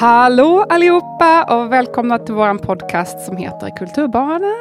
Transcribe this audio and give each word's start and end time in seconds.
Hallå 0.00 0.66
allihopa 0.68 1.44
och 1.44 1.72
välkomna 1.72 2.18
till 2.18 2.34
vår 2.34 2.58
podcast 2.58 3.26
som 3.26 3.36
heter 3.36 3.70
Kulturbarnen 3.76 4.56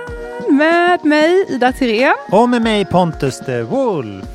med 0.57 1.05
mig 1.05 1.45
Ida 1.49 1.71
Tirén. 1.71 2.16
Och 2.31 2.49
med 2.49 2.61
mig 2.61 2.85
Pontus 2.85 3.39
de 3.45 3.63
Wolf. 3.63 4.25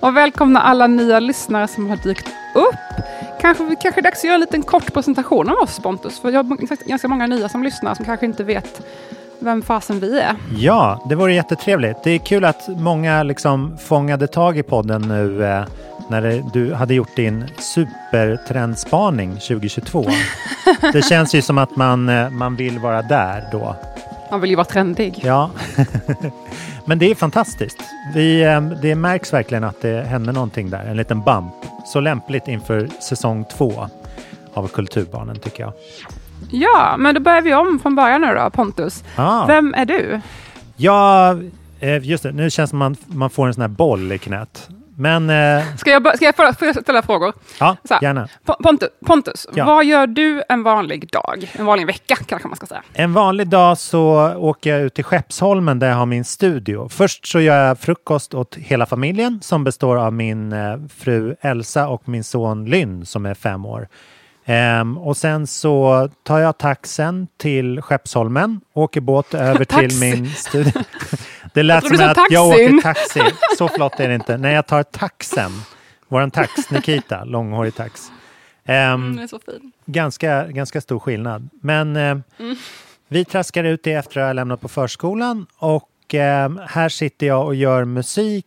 Och 0.00 0.16
välkomna 0.16 0.60
alla 0.60 0.86
nya 0.86 1.20
lyssnare 1.20 1.68
som 1.68 1.90
har 1.90 1.96
dykt 1.96 2.28
upp. 2.54 3.04
Kanske, 3.40 3.76
kanske 3.82 4.00
dags 4.00 4.18
att 4.18 4.24
göra 4.24 4.34
en 4.34 4.40
liten 4.40 4.62
kort 4.62 4.92
presentation 4.92 5.48
av 5.48 5.58
oss 5.58 5.78
Pontus, 5.78 6.20
för 6.20 6.30
jag 6.30 6.44
har 6.44 6.88
ganska 6.88 7.08
många 7.08 7.26
nya 7.26 7.48
som 7.48 7.62
lyssnar 7.62 7.94
som 7.94 8.04
kanske 8.04 8.26
inte 8.26 8.44
vet 8.44 8.82
vem 9.38 9.62
fasen 9.62 10.00
vi 10.00 10.20
är. 10.20 10.36
Ja, 10.56 11.02
det 11.08 11.14
vore 11.14 11.34
jättetrevligt. 11.34 11.96
Det 12.04 12.10
är 12.10 12.18
kul 12.18 12.44
att 12.44 12.68
många 12.68 13.22
liksom 13.22 13.78
fångade 13.78 14.26
tag 14.26 14.58
i 14.58 14.62
podden 14.62 15.02
nu 15.02 15.44
eh, 15.44 15.64
när 16.08 16.22
det, 16.22 16.42
du 16.52 16.74
hade 16.74 16.94
gjort 16.94 17.16
din 17.16 17.44
supertrendspaning 17.58 19.32
2022. 19.32 20.06
det 20.92 21.02
känns 21.02 21.34
ju 21.34 21.42
som 21.42 21.58
att 21.58 21.76
man, 21.76 22.08
eh, 22.08 22.30
man 22.30 22.56
vill 22.56 22.78
vara 22.78 23.02
där 23.02 23.44
då. 23.52 23.76
Man 24.30 24.40
vill 24.40 24.50
ju 24.50 24.56
vara 24.56 24.64
trendig. 24.64 25.20
Ja, 25.24 25.50
men 26.84 26.98
det 26.98 27.10
är 27.10 27.14
fantastiskt. 27.14 27.78
Vi, 28.14 28.42
eh, 28.42 28.60
det 28.60 28.94
märks 28.94 29.32
verkligen 29.32 29.64
att 29.64 29.82
det 29.82 30.02
händer 30.06 30.32
någonting 30.32 30.70
där, 30.70 30.84
en 30.84 30.96
liten 30.96 31.22
bump. 31.22 31.54
Så 31.86 32.00
lämpligt 32.00 32.48
inför 32.48 32.88
säsong 33.00 33.44
två 33.56 33.88
av 34.54 34.68
Kulturbarnen 34.68 35.38
tycker 35.38 35.62
jag. 35.62 35.72
Ja, 36.50 36.94
men 36.98 37.14
då 37.14 37.20
börjar 37.20 37.42
vi 37.42 37.54
om 37.54 37.78
från 37.78 37.94
början 37.94 38.20
nu 38.20 38.34
då 38.34 38.50
Pontus. 38.50 39.04
Ah. 39.16 39.46
Vem 39.46 39.74
är 39.74 39.84
du? 39.84 40.20
Ja, 40.76 41.30
eh, 41.80 42.06
just 42.06 42.22
det. 42.22 42.32
Nu 42.32 42.50
känns 42.50 42.68
det 42.68 42.70
som 42.70 42.78
man, 42.78 42.96
man 43.06 43.30
får 43.30 43.46
en 43.46 43.54
sån 43.54 43.60
här 43.60 43.68
boll 43.68 44.12
i 44.12 44.18
knät. 44.18 44.68
Men 44.98 45.30
eh, 45.30 45.64
Ska 45.76 45.90
jag, 45.90 46.16
ska 46.16 46.32
jag 46.66 46.76
ställa 46.82 47.02
frågor? 47.02 47.32
ja, 47.60 47.76
Så 47.88 47.94
här. 47.94 48.02
gärna. 48.02 48.28
Po- 48.46 48.62
Pontus, 48.62 48.88
Pontus 49.06 49.46
Ja. 49.54 49.64
vad 49.64 49.84
gör 49.84 50.06
du 50.06 50.42
en 50.48 50.62
vanlig 50.62 51.08
dag? 51.10 51.50
En 51.52 51.66
vanlig 51.66 51.86
vecka 51.86 52.16
kanske 52.26 52.48
man 52.48 52.56
ska 52.56 52.66
säga. 52.66 52.82
En 52.92 53.12
vanlig 53.12 53.48
dag 53.48 53.78
så 53.78 54.34
åker 54.36 54.70
jag 54.70 54.82
ut 54.82 54.94
till 54.94 55.04
Skeppsholmen 55.04 55.78
där 55.78 55.88
jag 55.88 55.96
har 55.96 56.06
min 56.06 56.24
studio. 56.24 56.88
Först 56.88 57.26
så 57.26 57.40
gör 57.40 57.66
jag 57.66 57.78
frukost 57.78 58.34
åt 58.34 58.54
hela 58.56 58.86
familjen 58.86 59.38
som 59.42 59.64
består 59.64 59.96
av 59.96 60.12
min 60.12 60.52
eh, 60.52 60.76
fru 60.98 61.36
Elsa 61.40 61.88
och 61.88 62.08
min 62.08 62.24
son 62.24 62.64
Lynn 62.64 63.06
som 63.06 63.26
är 63.26 63.34
fem 63.34 63.64
år. 63.66 63.88
Ehm, 64.48 64.98
och 64.98 65.16
sen 65.16 65.46
så 65.46 66.08
tar 66.22 66.38
jag 66.38 66.58
taxen 66.58 67.28
till 67.36 67.82
Skeppsholmen, 67.82 68.60
åker 68.72 69.00
båt 69.00 69.34
över 69.34 69.64
till 69.88 70.00
min 70.00 70.30
studio. 70.30 70.82
Det 71.54 71.62
lät 71.62 71.86
som 71.86 72.08
att 72.08 72.18
jag 72.30 72.48
åker 72.48 72.82
taxi. 72.82 73.22
Så 73.58 73.68
flott 73.68 74.00
är 74.00 74.08
det 74.08 74.14
inte. 74.14 74.36
Nej, 74.36 74.54
jag 74.54 74.66
tar 74.66 74.82
taxen. 74.82 75.50
Våran 76.08 76.30
tax, 76.30 76.70
Nikita, 76.70 77.24
långhårig 77.24 77.74
tax. 77.74 78.10
Så 79.30 79.38
fin. 79.38 79.72
ganska, 79.84 80.46
ganska 80.46 80.80
stor 80.80 80.98
skillnad. 80.98 81.48
Men 81.60 81.96
eh, 81.96 82.18
vi 83.08 83.24
traskar 83.24 83.64
ut 83.64 83.82
det 83.82 83.92
efter 83.92 84.20
att 84.20 84.26
ha 84.26 84.32
lämnat 84.32 84.60
på 84.60 84.68
förskolan 84.68 85.46
och 85.58 86.14
eh, 86.14 86.50
här 86.66 86.88
sitter 86.88 87.26
jag 87.26 87.46
och 87.46 87.54
gör 87.54 87.84
musik, 87.84 88.46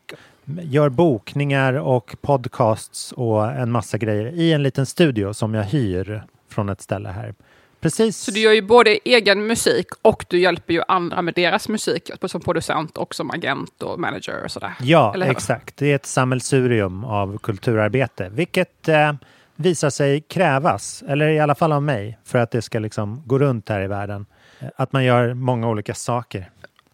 gör 0.64 0.90
bokningar 0.90 1.74
och 1.74 2.16
podcasts 2.22 3.12
och 3.12 3.52
en 3.52 3.72
massa 3.72 3.98
grejer 3.98 4.26
i 4.26 4.54
en 4.54 4.64
liten 4.64 4.86
studio 4.86 5.34
som 5.34 5.54
jag 5.54 5.64
hyr 5.64 6.24
från 6.50 6.70
ett 6.70 6.82
ställe 6.82 7.10
här. 7.10 7.34
Precis. 7.82 8.18
Så 8.18 8.32
du 8.32 8.40
gör 8.40 8.52
ju 8.54 8.62
både 8.62 9.00
egen 9.06 9.48
musik 9.48 9.88
och 10.02 10.26
du 10.30 10.40
hjälper 10.40 10.74
ju 10.74 10.82
andra 10.88 11.22
med 11.22 11.34
deras 11.34 11.70
musik 11.70 12.12
som 12.26 12.42
producent 12.42 12.98
och 12.98 13.16
som 13.16 13.32
agent 13.32 13.84
och 13.84 14.00
manager 14.00 14.44
och 14.44 14.52
sådär. 14.52 14.74
Ja, 14.82 15.26
exakt. 15.26 15.78
Det 15.78 15.92
är 15.92 15.96
ett 15.96 16.06
sammelsurium 16.06 17.04
av 17.04 17.38
kulturarbete, 17.38 18.30
vilket 18.30 18.88
eh, 18.88 19.14
visar 19.56 19.90
sig 19.90 20.22
krävas, 20.22 21.04
eller 21.08 21.28
i 21.28 21.40
alla 21.40 21.56
fall 21.56 21.72
av 21.72 21.84
mig, 21.84 22.18
för 22.26 22.40
att 22.40 22.52
det 22.52 22.62
ska 22.62 22.80
liksom 22.80 23.24
gå 23.26 23.40
runt 23.40 23.70
här 23.70 23.82
i 23.82 23.88
världen. 23.88 24.26
Eh, 24.60 24.68
Att 24.76 24.94
man 24.94 25.04
gör 25.04 25.34
många 25.34 25.70
olika 25.70 25.94
saker. 25.94 26.50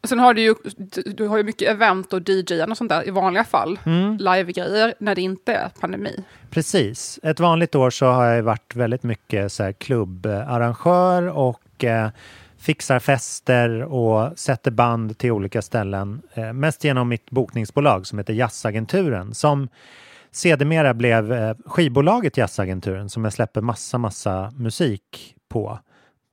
Sen 0.08 0.20
har 0.20 0.34
du 0.34 0.42
ju, 0.42 0.56
du- 0.78 1.02
du 1.02 1.28
har 1.28 1.38
ju 1.38 1.44
mycket 1.44 1.70
event 1.72 2.14
och 2.14 2.30
DJ 2.30 2.62
och 2.70 2.78
sånt 2.78 2.90
där 2.90 3.08
i 3.08 3.12
vanliga 3.12 3.44
fall. 3.44 3.80
Mm. 3.86 4.18
Live-grejer 4.18 4.94
när 5.00 5.16
det 5.16 5.22
inte 5.22 5.54
är 5.54 5.70
pandemi. 5.80 6.24
Precis. 6.50 7.20
Ett 7.24 7.40
vanligt 7.40 7.76
år 7.76 7.90
så 7.90 8.06
har 8.06 8.26
jag 8.26 8.44
varit 8.44 8.76
väldigt 8.76 9.04
mycket 9.04 9.52
så 9.52 9.64
här 9.64 9.72
klubbarrangör 9.72 11.28
och 11.28 11.84
eh, 11.84 12.10
fixar 12.58 13.00
fester 13.00 13.84
och 13.84 14.40
sätter 14.40 14.72
band 14.72 15.18
till 15.18 15.32
olika 15.32 15.62
ställen. 15.62 16.22
Eh, 16.34 16.54
mest 16.54 16.84
genom 16.84 17.10
mitt 17.10 17.30
bokningsbolag 17.32 18.08
som 18.08 18.18
heter 18.20 18.34
Jazzagenturen 18.34 19.34
som 19.34 19.68
sedermera 20.32 20.94
blev 20.94 21.34
eh, 21.34 21.56
skivbolaget 21.66 22.38
Jazzagenturen 22.38 23.10
som 23.10 23.24
jag 23.24 23.34
släpper 23.34 23.62
massa, 23.62 23.98
massa 23.98 24.54
musik 24.56 25.36
på. 25.50 25.80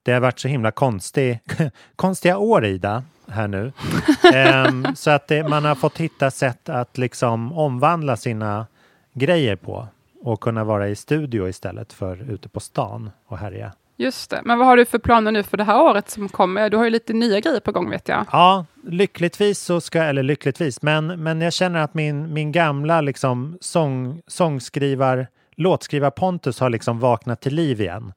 Det 0.03 0.13
har 0.13 0.21
varit 0.21 0.39
så 0.39 0.49
himla 0.49 0.71
konstig, 0.71 1.41
konstiga 1.97 2.39
år 2.39 2.65
Ida, 2.65 3.05
här 3.29 3.49
nu. 3.49 3.73
Ehm, 4.35 4.87
så 4.97 5.11
att 5.11 5.29
det, 5.29 5.49
man 5.49 5.65
har 5.65 5.75
fått 5.75 5.99
hitta 5.99 6.31
sätt 6.31 6.69
att 6.69 6.99
liksom 6.99 7.53
omvandla 7.53 8.17
sina 8.17 8.67
grejer 9.13 9.57
på 9.57 9.89
och 10.23 10.41
kunna 10.41 10.65
vara 10.65 10.89
i 10.89 10.97
studio 10.97 11.49
istället 11.49 11.93
för 11.93 12.31
ute 12.31 12.49
på 12.49 12.61
stan 12.61 13.11
och 13.27 13.39
härja. 13.39 13.73
Just 13.97 14.31
det. 14.31 14.41
Men 14.45 14.59
vad 14.59 14.67
har 14.67 14.77
du 14.77 14.85
för 14.85 14.99
planer 14.99 15.33
nu 15.33 15.43
för 15.43 15.57
det 15.57 15.65
här 15.65 15.83
året 15.83 16.11
som 16.11 16.29
kommer? 16.29 16.71
Du 16.71 16.77
har 16.77 16.85
ju 16.85 16.91
lite 16.91 17.13
nya 17.13 17.41
grejer 17.41 17.61
på 17.61 17.73
gång 17.73 17.91
vet 17.91 18.09
jag. 18.09 18.27
Ja, 18.33 18.67
lyckligtvis 18.85 19.59
så 19.59 19.81
ska, 19.81 20.03
eller 20.03 20.23
lyckligtvis, 20.23 20.83
men, 20.83 21.07
men 21.07 21.41
jag 21.41 21.53
känner 21.53 21.81
att 21.81 21.95
min, 21.95 22.33
min 22.33 22.53
gamla 22.53 23.01
liksom 23.01 23.59
sång, 23.61 24.23
sångskrivar, 24.27 25.27
låtskrivar 25.57 26.11
Pontus 26.11 26.61
har 26.61 26.71
liksom 26.71 26.99
vaknat 26.99 27.41
till 27.41 27.55
liv 27.55 27.81
igen. 27.81 28.13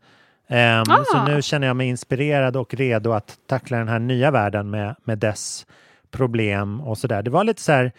Ehm, 0.47 0.83
Ah. 0.89 1.03
Så 1.06 1.23
nu 1.23 1.41
känner 1.41 1.67
jag 1.67 1.75
mig 1.75 1.88
inspirerad 1.88 2.56
och 2.57 2.73
redo 2.73 3.11
att 3.11 3.38
tackla 3.47 3.78
den 3.78 3.88
här 3.88 4.00
nya 4.00 4.31
världen 4.31 4.69
med, 4.69 4.95
med 5.03 5.17
dess 5.17 5.66
problem 6.11 6.81
och 6.81 6.97
sådär. 6.97 7.22
Det 7.23 7.29
var 7.31 7.44
lite 7.44 7.61
så 7.61 7.72
här, 7.72 7.91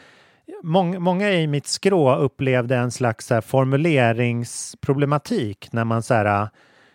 mång, 0.63 1.03
många 1.03 1.33
i 1.33 1.47
mitt 1.47 1.67
skrå 1.67 2.17
upplevde 2.17 2.77
en 2.77 2.91
slags 2.91 3.27
så 3.27 3.43
formuleringsproblematik 3.43 5.69
när 5.73 5.85
man 5.85 6.03
så 6.03 6.15
här, 6.15 6.49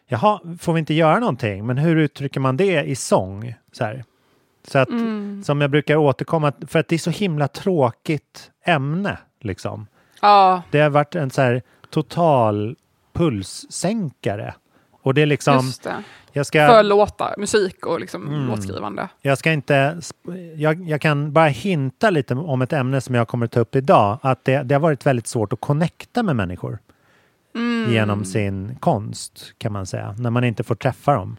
jaha, 0.07 0.39
får 0.59 0.73
vi 0.73 0.79
inte 0.79 0.93
göra 0.93 1.19
någonting? 1.19 1.65
Men 1.65 1.77
hur 1.77 1.95
uttrycker 1.95 2.39
man 2.39 2.57
det 2.57 2.83
i 2.83 2.95
sång? 2.95 3.55
Så, 3.71 3.83
här. 3.83 4.03
så 4.67 4.79
att, 4.79 4.89
Mm. 4.89 5.41
som 5.45 5.61
jag 5.61 5.71
brukar 5.71 5.95
återkomma, 5.95 6.51
för 6.67 6.79
att 6.79 6.87
det 6.87 6.95
är 6.95 6.99
så 6.99 7.09
himla 7.11 7.47
tråkigt 7.47 8.51
ämne 8.65 9.17
liksom. 9.39 9.87
Ja, 10.21 10.61
Det 10.71 10.79
har 10.79 10.89
varit 10.89 11.15
en 11.15 11.29
så 11.31 11.41
här 11.41 11.61
total 11.89 12.75
pulssänkare. 13.13 14.53
Och 15.01 15.13
det 15.13 15.21
är 15.21 15.25
liksom, 15.25 15.71
det. 15.83 16.03
jag 16.31 16.45
ska... 16.45 16.67
För 16.67 16.83
låtar, 16.83 17.35
musik 17.37 17.85
och 17.85 17.99
liksom 17.99 18.27
Mm. 18.27 18.47
låtskrivande. 18.47 19.07
Jag 19.21 19.37
ska 19.37 19.51
inte... 19.51 19.97
Jag, 20.55 20.89
jag 20.89 21.01
kan 21.01 21.33
bara 21.33 21.47
hinta 21.47 22.09
lite 22.09 22.35
om 22.35 22.61
ett 22.61 22.73
ämne 22.73 23.01
som 23.01 23.15
jag 23.15 23.27
kommer 23.27 23.45
att 23.45 23.51
ta 23.51 23.59
upp 23.59 23.75
idag. 23.75 24.17
Att 24.21 24.45
det, 24.45 24.63
det 24.63 24.75
har 24.75 24.79
varit 24.79 25.05
väldigt 25.05 25.27
svårt 25.27 25.53
att 25.53 25.61
connecta 25.61 26.23
med 26.23 26.35
människor 26.35 26.79
Mm. 27.55 27.91
genom 27.93 28.25
sin 28.25 28.75
konst, 28.79 29.53
kan 29.57 29.71
man 29.73 29.85
säga. 29.85 30.15
När 30.17 30.29
man 30.29 30.43
inte 30.43 30.63
får 30.63 30.75
träffa 30.75 31.13
dem. 31.13 31.37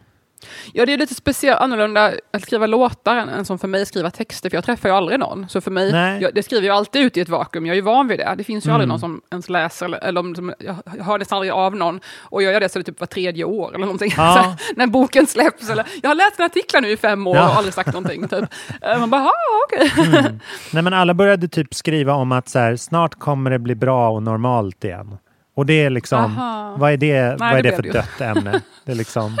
Ja, 0.73 0.85
det 0.85 0.93
är 0.93 0.97
lite 0.97 1.15
speciellt 1.15 1.59
annorlunda 1.61 2.11
att 2.33 2.41
skriva 2.41 2.67
låtar 2.67 3.15
än, 3.15 3.45
som 3.45 3.59
för 3.59 3.67
mig 3.67 3.85
skriva 3.85 4.09
texter, 4.11 4.49
för 4.49 4.57
jag 4.57 4.63
träffar 4.63 4.89
ju 4.89 4.95
aldrig 4.95 5.19
någon. 5.19 5.49
Så 5.49 5.61
för 5.61 5.71
mig, 5.71 5.91
Nej. 5.91 6.21
jag, 6.21 6.35
det 6.35 6.43
skriver 6.43 6.67
jag 6.67 6.75
alltid 6.77 7.01
ut 7.01 7.17
i 7.17 7.21
ett 7.21 7.29
vakuum, 7.29 7.65
jag 7.65 7.73
är 7.73 7.75
ju 7.75 7.81
van 7.81 8.07
vid 8.07 8.19
det. 8.19 8.35
Det 8.37 8.43
finns 8.43 8.65
ju 8.67 8.69
aldrig 8.71 8.83
Mm. 8.83 8.89
någon 8.89 8.99
som 8.99 9.21
ens 9.31 9.49
läser, 9.49 9.85
eller, 9.85 9.97
eller 9.97 10.19
om, 10.19 10.35
som, 10.35 10.53
jag, 10.59 11.03
hör 11.03 11.17
nästan 11.19 11.35
aldrig 11.35 11.51
av 11.51 11.75
någon, 11.75 11.99
och 12.19 12.43
jag 12.43 12.53
gör 12.53 12.59
det 12.59 12.69
så 12.69 12.79
det 12.79 12.85
typ 12.85 12.99
var 12.99 13.07
tredje 13.07 13.43
år 13.43 13.69
eller 13.69 13.85
någonting. 13.85 14.13
Ja. 14.17 14.23
Här, 14.23 14.55
när 14.75 14.87
boken 14.87 15.27
släpps, 15.27 15.69
eller 15.69 15.85
jag 16.03 16.09
har 16.09 16.15
läst 16.15 16.39
en 16.39 16.45
artiklar 16.45 16.81
nu 16.81 16.89
i 16.89 16.97
fem 16.97 17.27
år 17.27 17.35
Ja. 17.35 17.49
och 17.49 17.55
aldrig 17.55 17.73
sagt 17.73 17.93
någonting. 17.93 18.27
Typ. 18.27 18.43
Eh, 18.81 18.99
Man 18.99 19.09
bara, 19.09 19.21
"Ah, 19.21 19.31
okej. 19.67 19.91
Mm. 20.07 20.39
Nej, 20.73 20.83
men 20.83 20.93
alla 20.93 21.13
började 21.13 21.47
typ 21.47 21.73
skriva 21.73 22.13
om 22.13 22.31
att 22.31 22.49
så 22.49 22.59
här, 22.59 22.75
snart 22.75 23.15
kommer 23.19 23.49
det 23.51 23.59
bli 23.59 23.75
bra 23.75 24.09
och 24.09 24.23
normalt 24.23 24.83
igen. 24.83 25.17
Och 25.55 25.65
det 25.65 25.73
är 25.83 25.89
liksom, 25.89 26.37
Aha. 26.37 26.75
vad 26.77 26.91
är 26.93 26.97
det, 26.97 27.35
vad 27.39 27.49
är 27.49 27.63
det 27.63 27.69
det 27.69 27.75
för 27.75 27.83
dött 27.83 28.21
ämne? 28.21 28.61
Det 28.85 28.91
är 28.91 28.95
liksom 28.95 29.37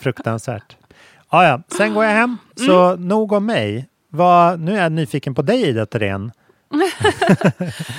fruktansvärt. 0.00 0.76
Ah, 1.28 1.44
ja, 1.44 1.60
sen 1.76 1.94
går 1.94 2.04
jag 2.04 2.12
hem, 2.12 2.36
så 2.56 2.84
Mm. 2.84 3.08
nog 3.08 3.32
om 3.32 3.46
mig. 3.46 3.88
Vad, 4.10 4.60
nu 4.60 4.76
är 4.78 4.82
jag 4.82 4.92
nyfiken 4.92 5.34
på 5.34 5.42
dig 5.42 5.62
Ida 5.68 5.86
Thorén. 5.86 6.32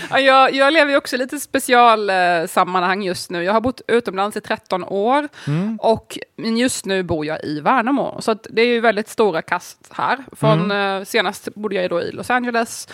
Ja, 0.09 0.19
jag, 0.19 0.53
jag 0.53 0.73
lever 0.73 0.91
ju 0.91 0.97
också 0.97 1.15
i 1.15 1.19
lite 1.19 1.39
specialsammanhang 1.39 2.41
eh, 2.41 2.47
sammanhang 2.47 3.03
just 3.03 3.29
nu. 3.29 3.43
Jag 3.43 3.53
har 3.53 3.61
bott 3.61 3.81
utomlands 3.87 4.37
i 4.37 4.41
13 4.41 4.83
år 4.83 5.27
Mm. 5.47 5.77
och 5.81 6.17
just 6.37 6.85
nu 6.85 7.03
bor 7.03 7.25
jag 7.25 7.43
i 7.43 7.59
Värnamo. 7.59 8.17
Så 8.21 8.33
det 8.49 8.61
är 8.61 8.65
ju 8.65 8.79
väldigt 8.79 9.09
stora 9.09 9.41
kast 9.41 9.77
här. 9.91 10.17
Från, 10.31 10.71
eh, 10.71 11.03
senast 11.03 11.55
bodde 11.55 11.75
jag 11.75 11.89
då 11.89 12.01
i 12.01 12.11
Los 12.11 12.29
Angeles 12.29 12.87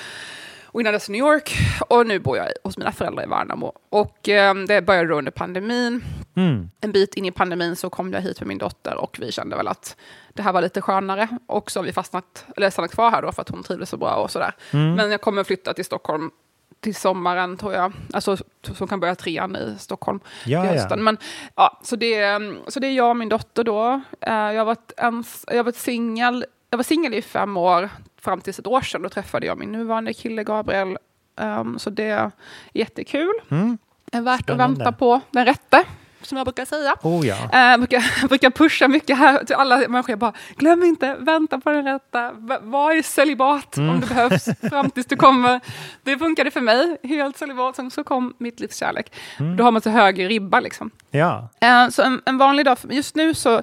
och 0.65 0.81
innan 0.81 0.93
dess 0.93 1.09
New 1.09 1.19
York 1.19 1.55
och 1.87 2.07
nu 2.07 2.19
bor 2.19 2.37
jag 2.37 2.47
hos 2.63 2.77
mina 2.77 2.91
föräldrar 2.91 3.23
i 3.23 3.27
Värnamo. 3.27 3.73
Och 3.89 4.29
eh, 4.29 4.53
det 4.67 4.81
började 4.81 5.09
då 5.09 5.15
under 5.17 5.31
pandemin. 5.31 6.03
Mm. 6.35 6.69
En 6.81 6.91
bit 6.91 7.15
in 7.15 7.25
i 7.25 7.31
pandemin 7.31 7.75
så 7.75 7.89
kom 7.89 8.13
jag 8.13 8.21
hit 8.21 8.39
med 8.39 8.47
min 8.47 8.57
dotter 8.57 8.95
och 8.97 9.17
vi 9.21 9.31
kände 9.31 9.55
väl 9.55 9.67
att 9.67 9.95
det 10.33 10.41
här 10.41 10.53
var 10.53 10.61
lite 10.61 10.81
skönare. 10.81 11.27
Och 11.47 11.71
så 11.71 11.79
har 11.79 11.85
vi 11.85 11.93
fastnat, 11.93 12.45
eller 12.55 12.69
stannat 12.69 12.91
kvar 12.91 13.11
här 13.11 13.21
då 13.21 13.31
för 13.31 13.41
att 13.41 13.49
hon 13.49 13.63
trivdes 13.63 13.89
så 13.89 13.97
bra 13.97 14.15
och 14.15 14.31
sådär. 14.31 14.55
Mm. 14.73 14.93
Men 14.95 15.11
jag 15.11 15.21
kommer 15.21 15.43
flytta 15.43 15.73
till 15.73 15.85
Stockholm 15.85 16.31
till 16.79 16.95
sommaren 16.95 17.57
tror 17.57 17.73
jag. 17.73 17.93
Alltså 18.13 18.37
som 18.73 18.87
kan 18.87 18.99
börja 18.99 19.15
trean 19.15 19.55
i 19.55 19.75
Stockholm 19.79 20.19
Ja, 20.45 20.61
till 20.61 20.75
ja. 20.75 20.81
hösten. 20.81 21.03
Men, 21.03 21.17
ja, 21.55 21.79
så, 21.83 21.95
det, 21.95 22.13
är- 22.15 22.71
så 22.71 22.79
det 22.79 22.87
är 22.87 22.91
jag 22.91 23.09
och 23.09 23.17
min 23.17 23.29
dotter 23.29 23.63
då. 23.63 24.01
Eh, 24.21 24.33
Jag 24.33 24.57
har 24.57 24.65
varit, 24.65 24.91
ens, 24.97 25.45
jag 25.47 25.55
har 25.57 25.63
varit 25.63 25.75
singel 25.75 26.45
jag 26.69 26.77
var 26.77 26.83
singel 26.83 27.13
i 27.13 27.21
fem 27.21 27.57
år 27.57 27.89
fram 28.21 28.41
till 28.41 28.51
ett 28.59 28.67
år 28.67 28.81
sedan. 28.81 29.01
Då 29.01 29.09
träffade 29.09 29.45
jag 29.45 29.57
min 29.57 29.71
nuvarande 29.71 30.13
kille 30.13 30.43
Gabriel. 30.43 30.97
Um, 31.41 31.79
så 31.79 31.89
det 31.89 32.03
är 32.09 32.31
jättekul. 32.73 33.33
Mm. 33.51 33.77
Är 34.11 34.21
värt 34.21 34.41
Spännande. 34.41 34.63
att 34.63 34.69
vänta 34.79 34.91
på 34.91 35.21
den 35.31 35.45
rätte, 35.45 35.83
som 36.25 36.37
jag 36.37 36.45
brukar 36.45 36.65
säga. 36.65 36.95
Oh 37.01 37.27
ja. 37.27 37.35
Eh, 37.73 37.77
brukar, 37.77 38.27
brukar 38.27 38.49
pusha 38.49 38.87
mycket 38.87 39.17
här 39.17 39.43
till 39.43 39.55
alla 39.55 39.77
människor. 39.77 40.09
Jag 40.09 40.19
bara, 40.19 40.33
glöm 40.57 40.83
inte, 40.83 41.15
vänta 41.19 41.59
på 41.59 41.69
den 41.71 41.85
rätta. 41.85 42.31
V- 42.31 42.57
Var 42.61 42.93
i 42.95 43.03
celibat 43.03 43.77
Mm. 43.77 43.89
om 43.89 43.99
det 43.99 44.07
behövs 44.07 44.45
fram 44.69 44.89
tills 44.91 45.05
du 45.07 45.15
kommer. 45.15 45.59
Det 46.03 46.17
funkade 46.17 46.51
för 46.51 46.61
mig, 46.61 46.97
helt 47.03 47.37
celibat. 47.37 47.75
Sen 47.75 47.91
så 47.91 48.03
kom 48.03 48.33
mitt 48.37 48.59
livs 48.59 48.77
kärlek. 48.77 49.13
Mm. 49.39 49.57
Då 49.57 49.63
har 49.63 49.71
man 49.71 49.81
så 49.81 49.89
hög 49.89 50.29
ribba 50.29 50.59
liksom. 50.59 50.91
Ja. 51.11 51.49
Eh, 51.61 51.89
Så 51.89 52.01
en, 52.03 52.21
en 52.25 52.37
vanlig 52.37 52.65
dag, 52.65 52.79
för 52.79 52.87
just 52.89 53.15
nu 53.15 53.33
så 53.33 53.61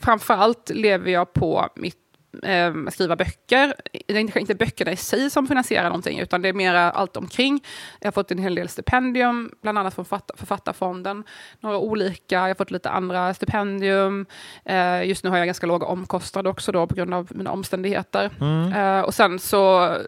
framför 0.00 0.34
allt 0.34 0.70
lever 0.74 1.10
jag 1.10 1.32
på 1.32 1.68
mitt 1.76 1.96
eh, 2.42 2.90
skriva 2.90 3.16
böcker. 3.16 3.74
Det 4.06 4.14
är 4.14 4.18
inte, 4.20 4.40
inte 4.40 4.54
böckerna 4.54 4.92
i 4.92 4.96
sig 4.96 5.30
som 5.30 5.46
finansierar 5.46 5.84
någonting, 5.84 6.18
utan 6.18 6.42
det 6.42 6.48
är 6.48 6.52
mer 6.52 6.74
allt 6.74 7.16
omkring. 7.16 7.64
Jag 8.00 8.06
har 8.06 8.12
fått 8.12 8.30
en 8.30 8.38
hel 8.38 8.54
del 8.54 8.68
stipendium, 8.68 9.50
bland 9.62 9.78
annat 9.78 9.94
från 9.94 10.04
författ- 10.04 10.30
Författarfonden. 10.36 11.24
Några 11.60 11.78
olika, 11.78 12.34
jag 12.34 12.40
har 12.40 12.54
fått 12.54 12.70
lite 12.70 12.90
andra 12.90 13.34
stipendium. 13.34 14.26
Eh, 14.64 15.04
just 15.04 15.24
nu 15.24 15.30
har 15.30 15.36
jag 15.36 15.46
ganska 15.46 15.66
låga 15.66 15.86
omkostnader 15.86 16.50
också 16.50 16.72
då, 16.72 16.86
på 16.86 16.94
grund 16.94 17.14
av 17.14 17.28
mina 17.34 17.50
omständigheter. 17.50 18.30
Mm. 18.40 18.72
Eh, 18.72 19.00
och 19.00 19.14
sen 19.14 19.38
så 19.38 19.58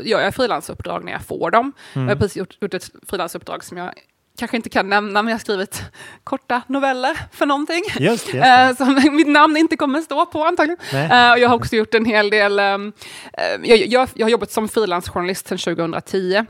gör 0.00 0.20
jag 0.20 0.34
frilansuppdrag 0.34 1.04
när 1.04 1.12
jag 1.12 1.22
får 1.22 1.50
dem. 1.50 1.72
Jag 1.94 2.02
har 2.02 2.14
precis 2.16 2.36
gjort, 2.36 2.56
gjort 2.60 2.74
ett 2.74 2.90
frilansuppdrag 3.08 3.64
som 3.64 3.76
jag 3.78 3.92
kanske 4.38 4.56
inte 4.56 4.68
kan 4.68 4.88
nämna, 4.88 5.22
men 5.22 5.30
jag 5.30 5.34
har 5.34 5.40
skrivit 5.40 5.82
korta 6.24 6.62
noveller 6.66 7.18
för 7.32 7.46
någonting. 7.46 7.82
Just, 7.98 8.34
just. 8.34 8.46
Eh, 8.46 8.76
som 8.76 8.94
mitt 9.16 9.28
namn 9.28 9.56
inte 9.56 9.76
kommer 9.76 10.00
stå 10.00 10.26
på 10.26 10.44
antagligen. 10.44 10.78
Eh, 10.92 11.32
och 11.32 11.38
jag 11.38 11.48
har 11.48 11.56
också 11.56 11.76
gjort 11.76 11.94
en 11.94 12.04
hel 12.04 12.30
del, 12.30 12.58
ehm, 12.58 12.92
eh, 13.32 13.70
jag, 13.70 13.78
jag, 13.78 14.08
jag 14.14 14.26
har 14.26 14.30
jobbat 14.30 14.50
som 14.50 14.68
frilansjournalist 14.68 15.48
sedan 15.48 15.58
2010. 15.58 16.44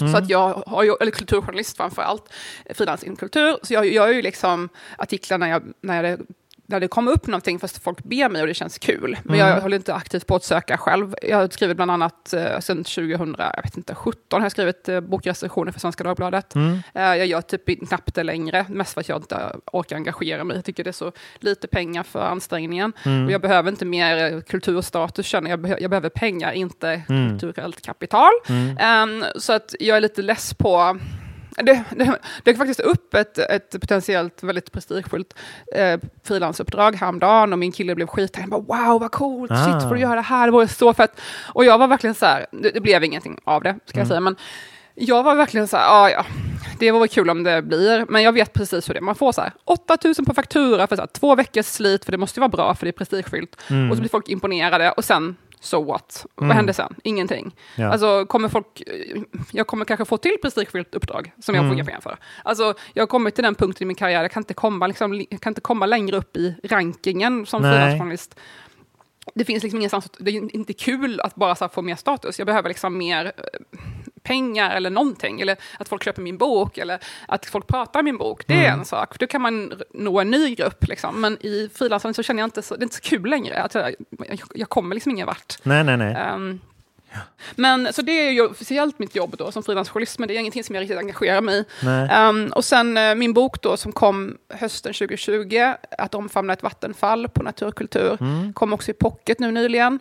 Mm. 0.00 0.12
Så 0.12 0.18
att 0.18 0.30
jag 0.30 0.62
har 0.66 0.82
ju, 0.82 0.94
eller 1.00 1.12
kulturjournalist 1.12 1.76
framför 1.76 2.02
allt, 2.02 2.32
frilans 2.74 3.04
inom 3.04 3.16
kultur. 3.16 3.56
Så 3.62 3.74
jag 3.74 3.86
gör 3.86 4.08
ju 4.08 4.22
liksom 4.22 4.68
artiklar 4.98 5.38
när, 5.38 5.48
jag, 5.48 5.62
när, 5.80 6.02
det, 6.02 6.18
när 6.68 6.80
det 6.80 6.88
kommer 6.88 7.12
upp 7.12 7.26
någonting 7.26 7.58
fast 7.58 7.82
folk 7.82 8.02
ber 8.04 8.28
mig 8.28 8.40
och 8.42 8.48
det 8.48 8.54
känns 8.54 8.78
kul. 8.78 9.18
Men 9.22 9.34
Mm. 9.40 9.48
jag 9.54 9.60
håller 9.60 9.76
inte 9.76 9.94
aktivt 9.94 10.26
på 10.26 10.34
att 10.36 10.44
söka 10.44 10.78
själv. 10.78 11.14
Jag 11.22 11.36
har 11.36 11.48
skrivit 11.48 11.76
bland 11.76 11.90
annat 11.90 12.32
eh, 12.32 12.58
sedan 12.60 12.84
2000, 12.84 13.36
jag 13.38 13.62
vet 13.62 13.76
inte, 13.76 13.94
17 13.94 14.20
har 14.40 14.44
jag 14.44 14.52
skrivit 14.52 14.88
eh, 14.88 15.00
bokrecensioner 15.00 15.72
för 15.72 15.80
Svenska 15.80 16.04
Dagbladet. 16.04 16.54
Mm. 16.54 16.78
Eh, 16.94 17.02
jag 17.02 17.26
gör 17.26 17.40
typ 17.40 17.88
knappt 17.88 18.14
det 18.14 18.22
längre, 18.22 18.66
mest 18.68 18.94
för 18.94 19.00
att 19.00 19.08
jag 19.08 19.18
inte 19.18 19.56
orkar 19.72 19.96
engagera 19.96 20.44
mig. 20.44 20.56
Jag 20.56 20.64
tycker 20.64 20.84
det 20.84 20.90
är 20.90 20.92
så 20.92 21.12
lite 21.38 21.68
pengar 21.68 22.02
för 22.02 22.20
ansträngningen. 22.20 22.92
Mm. 23.04 23.26
Och 23.26 23.32
jag 23.32 23.40
behöver 23.40 23.70
inte 23.70 23.84
mer 23.84 24.32
eh, 24.34 24.40
kulturstatus, 24.40 25.26
känner 25.26 25.50
jag. 25.50 25.60
Behö- 25.66 25.78
jag 25.80 25.90
behöver 25.90 26.08
pengar, 26.08 26.52
inte 26.52 27.02
Mm. 27.08 27.38
kulturellt 27.38 27.82
kapital. 27.86 28.30
Ehm, 28.78 29.24
så 29.36 29.52
att 29.52 29.74
jag 29.80 29.96
är 29.96 30.00
lite 30.00 30.22
less 30.22 30.54
på... 30.54 30.98
Det, 31.56 31.84
det, 32.44 32.52
kom 32.52 32.56
faktiskt 32.56 32.80
upp 32.80 33.14
ett, 33.14 33.38
ett 33.38 33.70
potentiellt 33.80 34.42
väldigt 34.42 34.72
prestigefullt 34.72 35.34
eh, 35.74 36.00
frilansuppdrag 36.24 36.96
häromdagen 36.96 37.52
och 37.52 37.58
min 37.58 37.72
kille 37.72 37.94
blev 37.94 38.06
skittaggad. 38.06 38.50
Wow 38.50 39.00
vad 39.00 39.10
coolt, 39.12 39.50
Ah. 39.50 39.64
shit 39.64 39.88
får 39.88 39.94
du 39.94 40.00
göra 40.00 40.14
det 40.14 40.20
här, 40.20 40.46
det 40.46 40.50
vore 40.52 40.68
så 40.68 40.94
fett. 40.94 41.20
Och 41.54 41.64
jag 41.64 41.78
var 41.78 41.88
verkligen 41.88 42.14
så 42.14 42.26
här, 42.26 42.46
det, 42.50 42.70
det 42.70 42.80
blev 42.80 43.04
ingenting 43.04 43.38
av 43.44 43.62
det 43.62 43.78
ska 43.86 43.98
jag 43.98 44.04
Mm. 44.04 44.08
säga, 44.08 44.20
men 44.20 44.36
jag 44.94 45.22
var 45.22 45.34
verkligen 45.34 45.68
så 45.68 45.76
här, 45.76 45.86
ah, 45.88 46.10
ja, 46.10 46.26
det 46.78 46.90
vore 46.90 47.08
kul 47.08 47.30
om 47.30 47.42
det 47.42 47.62
blir, 47.62 48.06
men 48.08 48.22
jag 48.22 48.32
vet 48.32 48.52
precis 48.52 48.88
hur 48.88 48.94
det 48.94 48.98
är. 49.00 49.02
Man 49.02 49.14
får 49.14 49.32
så 49.32 49.40
här 49.40 49.52
8000 49.64 50.24
på 50.24 50.34
faktura 50.34 50.86
för 50.86 50.96
så 50.96 51.02
här, 51.02 51.06
två 51.06 51.34
veckors 51.34 51.66
slit, 51.66 52.04
för 52.04 52.12
det 52.12 52.18
måste 52.18 52.40
ju 52.40 52.40
vara 52.40 52.48
bra, 52.48 52.74
för 52.74 52.86
det 52.86 52.90
är 52.90 52.92
prestigefyllt. 52.92 53.56
Mm. 53.70 53.90
Och 53.90 53.96
så 53.96 54.00
blir 54.00 54.10
folk 54.10 54.28
imponerade 54.28 54.90
och 54.90 55.04
sen, 55.04 55.36
so 55.60 55.84
what? 55.84 56.26
Mm. 56.40 56.48
Vad 56.48 56.56
händer 56.56 56.72
sen? 56.72 56.94
Ingenting. 57.02 57.54
Ja. 57.76 57.92
Alltså 57.92 58.26
kommer 58.26 58.48
folk, 58.48 58.82
jag 59.52 59.66
kommer 59.66 59.84
kanske 59.84 60.04
få 60.04 60.16
till 60.16 60.36
prestigefyllt 60.42 60.94
uppdrag 60.94 61.32
som 61.40 61.54
jag 61.54 61.62
får 61.62 61.66
Mm. 61.66 61.74
inga 61.76 61.84
pengar 61.84 62.00
för. 62.00 62.18
Alltså 62.44 62.74
jag 62.94 63.02
har 63.02 63.06
kommit 63.06 63.34
till 63.34 63.44
den 63.44 63.54
punkten 63.54 63.84
i 63.84 63.86
min 63.86 63.96
karriär, 63.96 64.22
jag 64.22 64.30
kan 64.30 64.40
inte 64.40 64.54
komma, 64.54 64.86
liksom, 64.86 65.24
kan 65.40 65.50
inte 65.50 65.60
komma 65.60 65.86
längre 65.86 66.16
upp 66.16 66.36
i 66.36 66.56
rankingen 66.64 67.46
som 67.46 67.62
frilansjournalist. 67.62 68.36
Det 69.34 69.44
finns 69.44 69.62
liksom 69.62 69.78
ingenstans, 69.78 70.10
det 70.18 70.30
är 70.30 70.56
inte 70.56 70.72
kul 70.72 71.20
att 71.20 71.34
bara 71.34 71.68
få 71.68 71.82
mer 71.82 71.96
status. 71.96 72.38
Jag 72.38 72.46
behöver 72.46 72.68
liksom 72.68 72.98
mer 72.98 73.24
eh, 73.26 73.78
pengar 74.26 74.76
eller 74.76 74.90
någonting. 74.90 75.40
Eller 75.40 75.56
att 75.78 75.88
folk 75.88 76.04
köper 76.04 76.22
min 76.22 76.38
bok 76.38 76.78
eller 76.78 76.98
att 77.28 77.46
folk 77.46 77.66
pratar 77.66 78.00
om 78.00 78.04
min 78.04 78.18
bok. 78.18 78.42
Det 78.46 78.54
är 78.54 78.58
Mm. 78.68 78.78
en 78.80 78.84
sak. 78.84 79.18
Då 79.18 79.26
kan 79.26 79.42
man 79.42 79.72
nå 79.94 80.20
en 80.20 80.30
ny 80.30 80.54
grupp. 80.54 80.88
Liksom. 80.88 81.20
Men 81.20 81.38
i 81.46 81.70
frilansande 81.74 82.14
så 82.14 82.22
känner 82.22 82.42
jag 82.42 82.46
inte 82.46 82.62
så, 82.62 82.74
det 82.76 82.80
är 82.80 82.84
inte 82.84 82.96
så 82.96 83.02
kul 83.02 83.30
längre. 83.30 83.62
Att 83.62 83.74
jag, 83.74 83.94
jag, 84.54 84.68
kommer 84.68 84.94
liksom 84.94 85.12
ingen 85.12 85.26
vart. 85.26 85.56
Nej, 85.62 85.84
nej, 85.84 85.96
nej. 85.96 86.14
Ehm, 86.14 86.60
men 87.54 87.92
så 87.92 88.02
det 88.02 88.12
är 88.12 88.30
ju 88.30 88.46
officiellt 88.46 88.98
mitt 88.98 89.14
jobb 89.16 89.34
då 89.38 89.52
som 89.52 89.62
frilansjournalist, 89.62 90.18
men 90.18 90.28
det 90.28 90.34
är 90.34 90.38
ingenting 90.38 90.64
som 90.64 90.74
jag 90.74 90.82
riktigt 90.82 90.98
engagerar 90.98 91.40
mig 91.40 91.58
i. 91.60 91.64
Ehm, 92.10 92.52
och 92.54 92.64
sen 92.64 92.96
eh, 92.96 93.14
min 93.14 93.32
bok 93.32 93.62
då 93.62 93.76
som 93.76 93.92
kom 93.92 94.36
hösten 94.54 94.92
2020, 94.92 95.72
Att 95.98 96.14
omfamna 96.14 96.52
ett 96.52 96.62
vattenfall 96.62 97.28
på 97.28 97.42
naturkultur, 97.42 98.16
Mm. 98.20 98.52
kom 98.52 98.72
också 98.72 98.90
i 98.90 98.94
pocket 98.94 99.38
nu 99.40 99.50
nyligen. 99.52 100.00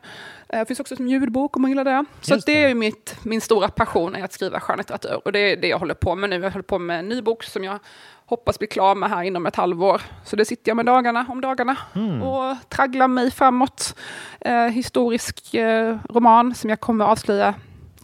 Uh, 0.53 0.65
finns 0.65 0.79
också 0.79 0.95
som 0.95 1.07
ljudbok 1.07 1.55
om 1.55 1.61
man 1.61 1.71
gillar 1.71 1.83
det. 1.83 2.05
Så 2.21 2.35
det 2.35 2.45
det. 2.45 2.63
är 2.63 2.67
ju 2.67 2.75
mitt, 2.75 3.15
min 3.23 3.41
stora 3.41 3.69
passion, 3.69 4.15
är 4.15 4.23
att 4.23 4.33
skriva 4.33 4.59
skönlitteratur. 4.59 5.21
Och 5.25 5.31
det 5.31 5.39
är 5.39 5.57
det 5.57 5.67
jag 5.67 5.79
håller 5.79 5.93
på 5.93 6.15
med 6.15 6.29
nu. 6.29 6.35
Jag 6.39 6.51
håller 6.51 6.63
på 6.63 6.79
med 6.79 6.99
en 6.99 7.09
ny 7.09 7.21
bok 7.21 7.43
som 7.43 7.63
jag 7.63 7.79
hoppas 8.25 8.59
bli 8.59 8.67
klar 8.67 8.95
med 8.95 9.09
här 9.09 9.23
inom 9.23 9.45
ett 9.45 9.55
halvår. 9.55 10.01
Så 10.23 10.35
det 10.35 10.45
sitter 10.45 10.69
jag 10.69 10.75
med 10.75 10.85
dagarna 10.85 11.25
om 11.29 11.41
dagarna 11.41 11.77
Mm. 11.95 12.21
och 12.23 12.55
tragglar 12.69 13.07
mig 13.07 13.31
framåt. 13.31 13.95
Eh, 14.41 14.65
historisk 14.65 15.53
eh, 15.53 15.97
roman 16.09 16.55
som 16.55 16.69
jag 16.69 16.79
kommer 16.79 17.05
avslöja, 17.05 17.53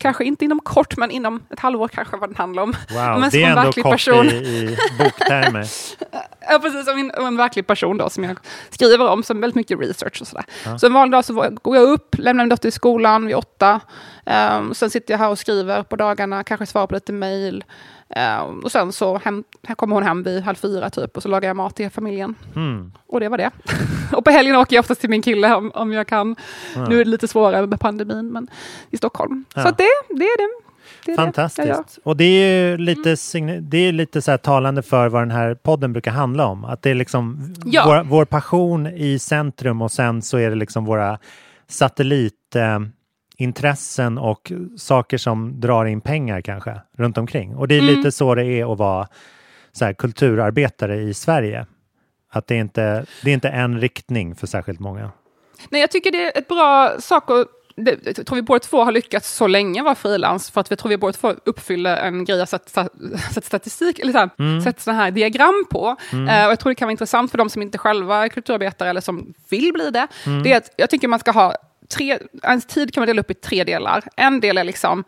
kanske 0.01 0.23
inte 0.23 0.45
inom 0.45 0.59
kort, 0.59 0.97
men 0.97 1.11
inom 1.11 1.43
ett 1.49 1.59
halvår 1.59 1.87
kanske 1.87 2.17
vad 2.17 2.29
den 2.29 2.35
handlar 2.35 2.63
om. 2.63 2.73
Wow, 2.89 3.19
men 3.19 3.29
det 3.29 3.43
är 3.43 3.45
en 3.45 3.49
ändå 3.49 3.61
verklig 3.61 3.83
kort 3.83 3.91
person. 3.91 4.25
i, 4.25 4.31
i 4.31 4.77
boktermer. 4.97 5.67
Ja, 6.49 6.59
precis. 6.59 6.85
Som 6.85 6.97
en, 6.97 7.11
en 7.25 7.37
verklig 7.37 7.67
person 7.67 7.97
då, 7.97 8.09
som 8.09 8.23
jag 8.23 8.37
skriver 8.69 9.07
om, 9.07 9.23
som 9.23 9.41
väldigt 9.41 9.55
mycket 9.55 9.79
research 9.79 10.21
och 10.21 10.27
sådär. 10.27 10.45
Ja. 10.65 10.79
Så 10.79 10.85
en 10.85 10.93
vanlig 10.93 11.11
dag 11.11 11.25
så 11.25 11.49
går 11.61 11.75
jag 11.75 11.89
upp, 11.89 12.15
lämnar 12.17 12.43
min 12.43 12.49
dotter 12.49 12.69
i 12.69 12.71
skolan 12.71 13.25
vid 13.25 13.35
åtta. 13.35 13.79
Um, 14.25 14.73
sen 14.73 14.89
sitter 14.89 15.13
jag 15.13 15.19
här 15.19 15.29
och 15.29 15.39
skriver 15.39 15.83
på 15.83 15.95
dagarna, 15.95 16.43
kanske 16.43 16.65
svarar 16.65 16.87
på 16.87 16.93
lite 16.93 17.13
mejl. 17.13 17.63
Um, 18.45 18.59
och 18.59 18.71
sen 18.71 18.91
så 18.91 19.17
hem, 19.17 19.43
här 19.67 19.75
kommer 19.75 19.95
hon 19.95 20.03
hem 20.03 20.23
vid 20.23 20.43
halv 20.43 20.55
fyra 20.55 20.89
typ, 20.89 21.17
och 21.17 21.23
så 21.23 21.29
lagar 21.29 21.49
jag 21.49 21.55
mat 21.55 21.75
till 21.75 21.89
familjen. 21.89 22.35
Mm. 22.55 22.91
Och 23.07 23.19
det 23.19 23.29
var 23.29 23.37
det. 23.37 23.51
och 24.11 24.25
på 24.25 24.31
helgen 24.31 24.55
åker 24.55 24.75
jag 24.75 24.83
oftast 24.83 25.01
till 25.01 25.09
min 25.09 25.21
kille 25.21 25.55
om, 25.55 25.71
om 25.73 25.91
jag 25.91 26.07
kan. 26.07 26.35
Ja. 26.75 26.87
Nu 26.89 27.01
är 27.01 27.05
det 27.05 27.11
lite 27.11 27.27
svårare 27.27 27.67
med 27.67 27.79
pandemin, 27.79 28.31
men 28.31 28.47
i 28.89 28.97
Stockholm. 28.97 29.45
Ja. 29.55 29.63
Så 29.63 29.69
det, 29.69 29.83
det 30.09 30.25
är 30.25 30.37
det. 30.37 30.49
det 31.05 31.11
är 31.11 31.15
Fantastiskt. 31.15 31.67
Det. 31.67 31.69
Ja, 31.69 31.83
ja. 31.87 32.01
Och 32.03 32.17
det 32.17 32.23
är 32.23 32.69
ju 32.69 32.77
lite, 32.77 33.15
sign- 33.15 33.61
det 33.61 33.77
är 33.77 33.91
lite 33.91 34.21
så 34.21 34.31
här 34.31 34.37
talande 34.37 34.81
för 34.81 35.09
vad 35.09 35.21
den 35.21 35.31
här 35.31 35.55
podden 35.55 35.93
brukar 35.93 36.11
handla 36.11 36.45
om. 36.45 36.65
Att 36.65 36.81
det 36.81 36.89
är 36.89 36.95
liksom 36.95 37.53
vår, 37.65 38.03
vår 38.03 38.25
passion 38.25 38.87
i 38.87 39.19
centrum 39.19 39.81
och 39.81 39.91
sen 39.91 40.21
så 40.21 40.37
är 40.37 40.49
det 40.49 40.55
liksom 40.55 40.85
våra 40.85 41.19
satellitintressen 41.67 42.83
eh, 42.83 42.89
intressen 43.43 44.17
och 44.17 44.51
saker 44.77 45.17
som 45.17 45.59
drar 45.59 45.85
in 45.85 46.01
pengar 46.01 46.41
kanske 46.41 46.81
runt 46.97 47.17
omkring. 47.17 47.55
Och 47.55 47.67
det 47.67 47.75
är 47.75 47.81
Mm. 47.81 47.95
lite 47.95 48.11
så 48.11 48.35
det 48.35 48.45
är 48.45 48.71
att 48.73 48.77
vara 48.79 49.07
så 49.71 49.85
här, 49.85 49.93
kulturarbetare 49.93 50.95
i 51.01 51.13
Sverige. 51.13 51.65
Att 52.31 52.47
det 52.47 52.55
är 52.55 52.59
inte 52.59 53.05
det 53.23 53.29
är 53.29 53.33
inte 53.33 53.49
en 53.49 53.79
riktning 53.81 54.35
för 54.35 54.47
särskilt 54.47 54.79
många. 54.79 55.11
Nej, 55.69 55.81
jag 55.81 55.91
tycker 55.91 56.11
det 56.11 56.25
är 56.25 56.37
ett 56.37 56.47
bra 56.47 56.91
sak 56.99 57.31
att 57.31 57.47
det, 57.75 57.97
jag 58.17 58.25
tror 58.25 58.35
vi 58.35 58.41
båda 58.41 58.59
två 58.59 58.83
har 58.83 58.91
lyckats 58.91 59.31
så 59.35 59.47
länge 59.47 59.83
vara 59.83 59.95
frilans 59.95 60.49
för 60.51 60.61
att 60.61 60.71
vi 60.71 60.75
tror 60.75 60.89
vi 60.89 60.97
båda 60.97 61.13
två 61.13 61.33
uppfyller 61.45 61.97
en 61.97 62.25
grej 62.25 62.41
att 62.41 62.49
sätta, 62.49 62.89
sätta 63.33 63.41
statistik, 63.41 63.99
eller 63.99 64.11
så 64.11 64.17
här, 64.17 64.29
Mm. 64.39 64.61
sätta 64.61 64.79
sådana 64.79 65.03
här 65.03 65.11
diagram 65.11 65.65
på. 65.71 65.95
Eh, 66.13 66.45
och 66.45 66.51
jag 66.51 66.59
tror 66.59 66.69
det 66.71 66.75
kan 66.75 66.85
vara 66.85 66.91
intressant 66.91 67.31
för 67.31 67.37
de 67.37 67.49
som 67.49 67.61
inte 67.61 67.77
själva 67.77 68.25
är 68.25 68.29
kulturarbetare 68.29 68.89
eller 68.89 69.01
som 69.01 69.33
vill 69.49 69.73
bli 69.73 69.91
det. 69.91 70.07
Mm. 70.25 70.43
Det 70.43 70.53
är 70.53 70.57
att 70.57 70.69
jag 70.77 70.89
tycker 70.89 71.07
man 71.07 71.19
ska 71.19 71.31
ha 71.31 71.55
tre, 71.91 72.19
ens 72.43 72.65
tid 72.65 72.93
kan 72.93 73.01
man 73.01 73.07
dela 73.07 73.19
upp 73.21 73.31
i 73.31 73.33
tre 73.33 73.63
delar. 73.63 74.03
En 74.15 74.39
del 74.39 74.57
är 74.57 74.63
liksom 74.63 75.03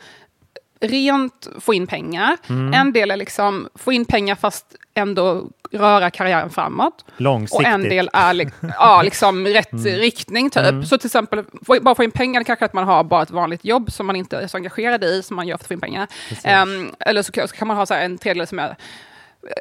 rent 0.81 1.47
få 1.59 1.73
in 1.73 1.87
pengar. 1.87 2.37
Mm. 2.49 2.73
En 2.73 2.93
del 2.93 3.11
är 3.11 3.17
liksom 3.17 3.69
få 3.75 3.91
in 3.93 4.05
pengar 4.05 4.35
fast 4.35 4.65
ändå 4.93 5.47
röra 5.71 6.09
karriären 6.09 6.49
framåt. 6.49 7.05
Långsiktigt. 7.17 7.67
Och 7.67 7.73
en 7.73 7.83
del 7.83 8.09
är 8.13 8.33
li 8.33 8.49
ja, 8.77 9.01
liksom 9.03 9.47
rätt 9.47 9.71
Mm. 9.73 9.85
riktning 9.85 10.49
typ. 10.49 10.87
Så 10.87 10.97
till 10.97 11.07
exempel, 11.07 11.43
bara 11.81 11.95
få 11.95 12.03
in 12.03 12.11
pengar, 12.11 12.43
kanske 12.43 12.65
att 12.65 12.73
man 12.73 12.83
har 12.83 13.03
bara 13.03 13.21
ett 13.23 13.31
vanligt 13.31 13.65
jobb 13.65 13.91
som 13.91 14.05
man 14.07 14.15
inte 14.15 14.37
är 14.37 14.47
så 14.47 14.57
engagerad 14.57 15.03
i, 15.03 15.23
som 15.23 15.35
man 15.35 15.47
gör 15.47 15.57
för 15.57 15.63
att 15.63 15.67
få 15.67 15.73
in 15.73 15.81
pengar. 15.81 16.07
Ehm, 16.43 16.91
eller 16.99 17.21
så, 17.21 17.31
kan- 17.31 17.47
så 17.47 17.55
kan 17.55 17.67
man 17.67 17.77
ha 17.77 17.85
så 17.85 17.93
en 17.93 18.17
tredjedel 18.17 18.47
som 18.47 18.59
är 18.59 18.75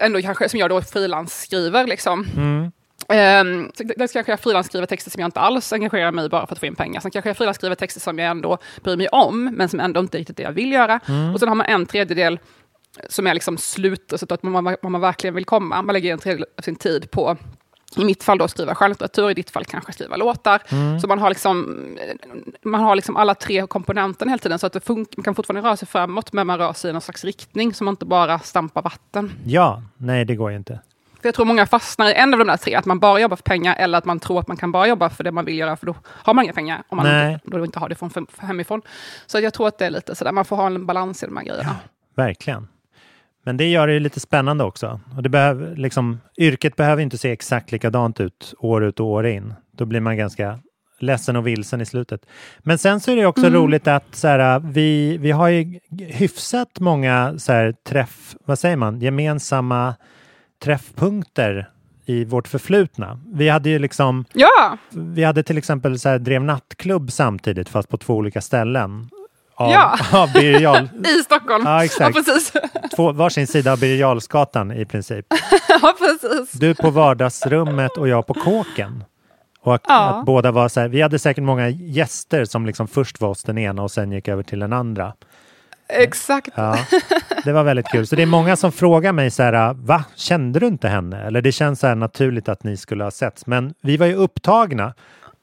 ändå 0.01 0.23
kanske, 0.23 0.49
som 0.49 0.59
jag 0.61 0.71
då 0.71 0.83
frilansskriver 0.83 1.87
liksom. 1.87 2.27
Um, 3.09 3.71
dels 3.97 4.13
kanske 4.13 4.33
jag 4.33 4.41
frilansskriver 4.41 4.87
texter 4.87 5.11
som 5.11 5.21
jag 5.21 5.29
inte 5.29 5.41
alls 5.41 5.73
engagerar 5.73 6.13
mig 6.13 6.25
i 6.25 6.29
bara 6.29 6.47
för 6.47 6.55
att 6.55 6.59
få 6.59 6.67
in 6.67 6.75
pengar. 6.75 7.01
Sen 7.01 7.11
kanske 7.11 7.29
jag 7.29 7.37
frilansskriver 7.37 7.75
texter 7.75 8.01
som 8.01 8.19
jag 8.19 8.31
ändå 8.31 8.59
bryr 8.83 8.97
mig 8.97 9.09
om, 9.09 9.45
men 9.45 9.69
som 9.69 9.81
ändå 9.81 10.01
inte 10.01 10.17
är 10.17 10.19
riktigt 10.19 10.37
det 10.37 10.43
jag 10.43 10.53
vill 10.53 10.73
göra. 10.73 11.01
Mm. 11.09 11.35
Och 11.35 11.41
sen 11.41 11.49
har 11.49 11.55
man 11.55 11.67
en 11.67 11.87
tredjedel 11.87 12.39
som 13.09 13.27
är 13.27 13.35
liksom 13.35 13.59
slut, 13.59 14.13
så 14.17 14.35
att 14.35 14.43
man, 14.43 14.65
man, 14.65 14.77
man 14.83 15.01
verkligen 15.01 15.35
vill 15.35 15.45
komma. 15.45 15.83
Man 15.83 15.93
lägger 15.93 16.13
en 16.13 16.19
tredjedel 16.19 16.47
av 16.59 16.63
sin 16.63 16.77
tid 16.77 17.11
på 17.11 17.37
i 17.97 18.05
mitt 18.05 18.23
fall 18.23 18.39
då 18.39 18.49
skriva 18.49 18.75
skönlitteratur, 18.75 19.31
i 19.31 19.35
ditt 19.35 19.51
fall 19.51 19.65
kanske 19.65 19.93
skriva 19.93 20.17
låtar. 20.17 20.63
Mm. 20.69 21.01
Så 21.01 21.09
man 21.09 21.19
har, 21.19 21.29
liksom, 21.29 21.85
man 22.63 22.81
har 22.81 22.97
liksom 22.97 23.17
alla 23.17 23.35
tre 23.35 23.67
komponenterna 23.67 24.31
hela 24.31 24.39
tiden, 24.39 24.59
så 24.59 24.67
att 24.67 24.73
det 24.73 24.89
man 24.89 25.07
kan 25.25 25.35
fortfarande 25.35 25.69
röra 25.69 25.77
sig 25.77 25.89
framåt, 25.89 26.33
men 26.33 26.47
man 26.47 26.59
rör 26.59 26.73
sig 26.73 26.91
i 26.91 26.93
någon 26.93 27.03
slags 27.03 27.25
riktning, 27.25 27.75
så 27.75 27.85
man 27.85 27.93
inte 27.93 28.05
bara 28.05 28.39
stampar 28.39 28.83
vatten. 28.83 29.33
Ja, 29.45 29.83
nej 29.97 30.25
det 30.25 30.37
går 30.37 30.51
ju 30.51 30.57
inte. 30.57 30.81
För 31.23 31.29
jag 31.29 31.35
tror 31.35 31.47
många 31.47 31.67
fastnar 31.67 32.11
i 32.11 32.15
en 32.15 32.33
av 32.35 32.39
de 32.39 32.47
där 32.47 32.57
tre, 32.57 32.75
att 32.75 32.85
man 32.85 32.99
bara 32.99 33.21
jobbar 33.21 33.37
för 33.37 33.43
pengar 33.43 33.77
eller 33.79 33.99
att 33.99 34.05
man 34.05 34.21
tror 34.21 34.41
att 34.41 34.49
man 34.49 34.57
kan 34.57 34.73
bara 34.73 34.87
jobba 34.87 35.11
för 35.11 35.25
det 35.25 35.33
man 35.33 35.45
vill 35.45 35.59
göra, 35.59 35.77
för 35.77 35.87
då 35.87 35.95
har 36.07 36.35
man 36.35 36.45
inga 36.45 36.53
pengar 36.53 36.83
om 36.89 36.97
man 36.97 37.07
Nej. 37.07 37.33
inte, 37.33 37.51
då 37.59 37.65
inte 37.65 37.79
har 37.79 37.89
det 37.89 37.95
från, 37.95 38.11
från 38.11 38.27
hemifrån. 38.39 38.83
Så 39.27 39.41
jag 39.41 39.55
tror 39.55 39.69
att 39.69 39.79
det 39.79 39.87
är 39.87 39.91
lite 39.91 40.15
sådär, 40.15 40.33
man 40.33 40.45
får 40.45 40.57
ha 40.57 40.67
en 40.67 40.87
balans 40.87 41.23
i 41.23 41.27
de 41.27 41.37
här 41.37 41.45
grejerna. 41.45 41.77
Verkligen. 42.17 42.69
Men 43.45 43.57
det 43.57 43.71
gör 43.71 43.87
det 43.87 43.93
ju 43.93 44.01
lite 44.01 44.21
spännande 44.21 44.65
också. 44.65 45.01
Och 45.17 45.23
det 45.23 45.29
behöver, 45.29 45.77
liksom, 45.77 46.21
yrket 46.39 46.77
behöver 46.77 47.03
inte 47.03 47.19
se 47.19 47.31
exakt 47.33 47.73
likadant 47.73 48.21
ut 48.21 48.55
år 48.59 48.85
ut 48.85 49.01
och 49.01 49.07
år 49.07 49.27
in. 49.27 49.55
Då 49.77 49.85
blir 49.85 50.01
man 50.01 50.17
ganska 50.17 50.59
ledsen 50.99 51.37
och 51.37 51.47
vilsen 51.47 51.81
i 51.81 51.87
slutet. 51.87 52.27
Men 52.59 52.79
sen 52.79 53.01
så 53.01 53.11
är 53.11 53.17
det 53.17 53.27
också 53.27 53.47
Mm. 53.47 53.61
roligt 53.61 53.89
att 53.89 54.15
så 54.15 54.29
här, 54.29 54.59
vi, 54.59 55.17
vi 55.17 55.31
har 55.31 55.49
ju 55.49 55.81
hyfsat 55.99 56.81
många 56.81 57.35
så 57.39 57.53
här, 57.53 57.73
träff, 57.73 58.37
vad 58.45 58.59
säger 58.59 58.77
man, 58.77 59.01
gemensamma 59.01 59.95
träffpunkter 60.63 61.69
i 62.07 62.25
vårt 62.25 62.49
förflutna. 62.49 63.21
Vi 63.33 63.49
hade 63.49 63.71
ju 63.71 63.79
liksom, 63.79 64.25
Ja, 64.33 64.79
vi 64.91 65.25
hade 65.25 65.43
till 65.43 65.59
exempel 65.59 65.99
så 65.99 66.09
här, 66.09 66.19
drev 66.19 66.45
nattklubb 66.45 67.13
samtidigt 67.13 67.69
fast 67.69 67.89
på 67.89 67.97
två 67.97 68.15
olika 68.15 68.41
ställen. 68.41 69.09
Av, 69.55 69.71
Ja. 69.71 69.97
av 70.13 70.37
i 71.07 71.23
Stockholm. 71.25 71.63
Ja, 71.67 71.85
exakt. 71.85 72.17
Ja, 72.17 72.23
precis. 72.23 72.53
två, 72.97 73.13
varsin 73.13 73.47
sida 73.47 73.73
av 73.73 73.81
Birger 73.81 73.97
Jarlsgatan 73.97 74.73
i 74.73 74.85
princip. 74.85 75.27
ja, 75.69 75.95
precis. 75.99 76.53
Du 76.53 76.75
på 76.75 76.91
vardagsrummet 76.91 77.93
och 77.97 78.09
jag 78.09 78.27
på 78.27 78.35
kåken. 78.35 79.05
Och 79.65 79.75
att, 79.75 79.83
Ja. 79.89 80.01
att 80.05 80.27
båda 80.27 80.51
var 80.51 80.69
så 80.69 80.81
här, 80.81 80.89
vi 80.89 81.03
hade 81.03 81.19
säkert 81.19 81.45
många 81.45 81.69
gäster 81.69 82.45
som 82.45 82.67
liksom 82.67 82.89
först 82.89 83.21
var 83.21 83.29
hos 83.29 83.43
den 83.43 83.59
ena 83.59 83.83
och 83.83 83.91
sen 83.91 84.13
gick 84.13 84.29
över 84.29 84.43
till 84.43 84.59
den 84.59 84.73
andra. 84.73 85.13
Exakt. 85.93 86.49
Ja, 86.55 86.79
det 87.45 87.53
var 87.53 87.65
väldigt 87.65 87.89
kul. 87.89 88.07
Så 88.07 88.17
det 88.17 88.23
är 88.23 88.27
många 88.27 88.57
som 88.57 88.73
frågar 88.73 89.13
mig 89.13 89.31
så 89.31 89.43
här, 89.43 89.75
va, 89.75 90.05
kände 90.17 90.61
du 90.61 90.67
inte 90.67 90.89
henne? 90.89 91.23
Eller 91.23 91.43
det 91.43 91.53
känns 91.53 91.81
så 91.81 91.87
här 91.87 91.95
naturligt 91.95 92.49
att 92.49 92.65
ni 92.65 92.77
skulle 92.77 93.05
ha 93.05 93.11
setts. 93.11 93.47
Men 93.47 93.75
vi 93.81 93.97
var 93.97 94.07
ju 94.07 94.15
upptagna. 94.15 94.95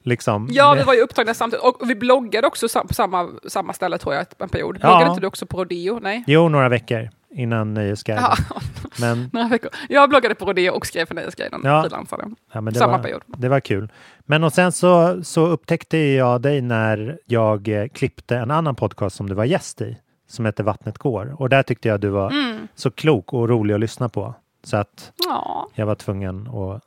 Liksom. 0.02 0.48
Ja, 0.50 0.74
vi 0.74 0.82
var 0.82 0.94
ju 0.94 1.00
upptagna 1.00 1.34
samtidigt. 1.34 1.64
Och 1.64 1.90
vi 1.90 1.94
bloggade 1.94 2.46
också 2.46 2.68
på 2.88 2.94
samma, 2.94 3.28
samma 3.48 3.72
ställe 3.72 3.98
tror 3.98 4.14
jag, 4.14 4.26
en 4.38 4.48
period. 4.48 4.78
Ja. 4.80 4.88
Bloggade 4.88 5.10
inte 5.10 5.20
du 5.20 5.26
också 5.26 5.46
på 5.46 5.58
Rodeo? 5.58 5.98
Nej. 6.02 6.24
Jo, 6.26 6.48
några 6.48 6.68
veckor 6.68 7.08
innan 7.34 7.74
Nöjesguiden. 7.74 8.24
Ja, 8.24 8.36
Men, 9.00 9.30
några 9.32 9.48
veckor. 9.48 9.70
Jag 9.88 10.08
bloggade 10.08 10.34
på 10.34 10.44
Rodeo 10.44 10.72
och 10.72 10.86
skrev 10.86 11.06
för 11.06 11.14
Nöjesguiden. 11.14 11.60
Ja. 11.64 11.82
frilansade. 11.82 12.24
ja, 12.52 12.60
men 12.60 12.72
det, 12.74 12.78
Samma 12.78 12.96
var, 12.96 13.02
period. 13.02 13.22
det 13.26 13.48
var 13.48 13.60
kul. 13.60 13.92
Men 14.18 14.44
och 14.44 14.52
sen 14.52 14.72
så, 14.72 15.24
så 15.24 15.46
upptäckte 15.46 15.98
jag 15.98 16.40
dig 16.40 16.60
när 16.60 17.18
jag 17.26 17.68
eh, 17.68 17.88
klippte 17.88 18.36
en 18.36 18.50
annan 18.50 18.74
podcast 18.74 19.16
som 19.16 19.28
du 19.28 19.34
var 19.34 19.44
gäst 19.44 19.80
i. 19.80 19.96
Som 20.30 20.46
heter 20.46 20.64
Vattnet 20.64 20.98
går. 20.98 21.34
Och 21.38 21.48
där 21.48 21.62
tyckte 21.62 21.88
jag 21.88 22.00
du 22.00 22.08
var 22.08 22.30
Mm. 22.30 22.68
så 22.74 22.90
klok 22.90 23.32
och 23.32 23.48
rolig 23.48 23.74
att 23.74 23.80
lyssna 23.80 24.08
på. 24.08 24.34
Så 24.64 24.76
att 24.76 25.12
Ja. 25.26 25.68
jag 25.74 25.86
var 25.86 25.94
tvungen 25.94 26.48
att 26.48 26.82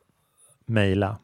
mejla. 0.65 1.17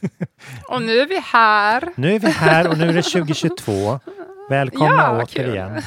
Och 0.68 0.82
nu 0.82 0.98
är 0.98 1.06
vi 1.06 1.20
här. 1.20 1.88
Nu 1.96 2.14
är 2.14 2.18
vi 2.18 2.30
här 2.30 2.68
och 2.68 2.78
nu 2.78 2.88
är 2.88 2.92
det 2.92 3.02
2022. 3.02 4.00
Välkomna 4.50 5.02
Ja, 5.02 5.22
återigen. 5.22 5.82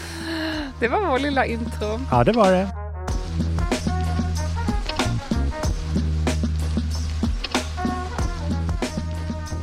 Det 0.80 0.88
var 0.88 1.00
vår 1.06 1.18
lilla 1.18 1.46
intro. 1.46 2.00
Ja, 2.10 2.24
det 2.24 2.32
var 2.32 2.52
det. 2.52 2.68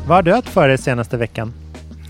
Vad 0.07 0.17
har 0.17 0.21
du 0.23 0.33
haft 0.33 0.49
för 0.49 0.67
dig 0.67 0.77
senaste 0.77 1.17
veckan? 1.17 1.53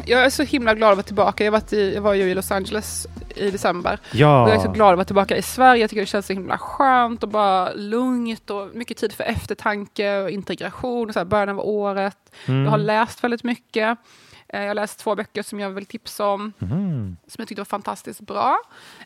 Jag 0.06 0.26
är 0.26 0.30
så 0.30 0.44
himla 0.44 0.74
glad 0.74 0.90
att 0.92 0.98
vara 0.98 1.04
tillbaka. 1.04 1.44
Jag, 1.44 1.52
varit 1.52 1.74
i, 1.74 1.94
jag 1.96 2.02
var 2.02 2.14
ju 2.14 2.24
i 2.24 2.34
Los 2.36 2.52
Angeles 2.52 3.08
i 3.36 3.52
december. 3.52 4.00
Ja, 4.12 4.44
Och 4.44 4.50
jag 4.50 4.56
är 4.56 4.60
så 4.60 4.72
glad 4.72 4.90
att 4.92 4.98
vara 4.98 5.06
tillbaka 5.06 5.38
i 5.38 5.42
Sverige. 5.42 5.82
Jag 5.82 5.90
tycker 5.90 6.02
det 6.02 6.06
känns 6.08 6.26
så 6.26 6.34
himla 6.34 6.58
skönt 6.58 7.24
och 7.24 7.30
bara 7.30 7.74
lugnt 7.74 8.50
och 8.50 8.70
mycket 8.74 8.98
tid 8.98 9.14
för 9.14 9.24
eftertanke 9.24 10.18
och 10.22 10.30
integration. 10.30 11.08
Och 11.08 11.14
så 11.14 11.20
här, 11.20 11.26
början 11.26 11.50
av 11.50 11.60
året. 11.60 12.18
Mm. 12.46 12.64
Jag 12.64 12.72
har 12.72 12.78
läst 12.78 13.24
väldigt 13.24 13.44
mycket. 13.44 13.98
Eh, 14.48 14.62
Jag 14.62 14.68
har 14.68 14.76
läst 14.76 15.00
två 15.00 15.16
böcker 15.16 15.44
som 15.44 15.60
jag 15.60 15.70
vill 15.70 15.86
tipsa 15.86 16.28
om. 16.28 16.54
Mm. 16.62 17.18
som 17.28 17.36
jag 17.42 17.48
tyckte 17.48 17.60
var 17.60 17.66
fantastiskt 17.66 18.22
bra. 18.22 18.58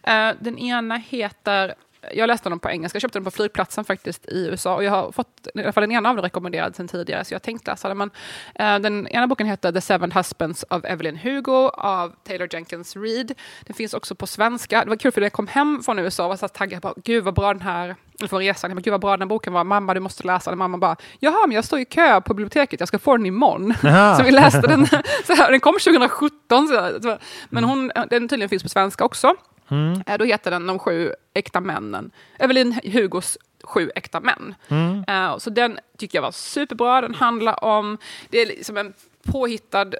Eh, 0.03 0.29
den 0.39 0.57
ena 0.57 0.95
heter, 0.97 1.73
jag 2.13 2.27
läste 2.27 2.49
den 2.49 2.59
på 2.59 2.69
engelska, 2.69 2.95
jag 2.95 3.01
köpte 3.01 3.19
den 3.19 3.23
på 3.23 3.31
flygplatsen 3.31 3.83
faktiskt 3.83 4.25
i 4.25 4.47
USA 4.47 4.75
och 4.75 4.83
jag 4.83 4.91
har 4.91 5.11
fått 5.11 5.47
i 5.55 5.59
alla 5.59 5.71
fall 5.71 5.81
den 5.81 5.91
ena 5.91 6.09
av 6.09 6.15
dem 6.15 6.23
rekommenderad 6.23 6.75
sedan 6.75 6.87
tidigare 6.87 7.25
så 7.25 7.33
jag 7.33 7.41
tänkte 7.41 7.71
läsa 7.71 7.87
den. 7.87 7.97
Men, 7.97 8.11
eh, 8.55 8.79
den 8.79 9.07
ena 9.07 9.27
boken 9.27 9.47
heter 9.47 9.71
The 9.71 9.81
Seven 9.81 10.11
Husbands 10.11 10.65
of 10.69 10.85
Evelyn 10.85 11.17
Hugo 11.17 11.69
av 11.69 12.15
Taylor 12.23 12.47
Jenkins 12.51 12.95
Reid. 12.95 13.33
Den 13.65 13.73
finns 13.73 13.93
också 13.93 14.15
på 14.15 14.27
svenska. 14.27 14.83
Det 14.83 14.89
var 14.89 14.95
kul 14.95 15.11
för 15.11 15.21
när 15.21 15.25
jag 15.25 15.33
kom 15.33 15.47
hem 15.47 15.81
från 15.85 15.99
USA 15.99 16.23
och 16.23 16.29
var 16.29 16.37
så 16.37 16.47
taggad 16.47 16.81
på, 16.81 16.93
gud 17.03 17.23
vad 17.23 17.33
bra 17.33 17.53
den 17.53 17.61
här, 17.61 17.95
eller 18.19 18.27
från 18.29 18.39
resan, 18.39 18.81
gud 18.81 18.91
vad 18.91 19.01
bra 19.01 19.11
den 19.11 19.21
här 19.21 19.27
boken 19.27 19.53
var, 19.53 19.63
mamma 19.63 19.93
du 19.93 19.99
måste 19.99 20.23
läsa 20.23 20.51
den. 20.51 20.57
Mamma 20.57 20.77
bara, 20.77 20.95
jaha 21.19 21.47
men 21.47 21.55
jag 21.55 21.65
står 21.65 21.79
i 21.79 21.85
kö 21.85 22.21
på 22.21 22.33
biblioteket, 22.33 22.79
jag 22.79 22.87
ska 22.87 22.99
få 22.99 23.17
den 23.17 23.25
imorgon. 23.25 23.73
Aha. 23.83 24.17
Så 24.17 24.23
vi 24.23 24.31
läste 24.31 24.61
den, 24.61 24.87
så 25.27 25.33
här, 25.33 25.51
den 25.51 25.59
kom 25.59 25.73
2017, 25.73 26.67
så 26.67 26.73
här, 26.73 27.19
men 27.49 27.63
hon, 27.63 27.91
den 28.09 28.27
tydligen 28.27 28.49
finns 28.49 28.63
på 28.63 28.69
svenska 28.69 29.05
också. 29.05 29.35
Mm. 29.71 30.01
Eh, 30.07 30.17
Då 30.17 30.25
heter 30.25 30.51
den 30.51 30.67
De 30.67 30.79
sju 30.79 31.11
äkta 31.33 31.59
männen. 31.61 32.11
Evelyn 32.39 32.79
Hugos 32.83 33.37
sju 33.63 33.91
äkta 33.95 34.19
män. 34.19 34.55
Mm. 34.67 35.03
Eh, 35.07 35.37
Så 35.37 35.49
den 35.49 35.79
tycker 35.97 36.17
jag 36.17 36.23
var 36.23 36.31
superbra. 36.31 37.01
Den 37.01 37.15
handlar 37.15 37.63
om, 37.63 37.97
det 38.29 38.37
är 38.41 38.45
liksom 38.45 38.77
en 38.77 38.93
påhittad 39.23 39.91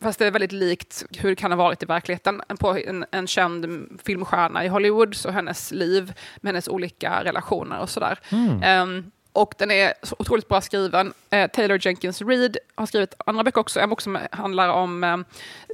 Fast 0.00 0.18
det 0.18 0.26
är 0.26 0.30
väldigt 0.30 0.52
likt 0.52 1.04
hur 1.18 1.28
det 1.28 1.36
kan 1.36 1.50
ha 1.52 1.56
varit 1.56 1.82
i 1.82 1.86
verkligheten. 1.86 2.42
En, 2.48 2.56
på, 2.56 2.76
en, 2.78 3.04
en 3.10 3.26
känd 3.26 3.88
filmstjärna 4.04 4.64
i 4.64 4.68
Hollywood 4.68 5.16
och 5.26 5.32
hennes 5.32 5.70
liv 5.72 6.12
med 6.36 6.48
hennes 6.52 6.68
olika 6.68 7.24
relationer 7.24 7.80
och 7.80 7.90
sådär. 7.90 8.18
Mm. 8.32 8.62
Ehm, 8.62 9.10
och 9.32 9.54
den 9.58 9.70
är 9.70 9.94
så 10.02 10.16
otroligt 10.18 10.48
bra 10.48 10.60
skriven. 10.60 11.12
Eh, 11.30 11.50
Taylor 11.50 11.78
Jenkins 11.86 12.22
Reid 12.22 12.56
har 12.74 12.86
skrivit 12.86 13.14
andra 13.26 13.44
böcker 13.44 13.60
också. 13.60 13.80
En 13.80 13.90
bok 13.90 14.00
som 14.00 14.18
handlar 14.32 14.68
om 14.68 15.04
eh, 15.04 15.16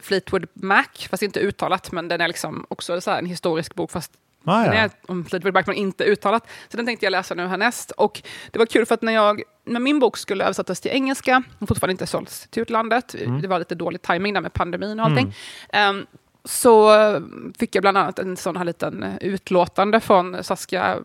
Fleetwood 0.02 0.46
Mac, 0.54 0.84
fast 1.10 1.22
inte 1.22 1.40
uttalat, 1.40 1.92
men 1.92 2.08
den 2.08 2.20
är 2.20 2.28
liksom 2.28 2.66
också 2.68 3.00
så 3.00 3.10
en 3.10 3.26
historisk 3.26 3.74
bok, 3.74 3.90
fast 3.90 4.12
Ah, 4.48 4.62
den 4.64 4.72
ja. 4.76 4.80
är 4.80 4.90
om 5.08 5.24
Fleetwood 5.24 5.54
Mac, 5.54 5.62
men 5.66 5.76
inte 5.76 6.04
uttalat. 6.04 6.46
Så 6.68 6.76
den 6.76 6.86
tänkte 6.86 7.06
jag 7.06 7.10
läsa 7.10 7.34
nu 7.34 7.46
härnäst. 7.46 7.90
Och 7.90 8.22
det 8.50 8.58
var 8.58 8.66
kul 8.66 8.86
för 8.86 8.94
att 8.94 9.02
när, 9.02 9.12
jag, 9.12 9.42
när 9.64 9.80
min 9.80 9.98
bok 9.98 10.16
skulle 10.16 10.44
översättas 10.44 10.80
till 10.80 10.90
engelska, 10.90 11.42
och 11.58 11.68
fortfarande 11.68 11.90
inte 11.92 12.06
sålts 12.06 12.46
till 12.50 12.62
utlandet, 12.62 13.14
Mm. 13.14 13.42
det 13.42 13.48
var 13.48 13.58
lite 13.58 13.74
dålig 13.74 14.02
timing 14.02 14.34
där 14.34 14.40
med 14.40 14.52
pandemin 14.52 15.00
och 15.00 15.06
allting, 15.06 15.34
ehm, 15.72 16.06
så 16.44 16.94
eh, 17.00 17.20
fick 17.58 17.74
jag 17.74 17.82
bland 17.82 17.98
annat 17.98 18.18
en 18.18 18.36
sån 18.36 18.56
här 18.56 18.64
liten 18.64 19.04
utlåtande 19.20 20.00
från 20.00 20.44
Saskia 20.44 20.98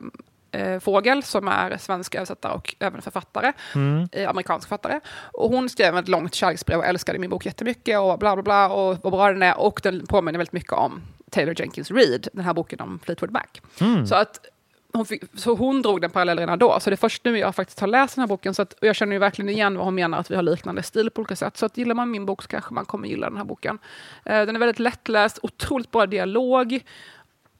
eh, 0.51 0.79
Fågel 0.79 1.24
som 1.24 1.48
är 1.48 1.77
svensk 1.77 2.15
översättare 2.15 2.53
och 2.53 2.75
även 2.79 3.01
författare, 3.01 3.53
Mm. 3.75 4.10
eh, 4.12 4.29
amerikansk 4.29 4.67
författare. 4.67 5.00
Och 5.34 5.50
hon 5.50 5.70
skrev 5.70 5.98
ett 5.98 6.08
långt 6.08 6.34
kärleksbrev 6.36 6.79
och 6.79 6.86
älskade 6.86 7.20
min 7.20 7.29
bok 7.29 7.46
jättemycket 7.46 8.00
och 8.00 8.20
bla 8.20 8.36
bla 8.36 8.43
bla 8.43 8.70
och 8.70 8.98
vad 9.03 9.13
bra 9.13 9.31
den 9.31 9.43
är 9.43 9.60
och 9.60 9.79
den 9.84 10.08
påminner 10.08 10.38
väldigt 10.39 10.53
mycket 10.53 10.74
om 10.74 11.01
Taylor 11.31 11.55
Jenkins 11.60 11.91
Reid, 11.91 12.27
den 12.34 12.46
här 12.46 12.53
boken 12.53 12.79
om 12.79 13.00
Fleetwood 13.05 13.31
Mac. 13.31 13.46
Mm. 13.81 14.08
Så 14.08 14.15
att 14.15 14.39
hon, 14.93 15.05
fick, 15.05 15.24
så 15.36 15.55
hon 15.55 15.81
drog 15.81 16.01
den 16.01 16.10
parallellen 16.12 16.41
redan 16.41 16.60
då. 16.60 16.79
Så 16.79 16.89
det 16.89 16.93
är 16.93 16.98
först 16.98 17.25
nu 17.25 17.38
jag 17.38 17.55
faktiskt 17.55 17.79
har 17.79 17.88
läst 17.88 18.15
den 18.15 18.22
här 18.22 18.27
boken. 18.27 18.53
Så 18.53 18.62
att, 18.62 18.74
och 18.74 18.88
jag 18.88 18.96
känner 18.96 19.13
ju 19.13 19.20
verkligen 19.20 19.50
igen 19.50 19.77
vad 19.77 19.86
hon 19.86 19.96
menar, 19.96 20.17
att 20.17 20.31
vi 20.31 20.36
har 20.36 20.43
liknande 20.43 20.84
stil 20.84 21.10
på 21.10 21.20
olika 21.22 21.36
sätt. 21.36 21.58
Så 21.58 21.65
att 21.65 21.77
gillar 21.77 21.96
man 21.96 22.12
min 22.12 22.25
bok 22.25 22.41
så 22.41 22.48
kanske 22.48 22.74
man 22.74 22.86
kommer 22.86 23.08
gilla 23.08 23.29
den 23.29 23.38
här 23.38 23.43
boken. 23.46 23.79
Eh, 24.25 24.46
den 24.46 24.55
är 24.55 24.60
väldigt 24.60 24.79
lättläst, 24.79 25.39
otroligt 25.43 25.91
bra 25.91 26.05
dialog. 26.05 26.79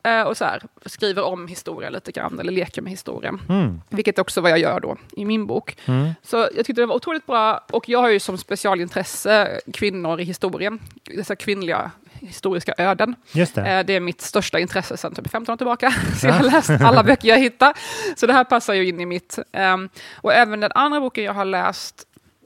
Eh, 0.04 0.22
och 0.22 0.38
så 0.38 0.46
här, 0.46 0.62
skriver 0.86 1.24
om 1.24 1.48
historia 1.48 1.90
lite 1.90 2.12
grann, 2.12 2.40
eller 2.40 2.52
leker 2.52 2.82
med 2.82 2.92
historien. 2.92 3.42
Mm. 3.50 3.82
Vilket 3.90 4.20
också 4.20 4.40
är 4.40 4.42
vad 4.42 4.52
jag 4.52 4.60
gör 4.60 4.80
då 4.80 4.98
i 5.18 5.26
min 5.26 5.46
bok. 5.46 5.78
Mm. 5.86 6.10
Så 6.24 6.38
jag 6.38 6.66
tyckte 6.66 6.82
det 6.82 6.86
var 6.86 6.96
otroligt 6.96 7.26
bra. 7.26 7.66
Och 7.72 7.90
jag 7.90 8.00
har 8.00 8.10
ju 8.10 8.20
som 8.20 8.38
specialintresse 8.38 9.60
kvinnor 9.74 10.20
i 10.20 10.24
historien. 10.24 10.80
Dessa 11.04 11.36
kvinnliga 11.36 11.92
historiska 12.14 12.74
öden. 12.78 13.16
Just 13.32 13.56
det. 13.56 13.62
Eh, 13.62 13.86
Det 13.86 13.94
är 13.94 14.00
mitt 14.00 14.22
största 14.22 14.60
intresse 14.60 14.98
sedan 14.98 15.16
typ 15.16 15.32
15 15.32 15.54
år 15.54 15.58
tillbaka. 15.58 15.92
Så 16.22 16.28
jag 16.28 16.34
har 16.34 16.44
läst 16.44 16.70
alla 16.70 17.04
böcker 17.10 17.28
jag 17.30 17.38
hittar. 17.40 17.74
Så 18.16 18.28
det 18.28 18.34
här 18.34 18.44
passar 18.44 18.74
ju 18.74 18.88
in 18.88 19.00
i 19.00 19.06
mitt. 19.06 19.40
Ehm, 19.52 19.90
och 20.16 20.34
även 20.34 20.60
den 20.60 20.72
andra 20.76 21.00
boken 21.00 21.24
jag 21.24 21.34
har 21.34 21.46
läst, 21.46 21.96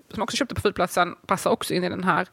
som 0.10 0.20
jag 0.20 0.24
också 0.24 0.38
köpte 0.38 0.56
på 0.56 0.62
flygplatsen, 0.62 1.16
passar 1.28 1.50
också 1.52 1.74
in 1.74 1.84
i 1.84 1.90
den 1.90 2.04
här. 2.04 2.28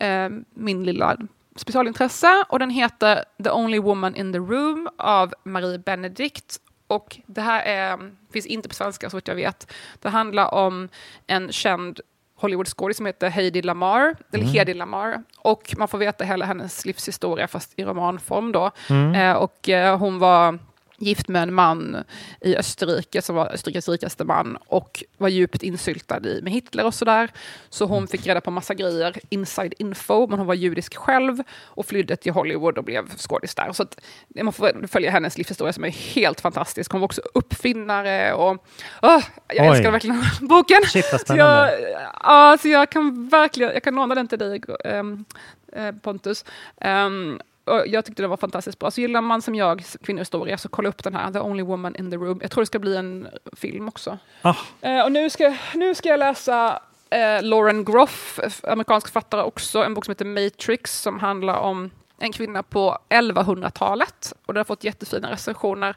ehm, 0.00 0.44
min 0.54 0.84
lilla 0.84 1.16
specialintresse. 1.60 2.44
Och 2.48 2.58
den 2.58 2.70
heter 2.70 3.24
The 3.44 3.50
Only 3.50 3.78
Woman 3.78 4.16
in 4.16 4.32
the 4.32 4.38
Room 4.38 4.88
av 4.98 5.34
Marie 5.44 5.78
Benedict. 5.78 6.56
Och 6.86 7.16
det 7.26 7.40
här 7.40 7.62
är, 7.62 8.10
finns 8.32 8.46
inte 8.46 8.68
på 8.68 8.74
svenska 8.74 9.10
så 9.10 9.16
vitt 9.16 9.28
jag 9.28 9.34
vet. 9.34 9.72
Det 10.02 10.08
handlar 10.08 10.54
om 10.54 10.88
en 11.26 11.52
känd 11.52 12.00
Hollywoodskådis 12.38 12.96
som 12.96 13.06
heter 13.06 13.28
Heidi 13.30 13.62
Lamar, 13.62 14.16
eller 14.32 14.44
Mm. 14.44 14.54
Hedi 14.54 14.74
Lamar. 14.74 15.22
Och 15.38 15.74
man 15.78 15.88
får 15.88 15.98
veta 15.98 16.24
hela 16.24 16.44
hennes 16.44 16.84
livshistoria 16.84 17.48
fast 17.48 17.72
i 17.76 17.84
romanform 17.84 18.52
då. 18.52 18.70
Mm. 18.90 19.14
Eh, 19.14 19.36
och 19.36 19.68
eh, 19.68 19.98
hon 19.98 20.18
var 20.18 20.58
gift 20.98 21.28
med 21.28 21.42
en 21.42 21.54
man 21.54 22.04
i 22.40 22.56
Österrike 22.56 23.22
som 23.22 23.36
var 23.36 23.52
Österrikes 23.52 23.88
rikaste 23.88 24.24
man 24.24 24.58
och 24.66 25.04
var 25.16 25.28
djupt 25.28 25.62
insyltad 25.62 26.20
i 26.26 26.40
med 26.42 26.52
Hitler 26.52 26.86
och 26.86 26.94
sådär. 26.94 27.30
Så 27.68 27.84
hon 27.84 28.06
fick 28.08 28.26
reda 28.26 28.40
på 28.40 28.50
massa 28.50 28.74
grejer, 28.74 29.16
inside 29.28 29.74
info, 29.78 30.26
men 30.26 30.38
hon 30.38 30.46
var 30.46 30.54
judisk 30.54 30.96
själv 30.96 31.42
och 31.64 31.86
flydde 31.86 32.16
till 32.16 32.32
Hollywood 32.32 32.78
och 32.78 32.84
blev 32.84 33.16
skådis 33.16 33.54
där. 33.54 33.72
Så 33.72 33.82
att 33.82 34.00
man 34.42 34.52
får 34.52 34.86
följa 34.86 35.10
hennes 35.10 35.38
livshistoria 35.38 35.72
som 35.72 35.84
är 35.84 35.90
helt 35.90 36.40
fantastisk. 36.40 36.92
Hon 36.92 37.00
var 37.00 37.04
också 37.06 37.22
uppfinnare 37.34 38.34
och 38.34 38.66
åh, 39.02 39.22
jag 39.48 39.70
Oj. 39.70 39.76
älskar 39.76 39.90
verkligen 39.90 40.24
boken. 40.40 40.82
Shit 40.86 41.06
vad 41.12 41.20
Så 41.20 41.24
spännande. 41.26 41.80
jag, 41.80 42.10
ja, 42.22 42.58
så 42.62 42.68
jag 42.68 42.90
kan 42.90 43.28
verkligen, 43.28 43.72
jag 43.72 43.82
kan 43.82 43.94
låna 43.94 44.14
den 44.14 44.28
till 44.28 44.38
dig 44.38 44.62
eh, 44.84 45.92
Pontus. 46.02 46.44
Och 46.80 47.55
jag 47.86 48.04
tyckte 48.04 48.22
det 48.22 48.28
var 48.28 48.36
fantastiskt 48.36 48.78
bra. 48.78 48.90
Så 48.90 49.00
gillar 49.00 49.20
man 49.20 49.42
som 49.42 49.54
jag 49.54 49.84
kvinnohistoria 50.02 50.58
så 50.58 50.68
kolla 50.68 50.88
upp 50.88 51.04
den 51.04 51.14
här, 51.14 51.32
The 51.32 51.38
Only 51.40 51.62
Woman 51.62 51.96
in 51.96 52.10
the 52.10 52.16
Room. 52.16 52.38
Jag 52.42 52.50
tror 52.50 52.62
det 52.62 52.66
ska 52.66 52.78
bli 52.78 52.96
en 52.96 53.28
film 53.56 53.88
också. 53.88 54.18
Ah. 54.42 54.54
Eh, 54.80 55.04
och 55.04 55.12
nu 55.12 55.30
ska, 55.30 55.56
nu 55.74 55.94
ska 55.94 56.08
jag 56.08 56.18
läsa 56.18 56.80
eh, 57.10 57.42
Lauren 57.42 57.84
Groff, 57.84 58.40
amerikansk 58.62 59.06
författare 59.06 59.42
också, 59.42 59.84
en 59.84 59.94
bok 59.94 60.04
som 60.04 60.12
heter 60.12 60.24
Matrix 60.24 61.00
som 61.00 61.18
handlar 61.20 61.56
om 61.58 61.90
en 62.18 62.32
kvinna 62.32 62.62
på 62.62 62.98
1100-talet. 63.08 64.32
Och 64.46 64.54
den 64.54 64.60
har 64.60 64.64
fått 64.64 64.84
jättefina 64.84 65.30
recensioner 65.32 65.96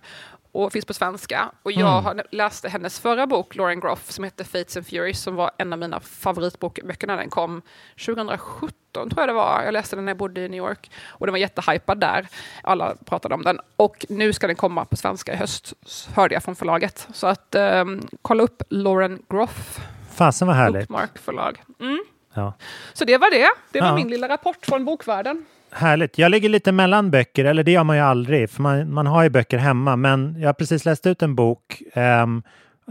och 0.52 0.72
finns 0.72 0.86
på 0.86 0.94
svenska. 0.94 1.52
Och 1.64 1.72
jag 1.72 2.06
Mm. 2.12 2.26
läste 2.32 2.70
hennes 2.70 3.00
förra 3.00 3.28
bok, 3.28 3.56
Lauren 3.56 3.80
Groff, 3.80 4.12
som 4.12 4.24
heter 4.24 4.44
Fates 4.44 4.78
and 4.78 4.88
Furies, 4.88 5.22
som 5.22 5.36
var 5.36 5.52
en 5.58 5.74
av 5.74 5.80
mina 5.80 6.00
favoritböcker 6.00 7.08
när 7.08 7.18
den 7.18 7.30
kom 7.30 7.62
2017, 8.06 8.70
tror 8.94 9.14
jag 9.18 9.30
det 9.30 9.34
var. 9.34 9.62
Jag 9.64 9.72
läste 9.74 9.96
den 9.96 10.06
när 10.06 10.10
jag 10.10 10.18
bodde 10.18 10.42
i 10.42 10.50
New 10.50 10.58
York 10.58 10.92
och 11.08 11.26
den 11.26 11.34
var 11.34 11.38
jättehypad 11.40 12.00
där. 12.00 12.28
Alla 12.64 12.96
pratade 13.06 13.36
om 13.36 13.44
den. 13.44 13.60
Och 13.76 14.06
nu 14.10 14.34
ska 14.34 14.48
den 14.48 14.56
komma 14.56 14.86
på 14.86 14.96
svenska 14.96 15.34
i 15.34 15.36
höst, 15.36 15.74
hörde 16.16 16.34
jag 16.34 16.44
från 16.44 16.56
förlaget. 16.56 17.08
Så 17.14 17.28
att 17.28 17.56
ehm, 17.56 18.02
kolla 18.22 18.44
upp 18.44 18.62
Lauren 18.70 19.22
Groff, 19.30 19.80
Fasen 20.14 20.48
vad 20.48 20.56
härligt. 20.58 20.88
Bookmark 20.88 21.18
förlag. 21.18 21.62
Mm. 21.80 22.00
Ja. 22.34 22.54
Så 22.94 23.06
det 23.06 23.18
var 23.18 23.32
det. 23.32 23.50
Det 23.72 23.82
var 23.82 23.88
Ja. 23.88 23.96
min 23.96 24.10
lilla 24.10 24.30
rapport 24.30 24.66
från 24.66 24.86
bokvärlden. 24.86 25.46
Härligt. 25.72 26.18
Jag 26.18 26.32
ligger 26.32 26.50
lite 26.50 26.72
mellan 26.72 27.12
böcker, 27.12 27.46
eller 27.46 27.64
det 27.64 27.72
gör 27.72 27.84
man 27.84 27.96
ju 27.96 28.02
aldrig, 28.04 28.50
för 28.50 28.62
man, 28.62 28.94
man 28.94 29.08
har 29.08 29.24
ju 29.24 29.30
böcker 29.30 29.58
hemma. 29.58 29.96
Men 29.96 30.36
jag 30.40 30.48
har 30.48 30.54
precis 30.54 30.86
läst 30.86 31.06
ut 31.08 31.22
en 31.22 31.36
bok, 31.36 31.82
ehm, 31.94 32.44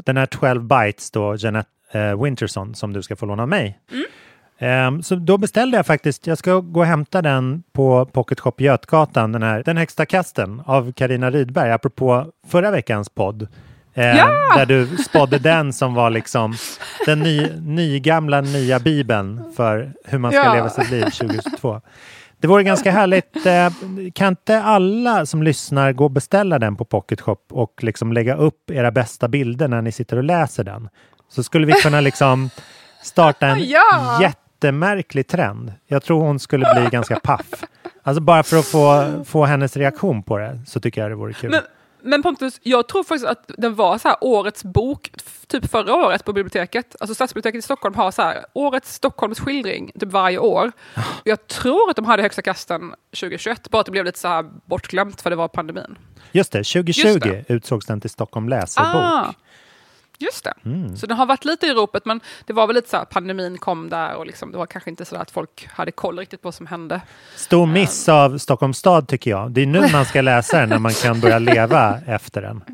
den 0.04 0.16
här 0.16 0.26
12 0.26 0.62
Bites 0.64 1.10
då, 1.10 1.36
Jeanette 1.36 1.70
eh, 1.92 2.22
Winterson, 2.22 2.74
som 2.74 2.92
du 2.92 3.02
ska 3.02 3.16
få 3.16 3.26
låna 3.26 3.42
av 3.42 3.48
mig. 3.48 3.78
Ehm, 4.58 5.02
så 5.02 5.14
då 5.14 5.38
beställde 5.38 5.76
jag 5.76 5.86
faktiskt, 5.86 6.26
jag 6.26 6.38
ska 6.38 6.60
gå 6.60 6.80
och 6.80 6.86
hämta 6.86 7.22
den 7.22 7.62
på 7.72 8.06
Pocket 8.06 8.40
Shop 8.40 8.52
Götgatan, 8.58 9.32
den 9.32 9.42
här 9.42 9.62
Den 9.66 9.76
högsta 9.76 10.06
kasten 10.06 10.62
av 10.66 10.92
Karina 10.92 11.30
Rydberg, 11.30 11.72
apropå 11.72 12.26
förra 12.48 12.70
veckans 12.70 13.08
podd. 13.08 13.42
Ehm, 13.94 14.16
Ja! 14.16 14.28
Där 14.56 14.66
du 14.66 14.86
spådde 14.96 15.38
den 15.38 15.72
som 15.72 15.94
var 15.94 16.10
liksom 16.10 16.54
den 17.06 17.20
ny, 17.20 17.46
nygamla 17.60 18.40
nya 18.40 18.78
bibeln 18.78 19.52
för 19.56 19.92
hur 20.04 20.18
man 20.18 20.32
ska 20.32 20.44
Ja. 20.44 20.54
leva 20.54 20.70
sitt 20.70 20.90
liv 20.90 21.04
2022. 21.04 21.80
Det 22.40 22.48
vore 22.48 22.62
ganska 22.62 22.90
härligt. 22.90 23.46
eh, 23.46 23.70
Kan 24.14 24.28
inte 24.28 24.62
alla 24.62 25.26
som 25.26 25.42
lyssnar 25.42 25.92
gå 25.92 26.04
och 26.04 26.10
beställa 26.10 26.58
den 26.58 26.76
på 26.76 26.84
Pocket 26.84 27.20
Shop 27.20 27.38
och 27.50 27.82
liksom 27.84 28.12
lägga 28.12 28.34
upp 28.36 28.70
era 28.70 28.90
bästa 28.90 29.28
bilder 29.28 29.68
när 29.68 29.82
ni 29.82 29.92
sitter 29.92 30.16
och 30.16 30.24
läser 30.24 30.64
den? 30.64 30.88
Så 31.28 31.42
skulle 31.42 31.66
vi 31.66 31.72
kunna 31.72 32.00
liksom 32.00 32.50
starta 33.02 33.46
en 33.46 33.58
Ja! 33.68 34.18
Jättemärklig 34.58 35.26
trend. 35.26 35.72
Jag 35.86 36.02
tror 36.02 36.20
hon 36.20 36.38
skulle 36.38 36.66
bli 36.74 36.88
ganska 36.90 37.20
paff. 37.20 37.64
Alltså 38.02 38.20
bara 38.20 38.42
för 38.42 38.58
att 38.58 38.66
få, 38.66 39.24
få 39.24 39.44
hennes 39.44 39.76
reaktion 39.76 40.22
på 40.22 40.38
det 40.38 40.60
så 40.66 40.80
tycker 40.80 41.00
jag 41.00 41.10
det 41.10 41.14
vore 41.14 41.32
kul. 41.32 41.50
Men, 41.50 41.62
men 42.02 42.22
Pontus, 42.22 42.60
jag 42.62 42.88
tror 42.88 43.04
faktiskt 43.04 43.26
att 43.26 43.50
den 43.58 43.74
var 43.74 43.98
så 43.98 44.08
här 44.08 44.16
årets 44.20 44.64
bok, 44.64 45.10
typ 45.46 45.70
förra 45.70 45.94
året 45.94 46.24
på 46.24 46.32
biblioteket. 46.32 46.96
Alltså 47.00 47.14
Stadsbiblioteket 47.14 47.58
i 47.58 47.62
Stockholm 47.62 47.94
har 47.94 48.10
så 48.10 48.22
här, 48.22 48.44
årets 48.52 48.94
Stockholms 48.94 49.40
skildring 49.40 49.92
typ 50.00 50.12
varje 50.12 50.38
år. 50.38 50.72
Jag 51.24 51.46
tror 51.46 51.90
att 51.90 51.96
de 51.96 52.04
hade 52.04 52.22
högsta 52.22 52.42
kasten 52.42 52.94
2021, 53.20 53.70
bara 53.70 53.80
att 53.80 53.86
det 53.86 53.92
blev 53.92 54.04
lite 54.04 54.18
så 54.18 54.28
här 54.28 54.44
bortglömt 54.64 55.20
för 55.20 55.30
det 55.30 55.36
var 55.36 55.48
pandemin. 55.48 55.98
Just 56.32 56.52
det, 56.52 56.58
2020 56.58 57.06
Just 57.06 57.20
det. 57.20 57.44
utsågs 57.48 57.86
den 57.86 58.00
till 58.00 58.10
Stockholm 58.10 58.48
läsarbok. 58.48 59.02
Ah, 59.02 59.34
just 60.18 60.44
det. 60.44 60.54
Mm. 60.64 60.96
Så 60.96 61.06
den 61.06 61.16
har 61.16 61.26
varit 61.26 61.44
lite 61.44 61.66
i 61.66 61.74
ropet, 61.74 62.04
men 62.04 62.20
det 62.46 62.52
var 62.52 62.66
väl 62.66 62.76
lite 62.76 62.88
så 62.88 62.96
här, 62.96 63.04
pandemin 63.04 63.58
kom 63.58 63.90
där 63.90 64.14
och 64.14 64.26
liksom, 64.26 64.52
det 64.52 64.58
var 64.58 64.66
kanske 64.66 64.90
inte 64.90 65.04
så 65.04 65.16
att 65.16 65.30
folk 65.30 65.68
hade 65.70 65.92
koll 65.92 66.18
riktigt 66.18 66.42
på 66.42 66.46
vad 66.46 66.54
som 66.54 66.66
hände. 66.66 67.00
Stor 67.36 67.66
miss 67.66 68.08
av 68.08 68.38
Stockholms 68.38 68.78
stad 68.78 69.08
tycker 69.08 69.30
jag. 69.30 69.50
Det 69.50 69.62
är 69.62 69.66
nu 69.66 69.88
man 69.92 70.04
ska 70.04 70.20
läsa 70.20 70.60
den 70.60 70.68
när 70.68 70.78
man 70.78 70.92
kan 70.92 71.20
börja 71.20 71.38
leva 71.38 72.00
efter 72.06 72.42
den. 72.42 72.64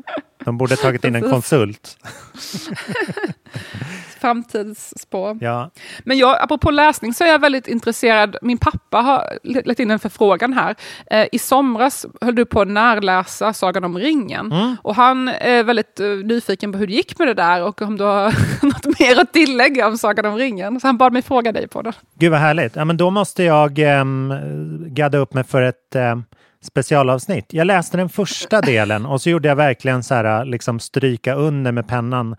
De 0.45 0.57
borde 0.57 0.75
tagit 0.75 1.03
in 1.03 1.15
en 1.15 1.29
konsult. 1.29 1.97
Framtidsspår. 4.25 5.37
Ja. 5.41 5.69
Men 6.03 6.17
jag, 6.17 6.37
apropå 6.41 6.71
läsning 6.71 7.13
så 7.13 7.23
är 7.23 7.27
jag 7.27 7.39
väldigt 7.39 7.67
intresserad. 7.67 8.37
Min 8.41 8.57
pappa 8.57 8.97
har 8.97 9.39
lagt 9.43 9.79
in 9.79 9.91
en 9.91 9.99
förfrågan 9.99 10.53
här. 10.53 10.75
Eh, 11.11 11.27
I 11.31 11.39
somras 11.39 12.05
höll 12.21 12.35
du 12.35 12.45
på 12.45 12.61
att 12.61 12.67
närläsa 12.67 13.53
Sagan 13.53 13.83
om 13.83 13.97
ringen. 13.97 14.51
Mm. 14.51 14.75
Och 14.81 14.95
han 14.95 15.27
är 15.27 15.63
väldigt 15.63 15.99
eh, 15.99 16.07
nyfiken 16.07 16.71
på 16.71 16.77
hur 16.77 16.87
det 16.87 16.93
gick 16.93 17.19
med 17.19 17.27
det 17.27 17.33
där 17.33 17.63
och 17.63 17.81
om 17.81 17.97
du 17.97 18.03
har 18.03 18.33
något 18.65 18.99
mer 18.99 19.21
att 19.21 19.33
tillägga 19.33 19.87
om 19.87 19.97
Sagan 19.97 20.25
om 20.25 20.35
ringen. 20.37 20.79
Så 20.79 20.87
han 20.87 20.97
bad 20.97 21.13
mig 21.13 21.21
fråga 21.21 21.51
dig 21.51 21.67
på 21.67 21.81
det. 21.81 21.93
Gud 22.19 22.31
vad 22.31 22.39
härligt. 22.39 22.75
Ja, 22.75 22.85
men 22.85 22.97
då 22.97 23.09
måste 23.09 23.43
jag 23.43 23.79
um, 23.79 24.33
gadda 24.87 25.17
upp 25.17 25.33
mig 25.33 25.43
för 25.43 25.61
ett 25.61 25.95
ehm, 25.95 26.23
specialavsnitt. 26.63 27.53
Jag 27.53 27.67
läste 27.67 27.97
den 27.97 28.09
första 28.09 28.61
delen 28.61 29.05
och 29.05 29.21
så 29.21 29.29
gjorde 29.29 29.47
jag 29.47 29.55
verkligen 29.55 30.03
så 30.03 30.15
här, 30.15 30.45
liksom 30.45 30.79
stryka 30.79 31.33
under 31.33 31.71
med 31.71 31.87
pennan. 31.87 32.35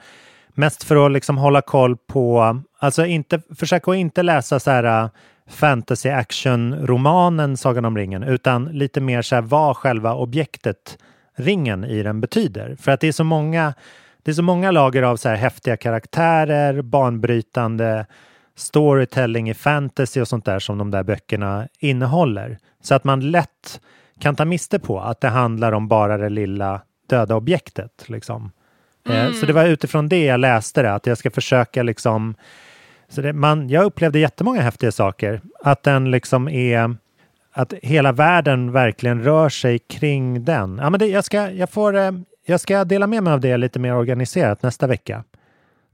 Mest 0.58 0.84
för 0.84 1.06
att 1.06 1.12
liksom 1.12 1.38
hålla 1.38 1.62
koll 1.62 1.96
på, 1.96 2.58
alltså 2.78 3.06
inte, 3.06 3.40
försöka 3.56 3.90
att 3.90 3.96
inte 3.96 4.22
läsa 4.22 4.60
så 4.60 4.70
här 4.70 5.02
äh, 5.02 5.10
fantasy 5.48 6.08
action-romanen 6.08 7.56
Sagan 7.56 7.84
om 7.84 7.96
ringen, 7.96 8.22
utan 8.22 8.64
lite 8.64 9.00
mer 9.00 9.22
så 9.22 9.34
här 9.34 9.42
vad 9.42 9.76
själva 9.76 10.14
objektet 10.14 10.98
ringen 11.36 11.84
i 11.84 12.02
den 12.02 12.20
betyder. 12.20 12.76
För 12.80 12.92
att 12.92 13.00
det 13.00 13.08
är 13.08 13.12
så 13.12 13.24
många, 13.24 13.74
det 14.22 14.30
är 14.30 14.34
så 14.34 14.42
många 14.42 14.70
lager 14.70 15.02
av 15.02 15.16
så 15.16 15.28
här 15.28 15.36
häftiga 15.36 15.76
karaktärer, 15.76 16.82
banbrytande 16.82 18.06
storytelling 18.54 19.50
i 19.50 19.54
fantasy 19.54 20.20
och 20.20 20.28
sånt 20.28 20.44
där 20.44 20.58
som 20.58 20.78
de 20.78 20.90
där 20.90 21.02
böckerna 21.02 21.68
innehåller. 21.78 22.58
Så 22.82 22.94
att 22.94 23.04
man 23.04 23.30
lätt 23.30 23.80
kan 24.20 24.36
ta 24.36 24.44
miste 24.44 24.78
på 24.78 25.00
att 25.00 25.20
det 25.20 25.28
handlar 25.28 25.72
om 25.72 25.88
bara 25.88 26.18
det 26.18 26.28
lilla 26.28 26.80
döda 27.08 27.36
objektet. 27.36 28.04
Liksom. 28.06 28.50
Eh, 29.10 29.32
Så 29.32 29.46
det 29.46 29.52
var 29.52 29.64
utifrån 29.64 30.08
det 30.08 30.24
jag 30.24 30.40
läste 30.40 30.82
det, 30.82 30.94
att 30.94 31.06
jag 31.06 31.18
ska 31.18 31.30
försöka 31.30 31.82
liksom... 31.82 32.34
Så 33.08 33.20
det, 33.20 33.32
man, 33.32 33.68
jag 33.68 33.84
upplevde 33.84 34.18
jättemånga 34.18 34.60
häftiga 34.60 34.92
saker. 34.92 35.40
Att 35.62 35.82
den 35.82 36.10
liksom 36.10 36.48
är... 36.48 36.96
att 37.52 37.72
hela 37.82 38.12
världen 38.12 38.72
verkligen 38.72 39.22
rör 39.22 39.48
sig 39.48 39.78
kring 39.78 40.44
den. 40.44 40.78
Ja, 40.82 40.90
men 40.90 41.00
det, 41.00 41.06
jag, 41.06 41.24
ska, 41.24 41.50
jag, 41.50 41.70
får, 41.70 41.96
eh, 41.96 42.10
jag 42.46 42.60
ska 42.60 42.84
dela 42.84 43.06
med 43.06 43.22
mig 43.22 43.32
av 43.32 43.40
det 43.40 43.56
lite 43.56 43.78
mer 43.78 43.94
organiserat 43.94 44.62
nästa 44.62 44.86
vecka. 44.86 45.24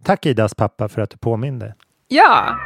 Tack 0.04 0.26
Idas 0.26 0.54
pappa 0.54 0.88
för 0.88 1.02
att 1.02 1.10
du 1.10 1.16
påminde. 1.16 1.74
Ja, 2.08 2.56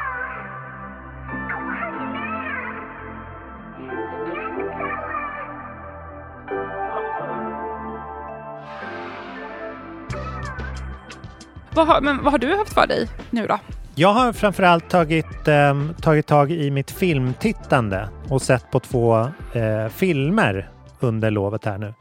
Vad 11.77 11.87
har, 11.87 12.01
men 12.01 12.23
vad 12.23 12.33
har 12.33 12.39
du 12.39 12.57
haft 12.57 12.73
för 12.73 12.87
dig 12.87 13.09
nu 13.31 13.47
då? 13.47 13.59
Jag 13.95 14.09
har 14.09 14.33
framförallt 14.33 14.91
tagit, 14.91 15.49
eh, 15.49 15.91
tagit 16.01 16.27
tag 16.27 16.53
i 16.53 16.71
mitt 16.71 16.91
filmtittande 16.91 18.09
och 18.29 18.43
sett 18.43 18.71
på 18.71 18.81
två 18.81 19.19
eh, 19.53 19.89
filmer 19.89 20.71
under 21.01 21.31
lovet 21.31 21.65
här 21.65 21.79
nu. 21.79 21.95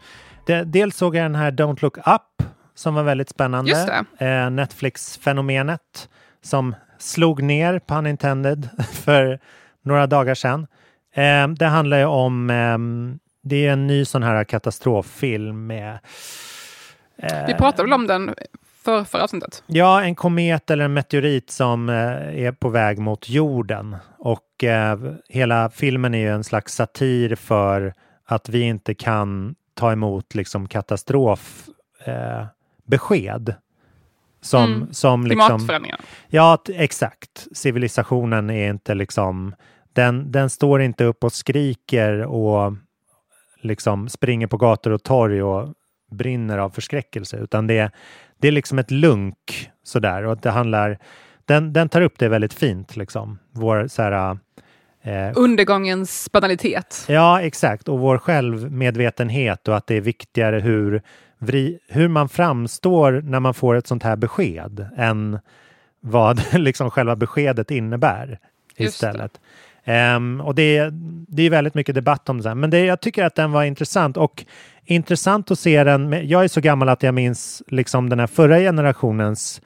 Det, 0.45 0.63
dels 0.63 0.97
såg 0.97 1.15
jag 1.15 1.25
den 1.25 1.35
här 1.35 1.51
Don't 1.51 1.81
Look 1.81 1.97
Up 1.97 2.47
som 2.75 2.95
var 2.95 3.03
väldigt 3.03 3.29
spännande. 3.29 4.05
Eh, 4.17 4.49
Netflix-fenomenet 4.49 6.09
som 6.43 6.75
slog 6.99 7.43
ner, 7.43 7.79
pun 7.79 8.07
intended, 8.07 8.69
för 8.91 9.39
några 9.81 10.07
dagar 10.07 10.35
sedan. 10.35 10.67
Eh, 11.13 11.47
det 11.47 11.65
handlar 11.65 11.97
ju 11.97 12.05
om, 12.05 12.49
ehm, 12.49 13.19
det 13.43 13.67
är 13.67 13.73
en 13.73 13.87
ny 13.87 14.05
sån 14.05 14.23
här 14.23 14.43
katastroffilm 14.43 15.67
med 15.67 15.99
vi 17.47 17.53
pratade 17.53 17.83
väl 17.83 17.93
om 17.93 18.07
den 18.07 18.35
för 18.85 19.03
förra 19.03 19.23
avsnittet. 19.23 19.63
Ja, 19.67 20.03
en 20.03 20.15
komet 20.15 20.71
eller 20.71 20.85
en 20.85 20.93
meteorit 20.93 21.49
som 21.49 21.89
eh, 21.89 22.45
är 22.45 22.51
på 22.51 22.69
väg 22.69 22.99
mot 22.99 23.29
jorden. 23.29 23.95
Och 24.17 24.63
eh, 24.63 24.99
hela 25.29 25.69
filmen 25.69 26.15
är 26.15 26.19
ju 26.19 26.29
en 26.29 26.43
slags 26.43 26.75
satir 26.75 27.35
för 27.35 27.93
att 28.25 28.49
vi 28.49 28.61
inte 28.61 28.93
kan 28.93 29.55
ta 29.73 29.91
emot 29.91 30.35
liksom 30.35 30.67
katastrofbesked. 30.67 33.49
Eh, 33.49 33.55
som, 34.41 34.63
mm. 34.63 34.93
som 34.93 35.27
liksom, 35.27 35.47
Klimatförändringar. 35.47 35.99
Ja, 36.27 36.63
exakt. 36.67 37.47
Civilisationen 37.53 38.49
är 38.49 38.69
inte 38.69 38.93
liksom, 38.93 39.55
den, 39.93 40.31
den 40.31 40.49
står 40.49 40.81
inte 40.81 41.03
upp 41.03 41.23
och 41.23 41.33
skriker 41.33 42.21
och 42.21 42.73
liksom 43.61 44.09
springer 44.09 44.47
på 44.47 44.57
gator 44.57 44.91
och 44.91 45.03
torg 45.03 45.43
och 45.43 45.73
brinner 46.11 46.57
av 46.57 46.69
förskräckelse, 46.69 47.37
utan 47.37 47.67
det, 47.67 47.91
det 48.39 48.47
är 48.47 48.51
liksom 48.51 48.79
ett 48.79 48.91
lunk 48.91 49.71
sådär 49.83 50.23
och 50.25 50.37
det 50.37 50.49
handlar, 50.49 50.97
den, 51.45 51.73
den 51.73 51.89
tar 51.89 52.01
upp 52.01 52.19
det 52.19 52.29
väldigt 52.29 52.53
fint 52.53 52.95
liksom. 52.95 53.39
Vår 53.51 53.87
så 53.87 54.01
här, 54.01 54.37
eh, 55.01 55.31
Undergångens 55.35 56.31
banalitet. 56.31 57.05
Ja, 57.07 57.41
exakt. 57.41 57.89
Och 57.89 57.99
vår 57.99 58.17
självmedvetenhet 58.17 59.67
och 59.67 59.77
att 59.77 59.87
det 59.87 59.95
är 59.95 60.01
viktigare 60.01 60.59
hur, 60.59 61.01
vri, 61.37 61.79
hur 61.87 62.07
man 62.07 62.29
framstår 62.29 63.21
när 63.23 63.39
man 63.39 63.53
får 63.53 63.75
ett 63.75 63.87
sånt 63.87 64.03
här 64.03 64.15
besked 64.15 64.87
än 64.97 65.39
vad 65.99 66.41
liksom 66.53 66.91
själva 66.91 67.15
beskedet 67.15 67.71
innebär 67.71 68.39
istället. 68.77 69.39
Um, 69.87 70.41
och 70.41 70.55
det, 70.55 70.89
det 71.27 71.43
är 71.43 71.49
väldigt 71.49 71.75
mycket 71.75 71.95
debatt 71.95 72.29
om 72.29 72.41
det. 72.41 72.55
Men 72.55 72.69
det, 72.69 72.85
jag 72.85 73.01
tycker 73.01 73.23
att 73.23 73.35
den 73.35 73.51
var 73.51 73.63
intressant 73.63 74.17
och 74.17 74.45
intressant 74.85 75.51
att 75.51 75.59
se 75.59 75.83
den. 75.83 76.27
Jag 76.27 76.43
är 76.43 76.47
så 76.47 76.61
gammal 76.61 76.89
att 76.89 77.03
jag 77.03 77.13
minns 77.13 77.63
liksom 77.67 78.09
den 78.09 78.19
här 78.19 78.27
förra 78.27 78.59
generationens 78.59 79.61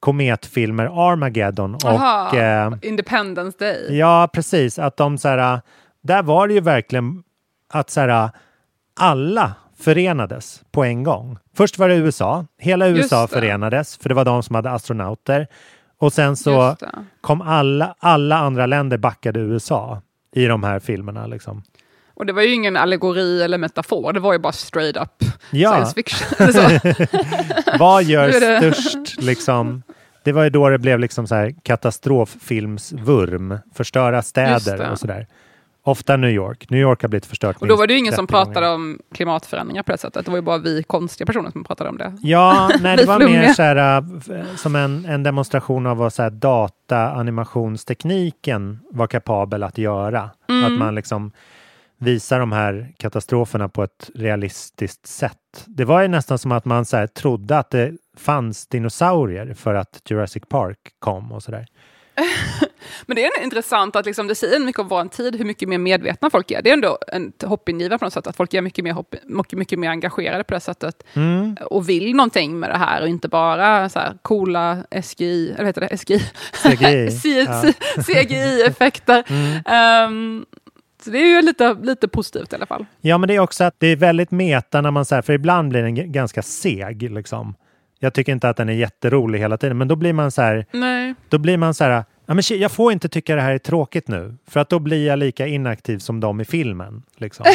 kometfilmer 0.00 1.10
Armageddon 1.10 1.74
och 1.74 1.84
Aha, 1.84 2.36
eh, 2.36 2.72
Independence 2.82 3.58
Day. 3.58 3.98
Ja, 3.98 4.28
precis. 4.32 4.78
Att 4.78 4.96
de 4.96 5.18
så 5.18 5.28
här, 5.28 5.60
där 6.02 6.22
var 6.22 6.48
det 6.48 6.54
ju 6.54 6.60
verkligen 6.60 7.22
att 7.72 7.90
så 7.90 8.00
här, 8.00 8.30
alla 9.00 9.54
förenades 9.78 10.62
på 10.70 10.84
en 10.84 11.02
gång. 11.02 11.38
Först 11.56 11.78
var 11.78 11.88
det 11.88 11.94
USA. 11.94 12.46
Hela 12.58 12.88
USA 12.88 13.26
förenades, 13.26 13.96
för 13.96 14.08
det 14.08 14.14
var 14.14 14.24
de 14.24 14.42
som 14.42 14.54
hade 14.54 14.70
astronauter. 14.70 15.46
Och 15.98 16.12
sen 16.12 16.36
så 16.36 16.76
kom 17.20 17.40
alla, 17.40 17.94
alla 17.98 18.36
andra 18.36 18.66
länder 18.66 18.96
backade 18.96 19.40
USA 19.40 20.02
i 20.34 20.46
de 20.46 20.62
här 20.62 20.80
filmerna. 20.80 21.26
Liksom. 21.26 21.62
Och 22.14 22.26
det 22.26 22.32
var 22.32 22.42
ju 22.42 22.52
ingen 22.54 22.76
allegori 22.76 23.42
eller 23.42 23.58
metafor, 23.58 24.12
det 24.12 24.20
var 24.20 24.32
ju 24.32 24.38
bara 24.38 24.52
straight 24.52 24.96
up 24.96 25.24
ja. 25.50 25.70
science 25.70 25.94
fiction. 25.94 26.26
Vad 27.78 28.04
gör 28.04 28.30
störst 28.32 29.22
liksom? 29.22 29.82
Det 30.24 30.32
var 30.32 30.44
ju 30.44 30.50
då 30.50 30.68
det 30.68 30.78
blev 30.78 30.98
liksom 30.98 31.26
så 31.26 31.34
här 31.34 31.54
katastroffilmsvurm, 31.62 33.58
förstöra 33.74 34.22
städer 34.22 34.90
och 34.90 34.98
sådär. 34.98 35.26
Ofta 35.88 36.16
New 36.16 36.30
York. 36.30 36.70
New 36.70 36.80
York 36.80 37.02
har 37.02 37.08
blivit 37.08 37.26
förstört. 37.26 37.56
Och 37.60 37.66
då 37.66 37.76
var 37.76 37.86
det 37.86 37.92
ju 37.92 37.98
ingen 37.98 38.12
som 38.12 38.26
pratade 38.26 38.54
gånger. 38.54 38.74
om 38.74 38.98
klimatförändringar 39.14 39.82
på 39.82 39.92
det 39.92 39.98
sättet. 39.98 40.24
Det 40.24 40.30
var 40.30 40.38
ju 40.38 40.42
bara 40.42 40.58
vi 40.58 40.82
konstiga 40.82 41.26
personer 41.26 41.50
som 41.50 41.64
pratade 41.64 41.90
om 41.90 41.98
det. 41.98 42.18
Ja, 42.22 42.70
nej, 42.80 42.96
det 42.96 43.04
var 43.04 43.18
mer 43.18 43.52
så 43.52 43.62
här, 43.62 43.98
äh, 43.98 44.04
som 44.56 44.76
en, 44.76 45.04
en 45.04 45.22
demonstration 45.22 45.86
av 45.86 45.96
vad 45.96 46.12
så 46.12 46.22
här, 46.22 46.30
dataanimationstekniken 46.30 48.78
var 48.90 49.06
kapabel 49.06 49.62
att 49.62 49.78
göra. 49.78 50.30
Mm. 50.48 50.64
Att 50.64 50.72
man 50.78 50.94
liksom 50.94 51.32
visar 51.98 52.40
de 52.40 52.52
här 52.52 52.92
katastroferna 52.96 53.68
på 53.68 53.82
ett 53.82 54.10
realistiskt 54.14 55.06
sätt. 55.06 55.64
Det 55.66 55.84
var 55.84 56.02
ju 56.02 56.08
nästan 56.08 56.38
som 56.38 56.52
att 56.52 56.64
man 56.64 56.84
så 56.84 56.96
här, 56.96 57.06
trodde 57.06 57.58
att 57.58 57.70
det 57.70 57.92
fanns 58.16 58.66
dinosaurier 58.66 59.54
för 59.54 59.74
att 59.74 60.02
Jurassic 60.10 60.42
Park 60.48 60.78
kom 60.98 61.32
och 61.32 61.42
sådär. 61.42 61.66
Men 63.06 63.16
det 63.16 63.24
är 63.24 63.42
intressant 63.42 63.96
att 63.96 64.06
liksom, 64.06 64.26
det 64.26 64.34
säger 64.34 64.60
mycket 64.60 64.80
om 64.80 64.88
vår 64.88 65.04
tid, 65.04 65.36
hur 65.36 65.44
mycket 65.44 65.68
mer 65.68 65.78
medvetna 65.78 66.30
folk 66.30 66.50
är. 66.50 66.62
Det 66.62 66.70
är 66.70 66.74
ändå 66.74 66.98
en 67.08 67.32
hoppingivare 67.44 67.98
på 67.98 68.04
något 68.04 68.12
sätt, 68.12 68.26
att 68.26 68.36
folk 68.36 68.54
är 68.54 68.62
mycket 68.62 68.84
mer, 68.84 68.92
hopp, 68.92 69.14
mycket, 69.24 69.58
mycket 69.58 69.78
mer 69.78 69.90
engagerade 69.90 70.44
på 70.44 70.54
det 70.54 70.60
sättet. 70.60 71.02
Mm. 71.14 71.56
Och 71.70 71.88
vill 71.88 72.14
någonting 72.14 72.58
med 72.58 72.70
det 72.70 72.78
här 72.78 73.02
och 73.02 73.08
inte 73.08 73.28
bara 73.28 73.88
så 73.88 73.98
här 73.98 74.18
coola 74.22 74.78
SGI, 75.02 75.50
eller 75.50 75.64
heter 75.64 75.80
det 75.80 75.96
SGI? 75.96 76.20
CGI. 76.62 77.10
CGI-effekter. 78.06 79.24
Mm. 79.28 80.12
Um, 80.12 80.46
så 81.04 81.10
det 81.10 81.18
är 81.18 81.36
ju 81.36 81.42
lite, 81.42 81.74
lite 81.74 82.08
positivt 82.08 82.52
i 82.52 82.56
alla 82.56 82.66
fall. 82.66 82.86
Ja, 83.00 83.18
men 83.18 83.28
det 83.28 83.34
är 83.34 83.40
också 83.40 83.64
att 83.64 83.74
det 83.78 83.86
är 83.86 83.96
väldigt 83.96 84.30
meta 84.30 84.80
när 84.80 84.90
man 84.90 85.04
säger, 85.04 85.22
för 85.22 85.32
ibland 85.32 85.68
blir 85.68 85.82
den 85.82 86.12
ganska 86.12 86.42
seg 86.42 87.10
liksom. 87.10 87.54
Jag 87.98 88.14
tycker 88.14 88.32
inte 88.32 88.48
att 88.48 88.56
den 88.56 88.68
är 88.68 88.72
jätterolig 88.72 89.38
hela 89.38 89.56
tiden, 89.56 89.78
men 89.78 89.88
då 89.88 89.96
blir 89.96 90.12
man 90.12 90.30
så 90.30 90.42
här. 90.42 90.66
Nej. 90.70 91.14
Då 91.28 91.38
blir 91.38 91.56
man 91.56 91.74
så 91.74 91.84
här. 91.84 92.04
Ja, 92.28 92.34
men 92.34 92.42
jag 92.48 92.72
får 92.72 92.92
inte 92.92 93.08
tycka 93.08 93.34
det 93.34 93.42
här 93.42 93.52
är 93.52 93.58
tråkigt 93.58 94.08
nu, 94.08 94.36
för 94.46 94.60
att 94.60 94.68
då 94.68 94.78
blir 94.78 95.06
jag 95.06 95.18
lika 95.18 95.46
inaktiv 95.46 95.98
som 95.98 96.20
de 96.20 96.40
i 96.40 96.44
filmen. 96.44 97.02
Liksom. 97.16 97.46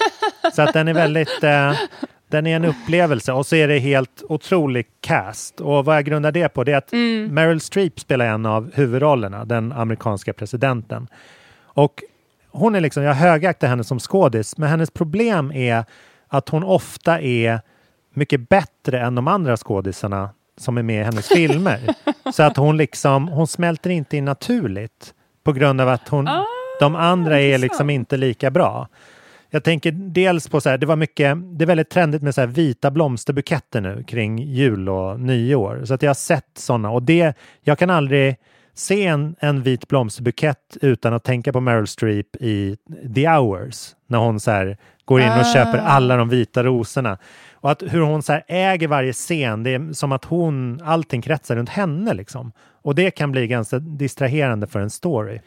så 0.54 0.62
att 0.62 0.72
den 0.72 0.88
är 0.88 0.94
väldigt. 0.94 1.44
Eh, 1.44 1.72
den 2.28 2.46
är 2.46 2.56
en 2.56 2.64
upplevelse 2.64 3.32
och 3.32 3.46
så 3.46 3.56
är 3.56 3.68
det 3.68 3.78
helt 3.78 4.22
otrolig 4.28 4.86
cast. 5.00 5.60
Och 5.60 5.84
vad 5.84 5.96
jag 5.96 6.04
grundar 6.04 6.32
det 6.32 6.48
på 6.48 6.64
det 6.64 6.72
är 6.72 6.76
att 6.76 6.92
mm. 6.92 7.34
Meryl 7.34 7.60
Streep 7.60 8.00
spelar 8.00 8.26
en 8.26 8.46
av 8.46 8.70
huvudrollerna, 8.74 9.44
den 9.44 9.72
amerikanska 9.72 10.32
presidenten. 10.32 11.08
Och 11.62 12.02
hon 12.50 12.74
är 12.74 12.80
liksom, 12.80 13.02
jag 13.02 13.14
högaktar 13.14 13.68
henne 13.68 13.84
som 13.84 13.98
skådis, 13.98 14.58
men 14.58 14.68
hennes 14.68 14.90
problem 14.90 15.52
är 15.52 15.84
att 16.28 16.48
hon 16.48 16.64
ofta 16.64 17.20
är 17.20 17.60
mycket 18.14 18.48
bättre 18.48 19.00
än 19.00 19.14
de 19.14 19.28
andra 19.28 19.56
skådisarna 19.56 20.30
som 20.56 20.78
är 20.78 20.82
med 20.82 21.00
i 21.00 21.04
hennes 21.04 21.28
filmer. 21.28 21.80
Så 22.32 22.42
att 22.42 22.56
hon 22.56 22.76
liksom, 22.76 23.28
hon 23.28 23.46
smälter 23.46 23.90
inte 23.90 24.16
in 24.16 24.24
naturligt 24.24 25.14
på 25.44 25.52
grund 25.52 25.80
av 25.80 25.88
att 25.88 26.08
hon, 26.08 26.28
ah, 26.28 26.46
de 26.80 26.96
andra 26.96 27.40
är 27.40 27.58
liksom 27.58 27.90
inte 27.90 28.16
lika 28.16 28.50
bra. 28.50 28.88
Jag 29.50 29.64
tänker 29.64 29.92
dels 29.92 30.48
på 30.48 30.60
så 30.60 30.70
här, 30.70 30.78
det 30.78 30.86
var 30.86 30.96
mycket, 30.96 31.38
det 31.58 31.64
är 31.64 31.66
väldigt 31.66 31.90
trendigt 31.90 32.22
med 32.22 32.34
så 32.34 32.46
vita 32.46 32.90
blomsterbuketter 32.90 33.80
nu 33.80 34.04
kring 34.06 34.38
jul 34.38 34.88
och 34.88 35.20
nyår. 35.20 35.82
Så 35.84 35.94
att 35.94 36.02
jag 36.02 36.10
har 36.10 36.14
sett 36.14 36.50
sådana 36.58 36.90
och 36.90 37.02
det, 37.02 37.36
jag 37.60 37.78
kan 37.78 37.90
aldrig 37.90 38.36
se 38.74 39.06
en, 39.06 39.36
en 39.40 39.62
vit 39.62 39.88
blomsterbukett 39.88 40.76
utan 40.80 41.14
att 41.14 41.24
tänka 41.24 41.52
på 41.52 41.60
Meryl 41.60 41.86
Streep 41.86 42.36
i 42.36 42.76
The 43.14 43.28
Hours. 43.28 43.94
När 44.06 44.18
hon 44.18 44.40
så 44.40 44.50
här, 44.50 44.76
går 45.12 45.20
in 45.20 45.32
och 45.32 45.46
ah. 45.46 45.52
köper 45.52 45.78
alla 45.78 46.16
de 46.16 46.28
vita 46.28 46.64
rosorna. 46.64 47.18
Och 47.54 47.70
att 47.70 47.82
hur 47.82 48.00
hon 48.00 48.22
så 48.22 48.40
äger 48.48 48.88
varje 48.88 49.12
scen, 49.12 49.62
det 49.62 49.70
är 49.74 49.92
som 49.92 50.12
att 50.12 50.24
hon, 50.24 50.80
allting 50.84 51.22
kretsar 51.22 51.56
runt 51.56 51.68
henne 51.68 52.14
liksom. 52.14 52.52
Och 52.82 52.94
det 52.94 53.10
kan 53.10 53.32
bli 53.32 53.46
ganska 53.46 53.78
distraherande 53.78 54.66
för 54.66 54.80
en 54.80 54.90
story. 54.90 55.40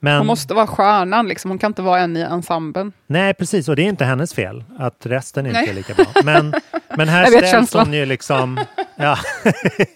Men, 0.00 0.18
hon 0.18 0.26
måste 0.26 0.54
vara 0.54 0.66
stjärnan, 0.66 1.28
liksom. 1.28 1.50
hon 1.50 1.58
kan 1.58 1.70
inte 1.70 1.82
vara 1.82 2.00
en 2.00 2.16
i 2.16 2.20
ensemblen. 2.20 2.92
Nej, 3.06 3.34
precis, 3.34 3.68
och 3.68 3.76
det 3.76 3.82
är 3.82 3.88
inte 3.88 4.04
hennes 4.04 4.34
fel 4.34 4.64
att 4.78 5.06
resten 5.06 5.46
inte 5.46 5.60
är 5.60 5.74
lika 5.74 5.94
bra. 5.94 6.06
Men, 6.24 6.54
men 6.96 7.08
här 7.08 7.26
ställs 7.30 7.50
känslan. 7.50 7.86
hon 7.86 7.94
ju 7.94 8.06
liksom... 8.06 8.60
Ja. 8.96 9.18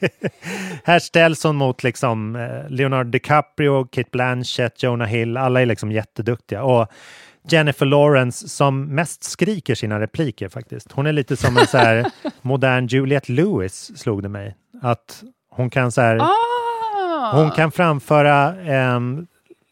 här 0.85 0.99
ställs 0.99 1.45
hon 1.45 1.57
mot 1.57 1.83
liksom 1.83 2.37
eh, 2.37 2.69
Leonardo 2.69 3.11
DiCaprio, 3.11 3.85
Kate 3.85 4.09
Blanchett, 4.13 4.83
Jonah 4.83 5.09
Hill, 5.09 5.37
alla 5.37 5.63
är 5.63 5.67
liksom 5.67 5.93
jätteduktiga. 5.93 6.63
Och 6.63 6.89
Jennifer 7.49 7.87
Lawrence 7.87 8.49
som 8.49 8.85
mest 8.85 9.25
skriker 9.25 9.75
sina 9.75 10.01
repliker 10.01 10.49
faktiskt. 10.49 10.93
Hon 10.93 11.07
är 11.07 11.13
lite 11.13 11.37
som 11.37 11.57
en 11.57 11.67
så 11.67 11.79
här 11.79 12.07
modern 12.43 12.87
Juliette 12.87 13.33
Lewis, 13.33 13.99
slog 13.99 14.23
det 14.23 14.29
mig. 14.29 14.57
Att 14.83 15.23
hon 15.51 15.71
kan 15.71 15.93
så 15.93 16.01
här... 16.01 16.19
Ah. 16.21 16.31
Hon 17.33 17.51
kan 17.51 17.73
framföra 17.73 18.55
um, 18.97 19.27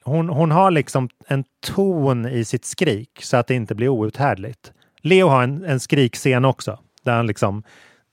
hon, 0.04 0.28
hon 0.28 0.50
har 0.50 0.70
liksom 0.70 1.08
en 1.26 1.44
ton 1.60 2.26
i 2.26 2.44
sitt 2.44 2.64
skrik 2.64 3.20
så 3.22 3.36
att 3.36 3.46
det 3.46 3.54
inte 3.54 3.74
blir 3.74 3.88
outhärdligt. 3.88 4.72
Leo 5.00 5.28
har 5.28 5.42
en, 5.42 5.64
en 5.64 5.80
skrikscen 5.80 6.44
också, 6.44 6.78
där 7.02 7.16
han 7.16 7.26
liksom 7.26 7.62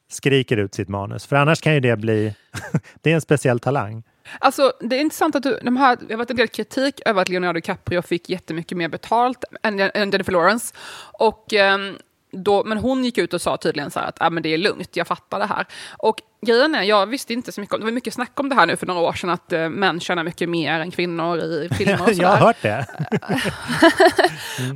skriker 0.09 0.57
ut 0.57 0.73
sitt 0.73 0.89
manus. 0.89 1.25
För 1.25 1.35
annars 1.35 1.61
kan 1.61 1.73
ju 1.73 1.79
det 1.79 1.95
bli... 1.95 2.35
det 3.01 3.11
är 3.11 3.15
en 3.15 3.21
speciell 3.21 3.59
talang. 3.59 4.03
Alltså, 4.39 4.73
det 4.79 4.95
är 4.95 5.01
intressant 5.01 5.35
att 5.35 5.43
du, 5.43 5.59
de 5.61 5.77
här, 5.77 5.97
det 6.07 6.13
har 6.13 6.17
varit 6.17 6.29
en 6.29 6.35
del 6.35 6.47
kritik 6.47 7.01
över 7.05 7.21
att 7.21 7.29
Leonardo 7.29 7.53
DiCaprio 7.53 8.01
fick 8.01 8.29
jättemycket 8.29 8.77
mer 8.77 8.87
betalt 8.87 9.43
än, 9.63 9.79
än 9.79 10.11
Jennifer 10.11 10.31
Lawrence. 10.31 10.73
Och, 11.19 11.53
um, 11.53 11.97
då, 12.31 12.63
men 12.63 12.77
hon 12.77 13.05
gick 13.05 13.17
ut 13.17 13.33
och 13.33 13.41
sa 13.41 13.57
tydligen 13.57 13.91
så 13.91 13.99
här 13.99 14.07
att 14.07 14.17
ah, 14.19 14.29
men 14.29 14.43
det 14.43 14.49
är 14.49 14.57
lugnt, 14.57 14.95
jag 14.95 15.07
fattar 15.07 15.39
det 15.39 15.45
här. 15.45 15.65
Och 15.97 16.21
grejen 16.41 16.75
är, 16.75 16.83
jag 16.83 17.05
visste 17.05 17.33
inte 17.33 17.51
så 17.51 17.61
mycket 17.61 17.73
om 17.73 17.79
det. 17.79 17.85
var 17.85 17.91
mycket 17.91 18.13
snack 18.13 18.39
om 18.39 18.49
det 18.49 18.55
här 18.55 18.65
nu 18.65 18.75
för 18.75 18.85
några 18.85 19.01
år 19.01 19.13
sedan, 19.13 19.29
att 19.29 19.53
uh, 19.53 19.69
män 19.69 19.99
tjänar 19.99 20.23
mycket 20.23 20.49
mer 20.49 20.79
än 20.79 20.91
kvinnor 20.91 21.37
i 21.37 21.69
filmer 21.77 22.01
och 22.01 22.13
Jag 22.13 22.27
har 22.27 22.37
hört 22.37 22.61
det. 22.61 22.85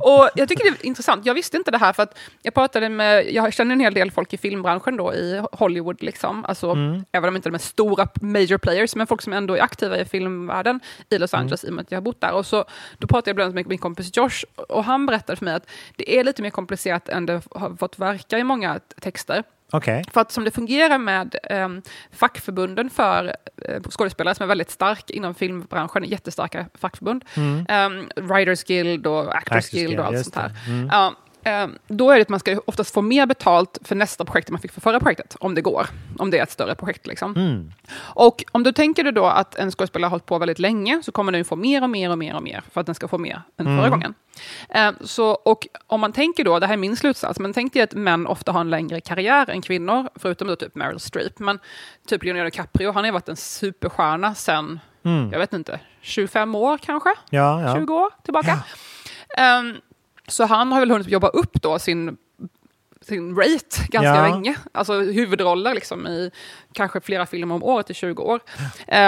och 0.00 0.28
jag 0.34 0.48
tycker 0.48 0.64
det 0.64 0.70
är 0.70 0.86
intressant. 0.86 1.26
Jag 1.26 1.34
visste 1.34 1.56
inte 1.56 1.70
det 1.70 1.78
här 1.78 1.92
för 1.92 2.02
att 2.02 2.18
jag 2.42 2.54
pratade 2.54 2.88
med, 2.88 3.32
jag 3.32 3.52
känner 3.52 3.72
en 3.72 3.80
hel 3.80 3.94
del 3.94 4.10
folk 4.10 4.32
i 4.32 4.38
filmbranschen 4.38 4.96
då 4.96 5.14
i 5.14 5.42
Hollywood, 5.52 6.02
liksom. 6.02 6.44
Alltså, 6.44 6.70
mm. 6.70 7.04
även 7.12 7.28
om 7.28 7.36
inte 7.36 7.48
de 7.48 7.54
är 7.54 7.58
stora 7.58 8.08
major 8.20 8.58
players, 8.58 8.96
men 8.96 9.06
folk 9.06 9.22
som 9.22 9.32
ändå 9.32 9.56
är 9.56 9.62
aktiva 9.62 9.98
i 9.98 10.04
filmvärlden 10.04 10.80
i 11.10 11.18
Los 11.18 11.34
mm. 11.34 11.42
Angeles 11.42 11.64
mm. 11.64 11.68
i 11.68 11.70
och 11.72 11.76
med 11.76 11.82
att 11.82 11.90
jag 11.90 11.96
har 11.96 12.02
bott 12.02 12.20
där. 12.20 12.32
Och 12.32 12.46
så, 12.46 12.64
då 12.98 13.06
pratade 13.06 13.30
jag 13.30 13.36
bland 13.36 13.46
annat 13.46 13.54
med 13.54 13.66
min 13.66 13.78
kompis 13.78 14.16
Josh 14.16 14.44
och 14.68 14.84
han 14.84 15.06
berättade 15.06 15.36
för 15.36 15.44
mig 15.44 15.54
att 15.54 15.70
det 15.96 16.18
är 16.18 16.24
lite 16.24 16.42
mer 16.42 16.50
komplicerat 16.50 17.08
än 17.08 17.26
det 17.26 17.42
har 17.50 17.76
fått 17.76 17.98
verka 17.98 18.38
i 18.38 18.44
många 18.44 18.80
texter. 19.00 19.44
Okay. 19.72 20.04
För 20.12 20.20
att 20.20 20.32
som 20.32 20.44
det 20.44 20.50
fungerar 20.50 20.98
med 20.98 21.36
um, 21.50 21.82
fackförbunden 22.12 22.90
för 22.90 23.36
uh, 23.68 23.80
skådespelare 23.90 24.34
som 24.34 24.44
är 24.44 24.48
väldigt 24.48 24.70
stark 24.70 25.10
inom 25.10 25.34
filmbranschen, 25.34 26.04
jättestarka 26.04 26.66
fackförbund, 26.74 27.24
mm. 27.34 27.66
um, 27.92 28.26
Writers 28.28 28.64
Guild 28.64 29.06
och 29.06 29.36
Actors, 29.36 29.56
Actors 29.56 29.70
Guild 29.70 30.00
och 30.00 30.06
allt 30.06 30.24
sånt 30.24 30.36
här. 30.36 30.52
Mm. 30.66 30.84
Um, 30.84 31.14
då 31.88 32.10
är 32.10 32.16
det 32.16 32.22
att 32.22 32.28
man 32.28 32.40
ska 32.40 32.60
oftast 32.66 32.94
få 32.94 33.02
mer 33.02 33.26
betalt 33.26 33.78
för 33.84 33.94
nästa 33.94 34.24
projekt 34.24 34.48
än 34.48 34.52
man 34.52 34.60
fick 34.60 34.72
för 34.72 34.80
förra 34.80 35.00
projektet, 35.00 35.36
om 35.40 35.54
det 35.54 35.60
går. 35.60 35.86
Om 36.18 36.30
det 36.30 36.38
är 36.38 36.42
ett 36.42 36.50
större 36.50 36.74
projekt. 36.74 37.06
Liksom. 37.06 37.36
Mm. 37.36 37.72
Och 37.98 38.44
om 38.52 38.62
du 38.62 38.72
tänker 38.72 39.04
dig 39.04 39.12
då 39.12 39.26
att 39.26 39.54
en 39.54 39.70
skådespelare 39.70 40.06
har 40.06 40.10
hållit 40.10 40.26
på 40.26 40.38
väldigt 40.38 40.58
länge, 40.58 41.02
så 41.02 41.12
kommer 41.12 41.32
den 41.32 41.44
få 41.44 41.56
mer 41.56 41.82
och 41.82 41.90
mer 41.90 42.10
och 42.10 42.18
mer 42.18 42.36
och 42.36 42.42
mer 42.42 42.62
för 42.72 42.80
att 42.80 42.86
den 42.86 42.94
ska 42.94 43.08
få 43.08 43.18
mer 43.18 43.42
än 43.56 43.66
förra 43.66 43.86
mm. 43.86 43.90
gången. 43.90 44.14
Eh, 44.68 44.92
så, 45.00 45.30
och 45.30 45.66
om 45.86 46.00
man 46.00 46.12
tänker 46.12 46.44
då, 46.44 46.58
det 46.58 46.66
här 46.66 46.72
är 46.72 46.78
min 46.78 46.96
slutsats, 46.96 47.38
men 47.38 47.52
tänk 47.52 47.72
dig 47.72 47.82
att 47.82 47.94
män 47.94 48.26
ofta 48.26 48.52
har 48.52 48.60
en 48.60 48.70
längre 48.70 49.00
karriär 49.00 49.50
än 49.50 49.62
kvinnor, 49.62 50.08
förutom 50.14 50.48
då 50.48 50.56
typ 50.56 50.74
Meryl 50.74 51.00
Streep. 51.00 51.38
Men 51.38 51.58
typ 52.06 52.24
Leonardo 52.24 52.44
DiCaprio, 52.44 52.92
han 52.92 53.04
har 53.04 53.12
varit 53.12 53.28
en 53.28 53.36
superstjärna 53.36 54.34
sen, 54.34 54.80
mm. 55.04 55.32
jag 55.32 55.38
vet 55.38 55.52
inte, 55.52 55.80
25 56.00 56.54
år 56.54 56.78
kanske? 56.78 57.10
Ja, 57.30 57.62
ja. 57.62 57.74
20 57.74 57.94
år 57.94 58.10
tillbaka. 58.24 58.58
Ja. 59.36 59.58
Um, 59.58 59.76
så 60.30 60.44
han 60.44 60.72
har 60.72 60.80
väl 60.80 60.90
hunnit 60.90 61.08
jobba 61.08 61.28
upp 61.28 61.62
då 61.62 61.78
sin 61.78 62.16
sin 63.00 63.36
rate 63.36 63.86
ganska 63.88 64.14
ja. 64.16 64.28
länge. 64.28 64.56
Alltså 64.72 65.00
huvudroller 65.00 65.74
liksom 65.74 66.06
i 66.06 66.30
kanske 66.72 67.00
flera 67.00 67.26
filmer 67.26 67.54
om 67.54 67.62
året 67.62 67.90
i 67.90 67.94
20 67.94 68.22
år. 68.22 68.40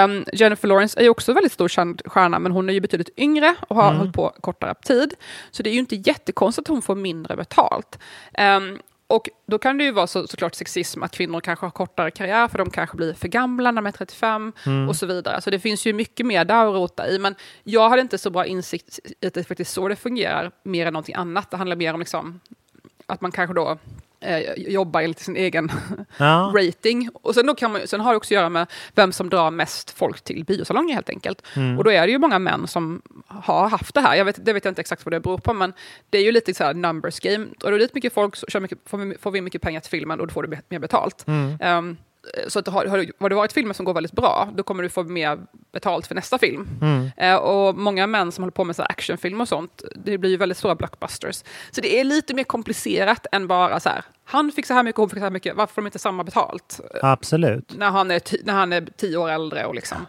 Um, 0.05 0.25
Jennifer 0.33 0.69
Lawrence 0.69 0.99
är 0.99 1.03
ju 1.03 1.09
också 1.09 1.33
väldigt 1.33 1.53
stor 1.53 1.69
stjärna, 2.09 2.39
men 2.39 2.53
hon 2.53 2.69
är 2.69 2.73
ju 2.73 2.81
betydligt 2.81 3.19
yngre 3.19 3.55
och 3.69 3.77
har 3.77 3.89
mm. 3.89 3.99
hållit 3.99 4.15
på 4.15 4.35
kortare 4.41 4.75
tid. 4.75 5.15
Så 5.51 5.63
det 5.63 5.71
är 5.71 5.73
ju 5.73 5.79
inte 5.79 5.97
jättekonstigt 5.97 6.69
att 6.69 6.73
hon 6.73 6.83
får 6.83 6.95
mindre 6.95 7.37
betalt. 7.37 7.99
Um, 8.39 8.79
och 9.13 9.29
då 9.47 9.59
kan 9.59 9.79
det 9.79 9.85
ju 9.85 9.93
vara 9.93 10.07
så, 10.07 10.27
såklart 10.27 10.55
sexism 10.55 11.03
att 11.03 11.13
kvinnor 11.13 11.41
kanske 11.41 11.67
har 11.67 11.71
kortare 11.71 12.11
karriär 12.11 12.49
för 12.49 12.59
de 12.59 12.71
kanske 12.71 12.97
blir 12.97 13.15
för 13.15 13.29
gamla 13.29 13.71
när 13.71 13.83
de 13.83 13.87
är 13.87 13.93
35 13.93 14.53
mm. 14.67 14.89
och 14.89 14.97
så 14.97 15.07
vidare. 15.07 15.41
Så 15.41 15.51
det 15.51 15.59
finns 15.59 15.87
ju 15.87 15.93
mycket 15.93 16.27
mer 16.27 16.45
där 16.45 16.67
att 16.67 16.75
rota 16.75 17.09
i. 17.09 17.19
Men 17.19 17.35
jag 17.65 17.89
hade 17.89 18.03
inte 18.03 18.19
så 18.19 18.31
bra 18.31 18.47
insikt 18.47 18.99
i 19.21 19.27
att 19.27 19.35
det 19.35 19.45
faktiskt 19.45 19.73
så 19.73 19.89
det 19.89 19.97
fungerar 19.97 20.51
mer 20.63 20.87
än 20.87 20.93
någonting 20.93 21.15
annat. 21.15 21.51
Det 21.51 21.57
handlar 21.57 21.77
mer 21.77 21.95
om 21.95 22.01
liksom, 22.01 22.41
att 23.07 23.21
man 23.21 23.33
kanske 23.33 23.55
då 23.55 23.79
eh, 24.23 24.53
jobbar 24.57 25.01
enligt 25.01 25.19
sin 25.19 25.37
egen 25.37 25.73
ja. 26.17 26.53
rating. 26.57 27.09
Och 27.15 27.35
sen, 27.35 27.47
då 27.47 27.55
kan 27.55 27.73
man, 27.73 27.87
sen 27.87 28.01
har 28.01 28.11
det 28.11 28.17
också 28.17 28.35
att 28.35 28.37
göra 28.37 28.49
med 28.49 28.67
vem 28.95 29.13
som 29.13 29.31
drar 29.31 29.51
mest 29.51 29.91
folk 29.91 30.21
till 30.21 30.45
biosalonger 30.45 30.95
helt 30.95 31.09
enkelt. 31.09 31.43
Mm. 31.57 31.79
Och 31.79 31.85
då 31.85 31.91
är 31.91 32.07
det 32.07 32.13
ju 32.13 32.19
många 32.19 32.39
män 32.39 32.67
som 32.67 33.03
har 33.27 33.69
haft 33.69 33.95
det 33.95 34.01
här. 34.01 34.15
Jag 34.15 34.25
vet, 34.25 34.45
det 34.45 34.53
vet 34.53 34.65
jag 34.65 34.71
inte 34.71 34.81
exakt 34.81 35.05
vad 35.05 35.13
det 35.13 35.21
beror 35.21 35.39
på, 35.39 35.55
men 35.55 35.73
det 36.11 36.19
är 36.19 36.23
ju 36.23 36.33
lite 36.33 36.55
så 36.55 36.65
här 36.65 36.75
numbers 36.75 37.21
game. 37.21 37.47
Och 37.65 37.71
då 37.71 37.77
är 37.77 37.79
det 37.79 37.95
mycket 37.95 38.13
folk, 38.13 38.37
så 38.37 38.61
mycket, 38.61 38.79
får, 38.87 38.99
vi, 38.99 39.17
får 39.19 39.31
vi 39.31 39.41
mycket 39.41 39.63
pengar 39.63 39.81
till 39.81 39.91
filmen 39.91 40.21
och 40.21 40.27
då 40.27 40.33
får 40.33 40.43
du 40.43 40.59
mer 40.69 40.79
betalt. 40.79 41.25
Mm. 41.27 41.79
Um, 41.79 41.97
så 42.49 42.59
att 42.59 42.69
har, 42.69 42.87
har, 42.87 43.29
det 43.29 43.35
varit 43.35 43.53
filmer 43.53 43.75
som 43.75 43.85
går 43.85 43.95
väldigt 43.95 44.13
bra, 44.13 44.49
då 44.55 44.63
kommer 44.63 44.83
du 44.83 44.89
få 44.89 45.03
mer 45.03 45.39
betalt 45.73 46.07
för 46.07 46.15
nästa 46.15 46.39
film. 46.39 46.69
Mm. 46.81 47.11
Eh, 47.17 47.37
och 47.37 47.77
många 47.79 48.07
män 48.07 48.33
som 48.33 48.43
håller 48.43 48.53
på 48.53 48.65
med 48.65 48.77
så 48.77 48.83
actionfilm 48.83 49.41
och 49.41 49.49
sånt, 49.49 49.83
det 50.05 50.19
blir 50.19 50.31
ju 50.31 50.37
väldigt 50.37 50.59
stora 50.59 50.75
blockbusters. 50.75 51.45
Så 51.71 51.81
det 51.81 52.01
är 52.01 52.05
lite 52.05 52.35
mer 52.35 52.45
komplicerat 52.45 53.27
än 53.33 53.47
bara 53.47 53.81
så 53.81 53.89
här, 53.89 54.05
han 54.25 54.53
fick 54.53 54.67
så 54.67 54.75
här 54.75 54.83
mycket, 54.83 54.99
hon 54.99 55.11
fick 55.11 55.19
så 55.19 55.25
här 55.25 55.31
mycket, 55.31 55.57
varför 55.57 55.75
får 55.75 55.83
de 55.83 55.87
inte 55.87 55.99
samma 55.99 56.25
betalt? 56.25 56.81
Absolut. 57.03 57.75
När 57.77 57.91
han 57.91 58.11
är, 58.11 58.45
när 58.45 58.53
han 58.53 58.73
är 58.73 58.89
tio 58.97 59.17
år 59.17 59.31
äldre 59.31 59.67
och 59.67 59.75
liksom. 59.75 60.07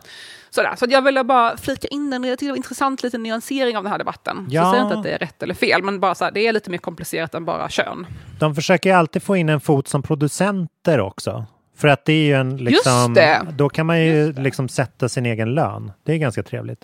Sådär. 0.50 0.76
Så 0.78 0.86
jag 0.90 1.02
ville 1.02 1.24
bara 1.24 1.58
flika 1.58 1.88
in 1.88 2.10
den, 2.10 2.24
jag 2.24 2.32
tyckte 2.32 2.46
det 2.46 2.52
var 2.52 2.58
intressant 2.58 3.04
lite 3.04 3.18
nyansering 3.18 3.78
av 3.78 3.84
den 3.84 3.92
här 3.92 4.00
debatten. 4.00 4.48
Ja. 4.50 4.62
Så 4.62 4.66
jag 4.66 4.72
säger 4.72 4.84
inte 4.84 4.98
att 4.98 5.04
det 5.04 5.12
är 5.12 5.18
rätt 5.18 5.44
eller 5.44 5.54
fel, 5.54 5.84
men 5.84 6.00
bara 6.00 6.16
så 6.16 6.24
här, 6.24 6.32
det 6.32 6.48
är 6.48 6.54
lite 6.54 6.70
mer 6.70 6.78
komplicerat 6.78 7.36
än 7.36 7.46
bara 7.46 7.70
kön. 7.70 8.08
De 8.40 8.56
försöker 8.56 8.90
ju 8.90 8.96
alltid 8.96 9.24
få 9.24 9.36
in 9.36 9.50
en 9.50 9.62
fot 9.62 9.88
som 9.88 10.04
producenter 10.04 11.00
också. 11.00 11.46
För 11.84 11.88
att 11.88 12.06
det 12.06 12.14
är 12.14 12.26
ju 12.26 12.34
en 12.34 12.58
liksom, 12.58 13.16
då 13.58 13.70
kan 13.70 13.86
man 13.86 14.02
ju 14.02 14.34
liksom 14.34 14.70
sätta 14.70 15.10
sin 15.10 15.26
egen 15.26 15.54
lön. 15.54 15.92
Det 16.04 16.14
är 16.14 16.18
ganska 16.18 16.44
trevligt. 16.44 16.80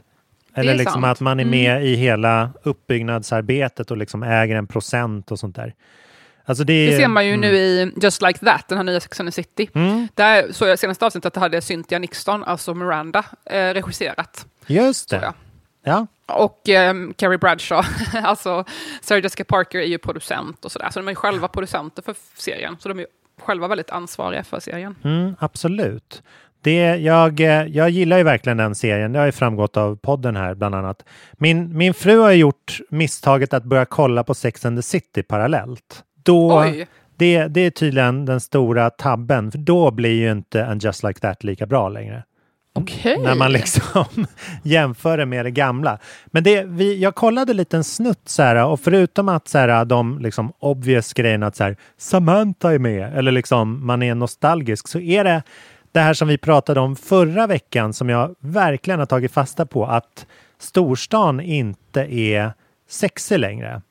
Eller 0.53 0.75
liksom 0.75 1.01
sant. 1.01 1.05
att 1.05 1.19
man 1.19 1.39
är 1.39 1.45
med 1.45 1.71
mm. 1.71 1.83
i 1.83 1.95
hela 1.95 2.49
uppbyggnadsarbetet 2.63 3.91
och 3.91 3.97
liksom 3.97 4.23
äger 4.23 4.55
en 4.55 4.67
procent 4.67 5.31
och 5.31 5.39
sånt 5.39 5.55
där. 5.55 5.73
Alltså 6.45 6.63
det, 6.63 6.85
det, 6.85 6.97
ser 6.97 7.07
man 7.07 7.25
ju 7.25 7.33
mm. 7.33 7.41
nu 7.41 7.57
i 7.57 7.91
Just 8.01 8.21
Like 8.21 8.39
That, 8.39 8.67
den 8.67 8.77
här 8.77 8.83
nya 8.83 8.99
Sex 8.99 9.19
and 9.19 9.27
the 9.27 9.31
City. 9.31 9.69
Mm. 9.73 10.07
Där 10.15 10.51
såg 10.51 10.67
jag 10.67 10.79
senaste 10.79 11.05
avsnittet 11.05 11.25
att 11.25 11.33
det 11.33 11.39
hade 11.39 11.61
Cynthia 11.61 11.99
Nixon, 11.99 12.43
alltså 12.43 12.73
Miranda, 12.73 13.25
eh, 13.45 13.73
regisserat. 13.73 14.45
Just 14.67 15.09
det. 15.09 15.33
Ja. 15.83 16.07
Och 16.25 16.69
eh, 16.69 16.93
Carrie 17.15 17.37
Bradshaw, 17.37 17.87
alltså 18.23 18.65
Sarah 19.01 19.23
Jessica 19.23 19.43
Parker 19.43 19.79
är 19.79 19.87
ju 19.87 19.97
producent 19.97 20.65
och 20.65 20.71
sådär. 20.71 20.89
Så 20.91 20.99
de 20.99 21.07
är 21.07 21.15
själva 21.15 21.47
producenter 21.47 22.01
för 22.01 22.15
serien. 22.37 22.77
Så 22.79 22.89
de 22.89 22.99
är 22.99 23.05
själva 23.39 23.67
väldigt 23.67 23.89
ansvariga 23.89 24.43
för 24.43 24.59
serien. 24.59 24.95
Mm, 25.03 25.35
absolut. 25.39 26.23
Det, 26.61 26.95
jag, 26.95 27.39
jag 27.69 27.89
gillar 27.89 28.17
ju 28.17 28.23
verkligen 28.23 28.57
den 28.57 28.75
serien. 28.75 29.13
Det 29.13 29.19
har 29.19 29.25
ju 29.25 29.31
framgått 29.31 29.77
av 29.77 29.95
podden 29.95 30.35
här 30.35 30.55
bland 30.55 30.75
annat. 30.75 31.05
Min, 31.33 31.77
min 31.77 31.93
fru 31.93 32.19
har 32.19 32.31
gjort 32.31 32.79
misstaget 32.89 33.53
att 33.53 33.63
börja 33.63 33.85
kolla 33.85 34.23
på 34.23 34.33
Sex 34.33 34.65
and 34.65 34.77
the 34.77 34.81
City 34.81 35.23
parallellt. 35.23 36.03
Då, 36.23 36.65
Det, 37.19 37.47
det 37.47 37.61
är 37.61 37.71
tydligen 37.71 38.25
den 38.25 38.39
stora 38.39 38.89
tabben, 38.89 39.51
för 39.51 39.59
då 39.59 39.91
blir 39.91 40.13
ju 40.13 40.31
inte 40.31 40.61
en 40.61 40.79
Just 40.79 41.03
Like 41.03 41.19
That 41.19 41.43
lika 41.43 41.65
bra 41.65 41.89
längre. 41.89 42.23
Okay. 42.83 43.17
När 43.17 43.35
man 43.35 43.51
liksom 43.51 44.05
jämför 44.63 45.17
det 45.17 45.25
med 45.25 45.45
det 45.45 45.51
gamla. 45.51 45.99
Men 46.25 46.43
det, 46.43 46.63
vi, 46.63 46.99
jag 46.99 47.15
kollade 47.15 47.53
lite 47.53 47.77
en 47.77 47.83
snutt 47.83 48.29
så 48.29 48.43
här, 48.43 48.65
och 48.65 48.79
förutom 48.79 49.29
att 49.29 49.47
så 49.47 49.57
här, 49.57 49.85
de 49.85 50.19
liksom 50.19 50.53
obvious 50.59 51.13
grejerna 51.13 51.47
att 51.47 51.55
så 51.55 51.63
här, 51.63 51.77
Samantha 51.97 52.73
är 52.73 52.79
med 52.79 53.17
eller 53.17 53.31
liksom 53.31 53.85
man 53.85 54.03
är 54.03 54.15
nostalgisk 54.15 54.87
så 54.87 54.99
är 54.99 55.23
det 55.23 55.43
det 55.91 55.99
här 55.99 56.13
som 56.13 56.27
vi 56.27 56.37
pratade 56.37 56.79
om 56.79 56.95
förra 56.95 57.47
veckan 57.47 57.93
som 57.93 58.09
jag 58.09 58.35
verkligen 58.39 58.99
har 58.99 59.05
tagit 59.05 59.31
fasta 59.31 59.65
på 59.65 59.85
att 59.85 60.25
storstan 60.59 61.39
inte 61.39 62.01
är 62.01 62.53
sexig 62.89 63.39
längre. 63.39 63.81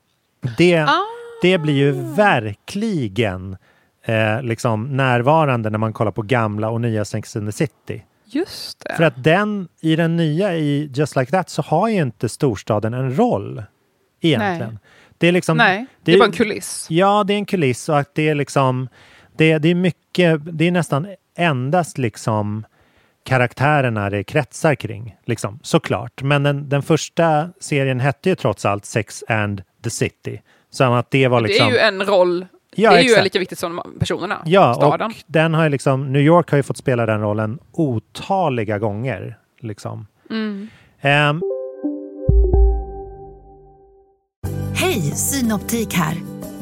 Det, 0.58 0.78
ah. 0.78 1.04
det 1.42 1.58
blir 1.58 1.74
ju 1.74 1.92
verkligen 2.14 3.56
eh, 4.04 4.42
liksom 4.42 4.96
närvarande 4.96 5.70
när 5.70 5.78
man 5.78 5.92
kollar 5.92 6.12
på 6.12 6.22
gamla 6.22 6.70
och 6.70 6.80
nya 6.80 7.04
Sex 7.04 7.36
and 7.36 7.48
the 7.48 7.52
City. 7.52 8.04
Just 8.30 8.84
det. 8.84 8.94
För 8.96 9.04
att 9.04 9.24
den, 9.24 9.68
i 9.80 9.96
den 9.96 10.16
nya 10.16 10.56
i 10.56 10.90
Just 10.94 11.16
Like 11.16 11.30
That 11.30 11.50
så 11.50 11.62
har 11.62 11.88
ju 11.88 12.02
inte 12.02 12.28
storstaden 12.28 12.94
en 12.94 13.16
roll 13.16 13.62
egentligen. 14.20 14.72
Nej. 14.72 14.78
Det 15.18 15.28
är 15.28 15.32
liksom... 15.32 15.56
Nej, 15.56 15.86
det, 16.02 16.12
det 16.12 16.12
är 16.12 16.18
bara 16.18 16.24
en 16.26 16.32
kuliss. 16.32 16.86
Ja, 16.90 17.24
det 17.24 17.32
är 17.32 17.38
en 17.38 17.46
kuliss 17.46 17.88
och 17.88 17.98
att 17.98 18.14
det 18.14 18.28
är 18.28 18.34
liksom... 18.34 18.88
Det, 19.36 19.58
det 19.58 19.68
är 19.68 19.74
mycket, 19.74 20.40
det 20.58 20.64
är 20.64 20.70
nästan 20.70 21.06
endast 21.36 21.98
liksom 21.98 22.66
karaktärerna 23.24 24.10
det 24.10 24.24
kretsar 24.24 24.74
kring, 24.74 25.16
liksom, 25.24 25.58
såklart. 25.62 26.22
Men 26.22 26.42
den, 26.42 26.68
den 26.68 26.82
första 26.82 27.48
serien 27.60 28.00
hette 28.00 28.28
ju 28.28 28.34
trots 28.34 28.64
allt 28.64 28.84
Sex 28.84 29.24
and 29.28 29.62
the 29.84 29.90
City. 29.90 30.42
Så 30.70 30.84
att 30.84 31.10
det 31.10 31.28
var 31.28 31.40
liksom... 31.40 31.66
Det 31.66 31.78
är 31.80 31.92
ju 31.92 32.00
en 32.00 32.06
roll 32.06 32.46
Ja, 32.80 32.90
det 32.90 32.96
är 32.96 33.00
exakt. 33.00 33.20
ju 33.20 33.24
lika 33.24 33.38
viktigt 33.38 33.58
som 33.58 33.80
personerna. 33.98 34.42
Ja, 34.44 34.74
staden. 34.74 35.06
och 35.06 35.16
den 35.26 35.54
har 35.54 35.64
ju 35.64 35.70
liksom, 35.70 36.12
New 36.12 36.22
York 36.22 36.50
har 36.50 36.56
ju 36.56 36.62
fått 36.62 36.76
spela 36.76 37.06
den 37.06 37.20
rollen 37.20 37.58
otaliga 37.72 38.78
gånger. 38.78 39.38
Liksom. 39.60 40.06
Mm. 40.30 40.68
Um. 41.02 41.42
Hej, 44.74 45.00
Synoptik 45.00 45.94
här. 45.94 46.16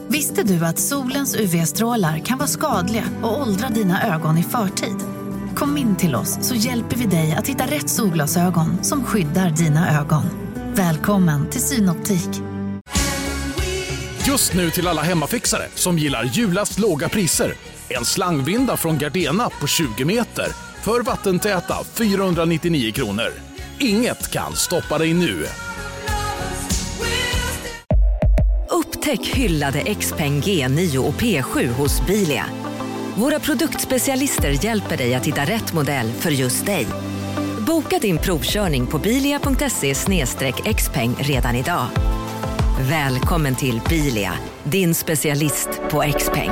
Visste 0.09 0.43
du 0.43 0.65
att 0.65 0.79
solens 0.79 1.37
UV-strålar 1.37 2.19
kan 2.19 2.39
vara 2.39 2.49
skadliga 2.49 3.05
och 3.23 3.41
åldra 3.41 3.69
dina 3.69 4.15
ögon 4.15 4.39
i 4.39 4.43
förtid? 4.43 4.97
Kom 5.55 5.77
in 5.77 5.97
till 5.97 6.15
oss 6.15 6.49
så 6.49 6.55
hjälper 6.55 6.97
vi 6.97 7.07
dig 7.07 7.37
att 7.39 7.49
hitta 7.49 7.65
rätt 7.65 7.89
solglasögon 7.89 8.85
som 8.85 9.05
skyddar 9.05 9.51
dina 9.51 10.01
ögon. 10.01 10.25
Välkommen 10.75 11.51
till 11.51 11.61
Synoptik. 11.61 12.56
Just 14.29 14.55
nu 14.55 14.71
till 14.71 14.89
alla 14.89 15.03
hemmafixare 15.03 15.67
som 15.75 15.99
gillar 15.99 16.25
julast 16.25 16.79
låga 16.79 17.09
priser. 17.09 17.55
En 17.89 18.05
slangvinda 18.05 18.77
från 18.77 18.99
Gardena 18.99 19.51
på 19.61 19.67
20 19.67 20.05
meter 20.05 20.47
för 20.83 21.01
vattentäta 21.01 21.85
499 21.95 22.93
kronor. 22.93 23.33
Inget 23.81 24.31
kan 24.31 24.57
stoppa 24.57 24.99
dig 24.99 25.15
nu. 25.15 25.47
Upptäck 28.71 29.27
hyllade 29.27 29.95
XPeng 29.95 30.41
G9 30.41 30.97
och 30.97 31.15
P7 31.15 31.69
hos 31.69 32.07
Bilia. 32.07 32.47
Våra 33.15 33.41
produktspecialister 33.41 34.65
hjälper 34.65 34.97
dig 34.97 35.15
att 35.15 35.27
hitta 35.27 35.45
rätt 35.45 35.73
modell 35.73 36.13
för 36.13 36.31
just 36.31 36.67
dig. 36.67 36.87
Boka 37.67 37.99
din 37.99 38.19
provkörning 38.19 38.87
på 38.87 38.99
bilia.se 38.99 39.95
xpeng 40.75 41.17
redan 41.19 41.57
idag. 41.57 41.87
Välkommen 42.81 43.55
till 43.55 43.81
Bilia, 43.89 44.33
din 44.65 44.95
specialist 44.95 45.83
på 45.91 46.05
XPeng. 46.19 46.51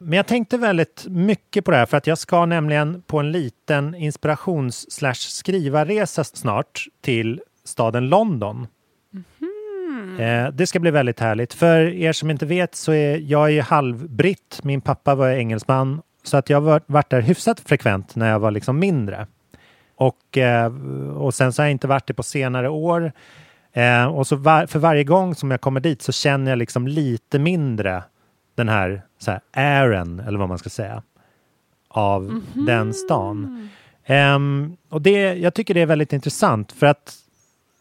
Men 0.00 0.16
jag 0.16 0.26
tänkte 0.26 0.58
väldigt 0.58 1.06
mycket 1.08 1.64
på 1.64 1.70
det 1.70 1.76
här 1.76 1.86
för 1.86 1.96
att 1.96 2.06
jag 2.06 2.18
ska 2.18 2.46
nämligen 2.46 3.02
på 3.02 3.18
en 3.18 3.32
liten 3.32 3.94
inspirations 3.94 4.92
slash 4.92 5.14
skrivarresa 5.14 6.24
snart 6.24 6.86
till 7.00 7.40
staden 7.64 8.08
London. 8.08 8.66
Eh, 10.18 10.48
det 10.52 10.66
ska 10.66 10.80
bli 10.80 10.90
väldigt 10.90 11.20
härligt. 11.20 11.54
För 11.54 11.80
er 11.80 12.12
som 12.12 12.30
inte 12.30 12.46
vet 12.46 12.74
så 12.74 12.92
är 12.92 13.16
jag 13.18 13.52
är 13.52 13.62
halvbritt. 13.62 14.60
Min 14.62 14.80
pappa 14.80 15.14
var 15.14 15.30
engelsman 15.30 16.02
så 16.22 16.36
att 16.36 16.50
jag 16.50 16.60
har 16.60 16.80
varit 16.86 17.10
där 17.10 17.20
hyfsat 17.20 17.60
frekvent 17.60 18.16
när 18.16 18.30
jag 18.30 18.38
var 18.38 18.50
liksom 18.50 18.78
mindre. 18.78 19.26
Och, 20.00 20.38
eh, 20.38 20.72
och 21.16 21.34
sen 21.34 21.52
så 21.52 21.62
har 21.62 21.66
jag 21.66 21.70
inte 21.70 21.86
varit 21.86 22.06
det 22.06 22.14
på 22.14 22.22
senare 22.22 22.68
år. 22.68 23.12
Eh, 23.72 24.06
och 24.06 24.26
så 24.26 24.36
var, 24.36 24.66
för 24.66 24.78
varje 24.78 25.04
gång 25.04 25.34
som 25.34 25.50
jag 25.50 25.60
kommer 25.60 25.80
dit 25.80 26.02
så 26.02 26.12
känner 26.12 26.50
jag 26.50 26.58
liksom 26.58 26.88
lite 26.88 27.38
mindre 27.38 28.02
den 28.54 28.68
här, 28.68 29.02
så 29.18 29.30
här 29.30 29.40
airen, 29.52 30.20
eller 30.20 30.38
vad 30.38 30.48
man 30.48 30.58
ska 30.58 30.70
säga, 30.70 31.02
av 31.88 32.24
mm 32.24 32.42
-hmm. 32.54 32.66
den 32.66 32.94
stan. 32.94 33.68
Um, 34.08 34.76
och 34.88 35.02
det, 35.02 35.34
jag 35.34 35.54
tycker 35.54 35.74
det 35.74 35.80
är 35.80 35.86
väldigt 35.86 36.12
intressant 36.12 36.72
för 36.72 36.86
att 36.86 37.14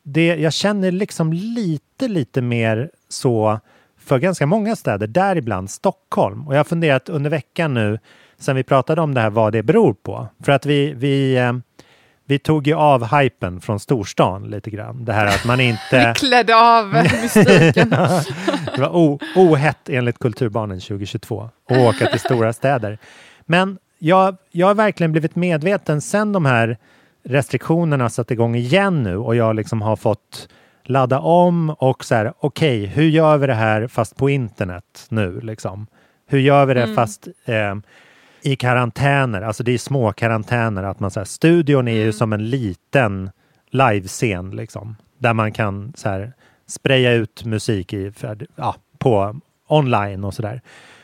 det, 0.03 0.25
jag 0.35 0.53
känner 0.53 0.91
liksom 0.91 1.33
lite, 1.33 2.07
lite 2.07 2.41
mer 2.41 2.91
så 3.09 3.59
för 3.99 4.19
ganska 4.19 4.45
många 4.45 4.75
städer, 4.75 5.07
däribland 5.07 5.69
Stockholm. 5.69 6.47
Och 6.47 6.53
jag 6.53 6.59
har 6.59 6.63
funderat 6.63 7.09
under 7.09 7.29
veckan 7.29 7.73
nu, 7.73 7.99
sen 8.37 8.55
vi 8.55 8.63
pratade 8.63 9.01
om 9.01 9.13
det 9.13 9.21
här, 9.21 9.29
vad 9.29 9.53
det 9.53 9.63
beror 9.63 9.93
på. 9.93 10.27
För 10.43 10.51
att 10.51 10.65
vi, 10.65 10.93
vi, 10.93 11.37
eh, 11.37 11.53
vi 12.29 12.39
tog 12.39 12.67
ju 12.67 12.73
av 12.73 13.17
hypen 13.17 13.61
från 13.61 13.79
storstan 13.79 14.49
lite 14.49 14.69
grann. 14.69 15.05
Det 15.05 15.13
här 15.13 15.25
att 15.25 15.45
man 15.45 15.59
inte... 15.59 16.07
vi 16.07 16.13
klädde 16.13 16.55
av 16.55 16.93
mystiken. 16.93 17.89
det 18.75 18.81
var 18.81 19.19
ohett 19.35 19.89
enligt 19.89 20.19
Kulturbarnen 20.19 20.79
2022 20.79 21.49
att 21.69 21.77
åka 21.77 22.07
till 22.07 22.19
stora 22.19 22.53
städer. 22.53 22.97
Men 23.45 23.77
jag, 23.99 24.37
jag 24.51 24.67
har 24.67 24.73
verkligen 24.73 25.11
blivit 25.11 25.35
medveten 25.35 26.01
sen 26.01 26.31
de 26.31 26.45
här 26.45 26.77
restriktionerna 27.23 28.09
satt 28.09 28.31
igång 28.31 28.55
igen 28.55 29.03
nu 29.03 29.17
och 29.17 29.35
jag 29.35 29.55
liksom 29.55 29.81
har 29.81 29.95
fått 29.95 30.49
ladda 30.83 31.19
om 31.19 31.69
och 31.69 32.05
så 32.05 32.15
här, 32.15 32.33
okej, 32.39 32.83
okay, 32.83 32.95
hur 32.95 33.09
gör 33.09 33.37
vi 33.37 33.47
det 33.47 33.53
här 33.53 33.87
fast 33.87 34.15
på 34.15 34.29
internet 34.29 35.05
nu 35.09 35.39
liksom? 35.41 35.87
Hur 36.27 36.39
gör 36.39 36.65
vi 36.65 36.73
det 36.73 36.83
mm. 36.83 36.95
fast 36.95 37.27
eh, 37.45 37.75
i 38.41 38.55
karantäner? 38.55 39.41
Alltså 39.41 39.63
det 39.63 39.71
är 39.71 39.77
små 39.77 40.11
karantäner, 40.11 40.83
att 40.83 40.99
man 40.99 41.11
så 41.11 41.19
här, 41.19 41.25
studion 41.25 41.87
är 41.87 41.91
mm. 41.91 42.05
ju 42.05 42.13
som 42.13 42.33
en 42.33 42.49
liten 42.49 43.31
livescen 43.69 44.51
liksom, 44.51 44.95
där 45.17 45.33
man 45.33 45.51
kan 45.51 45.93
så 45.95 46.09
här 46.09 46.33
spraya 46.67 47.13
ut 47.13 47.45
musik 47.45 47.93
i, 47.93 48.11
ja, 48.55 48.75
på 48.97 49.39
online 49.67 50.23
och 50.23 50.33
så 50.33 50.41
där. 50.41 50.61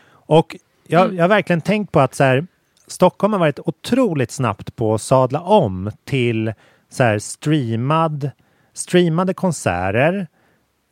Och 0.08 0.56
jag, 0.88 1.06
mm. 1.06 1.16
jag 1.16 1.24
har 1.24 1.30
verkligen 1.30 1.62
tänkt 1.62 1.92
på 1.92 2.00
att 2.00 2.16
så 2.16 2.24
här, 2.24 2.48
Stockholm 2.88 3.34
har 3.34 3.40
varit 3.40 3.60
otroligt 3.60 4.32
snabbt 4.32 4.76
på 4.76 4.94
att 4.94 5.02
sadla 5.02 5.42
om 5.42 5.92
till 6.04 6.54
så 6.90 7.04
här 7.04 7.20
streamad, 7.20 8.32
streamade 8.74 9.34
konserter, 9.34 10.28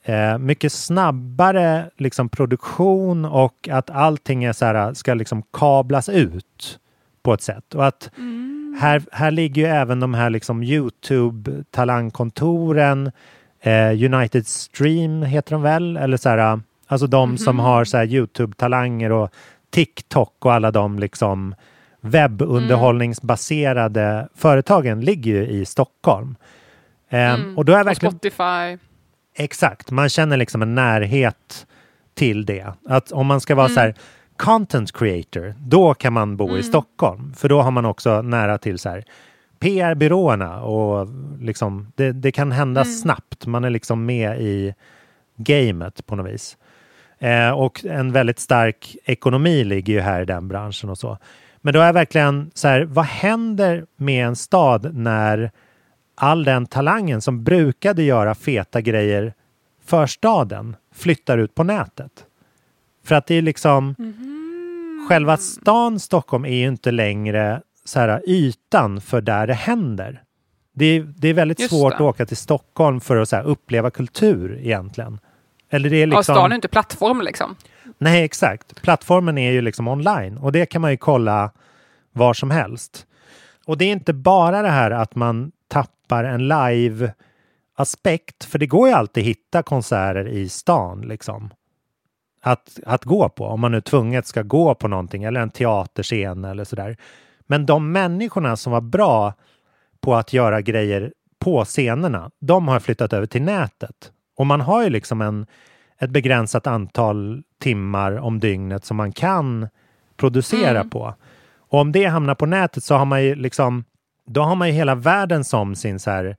eh, 0.03 0.37
mycket 0.37 0.73
snabbare 0.73 1.89
liksom 1.97 2.29
produktion 2.29 3.25
och 3.25 3.69
att 3.71 3.89
allting 3.89 4.43
är 4.43 4.53
så 4.53 4.65
här, 4.65 4.93
ska 4.93 5.13
liksom 5.13 5.43
kablas 5.53 6.09
ut 6.09 6.79
på 7.23 7.33
ett 7.33 7.41
sätt. 7.41 7.75
Och 7.75 7.87
att 7.87 8.11
mm. 8.17 8.77
här, 8.81 9.03
här 9.11 9.31
ligger 9.31 9.61
ju 9.61 9.67
även 9.67 9.99
de 9.99 10.13
här 10.13 10.29
liksom 10.29 10.63
Youtube-talangkontoren, 10.63 13.11
eh, 13.61 14.13
United 14.13 14.47
Stream 14.47 15.23
heter 15.23 15.51
de 15.51 15.61
väl, 15.61 15.97
eller 15.97 16.17
så 16.17 16.29
här, 16.29 16.59
alltså 16.87 17.07
de 17.07 17.29
mm 17.29 17.35
-hmm. 17.35 17.43
som 17.43 17.59
har 17.59 17.85
så 17.85 17.97
Youtube-talanger 17.97 19.09
och 19.09 19.29
TikTok 19.69 20.45
och 20.45 20.53
alla 20.53 20.71
de 20.71 20.99
liksom 20.99 21.55
webbunderhållningsbaserade 22.01 24.03
mm. 24.03 24.27
företagen 24.35 25.01
ligger 25.01 25.33
ju 25.33 25.47
i 25.47 25.65
Stockholm. 25.65 26.35
Mm. 27.09 27.57
Och 27.57 27.65
då 27.65 27.73
är 27.73 27.83
verkligen... 27.83 28.15
Och 28.15 28.19
Spotify. 28.19 28.77
Exakt, 29.35 29.91
man 29.91 30.09
känner 30.09 30.37
liksom 30.37 30.61
en 30.61 30.75
närhet 30.75 31.67
till 32.13 32.45
det. 32.45 32.73
Att 32.85 33.11
om 33.11 33.27
man 33.27 33.41
ska 33.41 33.55
vara 33.55 33.65
mm. 33.65 33.75
så 33.75 33.79
här 33.79 33.95
content 34.37 34.91
creator, 34.91 35.53
då 35.59 35.93
kan 35.93 36.13
man 36.13 36.37
bo 36.37 36.47
i 36.47 36.51
mm. 36.51 36.63
Stockholm. 36.63 37.33
För 37.33 37.49
då 37.49 37.61
har 37.61 37.71
man 37.71 37.85
också 37.85 38.21
nära 38.21 38.57
till 38.57 38.79
så 38.79 38.89
här 38.89 39.03
PR-byråerna 39.59 40.61
och 40.61 41.07
liksom 41.39 41.91
det, 41.95 42.11
det 42.11 42.31
kan 42.31 42.51
hända 42.51 42.81
mm. 42.81 42.93
snabbt. 42.93 43.45
Man 43.45 43.63
är 43.63 43.69
liksom 43.69 44.05
med 44.05 44.41
i 44.41 44.73
gamet 45.37 46.05
på 46.05 46.15
något 46.15 46.33
vis. 46.33 46.57
Eh, 47.19 47.49
och 47.49 47.85
en 47.85 48.11
väldigt 48.11 48.39
stark 48.39 48.95
ekonomi 49.05 49.63
ligger 49.63 49.93
ju 49.93 49.99
här 49.99 50.21
i 50.21 50.25
den 50.25 50.47
branschen 50.47 50.89
och 50.89 50.97
så. 50.97 51.17
Men 51.61 51.73
då 51.73 51.79
är 51.79 51.93
verkligen 51.93 52.51
så 52.53 52.67
här, 52.67 52.83
vad 52.83 53.05
händer 53.05 53.85
med 53.95 54.27
en 54.27 54.35
stad 54.35 54.95
när 54.95 55.51
all 56.15 56.43
den 56.43 56.65
talangen 56.65 57.21
som 57.21 57.43
brukade 57.43 58.03
göra 58.03 58.35
feta 58.35 58.81
grejer 58.81 59.33
för 59.85 60.07
staden 60.07 60.75
flyttar 60.93 61.37
ut 61.37 61.55
på 61.55 61.63
nätet? 61.63 62.25
För 63.05 63.15
att 63.15 63.27
det 63.27 63.35
är 63.35 63.41
liksom 63.41 63.95
mm. 63.99 65.05
själva 65.09 65.37
stan 65.37 65.99
Stockholm 65.99 66.45
är 66.45 66.55
ju 66.55 66.67
inte 66.67 66.91
längre 66.91 67.61
så 67.85 67.99
här 67.99 68.21
ytan 68.29 69.01
för 69.01 69.21
där 69.21 69.47
det 69.47 69.53
händer. 69.53 70.23
Det 70.75 70.85
är, 70.85 71.13
det 71.17 71.27
är 71.27 71.33
väldigt 71.33 71.59
Just 71.59 71.69
svårt 71.69 71.91
det. 71.91 71.95
att 71.95 72.01
åka 72.01 72.25
till 72.25 72.37
Stockholm 72.37 72.99
för 72.99 73.17
att 73.17 73.29
så 73.29 73.35
här, 73.35 73.43
uppleva 73.43 73.91
kultur 73.91 74.59
egentligen. 74.61 75.19
Eller 75.69 75.89
det 75.89 75.97
är 75.97 76.07
liksom... 76.07 76.35
Ja, 76.35 76.39
stan 76.39 76.51
är 76.51 76.55
inte 76.55 76.67
plattform 76.67 77.21
liksom. 77.21 77.55
Nej, 77.97 78.23
exakt. 78.23 78.81
Plattformen 78.81 79.37
är 79.37 79.51
ju 79.51 79.61
liksom 79.61 79.87
online 79.87 80.37
och 80.37 80.51
det 80.51 80.65
kan 80.65 80.81
man 80.81 80.91
ju 80.91 80.97
kolla 80.97 81.51
var 82.11 82.33
som 82.33 82.51
helst. 82.51 83.05
Och 83.65 83.77
det 83.77 83.85
är 83.85 83.91
inte 83.91 84.13
bara 84.13 84.61
det 84.61 84.69
här 84.69 84.91
att 84.91 85.15
man 85.15 85.51
tappar 86.03 86.23
en 86.23 86.47
live 86.47 87.13
aspekt, 87.75 88.43
för 88.43 88.59
det 88.59 88.67
går 88.67 88.87
ju 88.87 88.93
alltid 88.93 89.23
hitta 89.23 89.63
konserter 89.63 90.27
i 90.27 90.49
stan 90.49 91.01
liksom. 91.01 91.49
Att, 92.41 92.79
att 92.85 93.05
gå 93.05 93.29
på, 93.29 93.45
om 93.45 93.59
man 93.59 93.71
nu 93.71 93.81
tvunget 93.81 94.27
ska 94.27 94.41
gå 94.41 94.75
på 94.75 94.87
någonting 94.87 95.23
eller 95.23 95.41
en 95.41 95.49
teaterscen 95.49 96.45
eller 96.45 96.63
sådär. 96.63 96.97
Men 97.47 97.65
de 97.65 97.91
människorna 97.91 98.55
som 98.55 98.71
var 98.71 98.81
bra 98.81 99.33
på 100.01 100.15
att 100.15 100.33
göra 100.33 100.61
grejer 100.61 101.13
på 101.39 101.65
scenerna, 101.65 102.31
de 102.39 102.67
har 102.67 102.79
flyttat 102.79 103.13
över 103.13 103.27
till 103.27 103.41
nätet. 103.41 104.11
Och 104.37 104.47
man 104.47 104.61
har 104.61 104.83
ju 104.83 104.89
liksom 104.89 105.21
en, 105.21 105.45
ett 105.99 106.09
begränsat 106.09 106.67
antal 106.67 107.43
timmar 107.59 108.17
om 108.17 108.39
dygnet 108.39 108.85
som 108.85 108.97
man 108.97 109.11
kan 109.11 109.67
producera 110.17 110.79
mm. 110.79 110.89
på. 110.89 111.15
Och 111.57 111.79
om 111.79 111.91
det 111.91 112.05
hamnar 112.05 112.35
på 112.35 112.45
nätet 112.45 112.83
så 112.83 112.95
har 112.95 113.05
man 113.05 113.23
ju 113.23 113.35
liksom, 113.35 113.83
då 114.25 114.41
har 114.41 114.55
man 114.55 114.67
ju 114.67 114.73
hela 114.73 114.95
världen 114.95 115.43
som 115.43 115.75
sin 115.75 115.99
så 115.99 116.11
här 116.11 116.37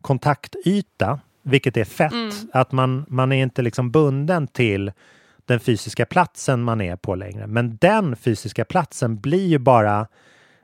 kontaktyta, 0.00 1.20
vilket 1.42 1.76
är 1.76 1.84
fett. 1.84 2.12
Mm. 2.12 2.30
Att 2.52 2.72
man, 2.72 3.04
man 3.08 3.32
är 3.32 3.42
inte 3.42 3.62
liksom 3.62 3.90
bunden 3.90 4.46
till 4.46 4.92
den 5.46 5.60
fysiska 5.60 6.06
platsen 6.06 6.62
man 6.62 6.80
är 6.80 6.96
på 6.96 7.14
längre. 7.14 7.46
Men 7.46 7.76
den 7.76 8.16
fysiska 8.16 8.64
platsen 8.64 9.20
blir 9.20 9.46
ju 9.46 9.58
bara, 9.58 10.06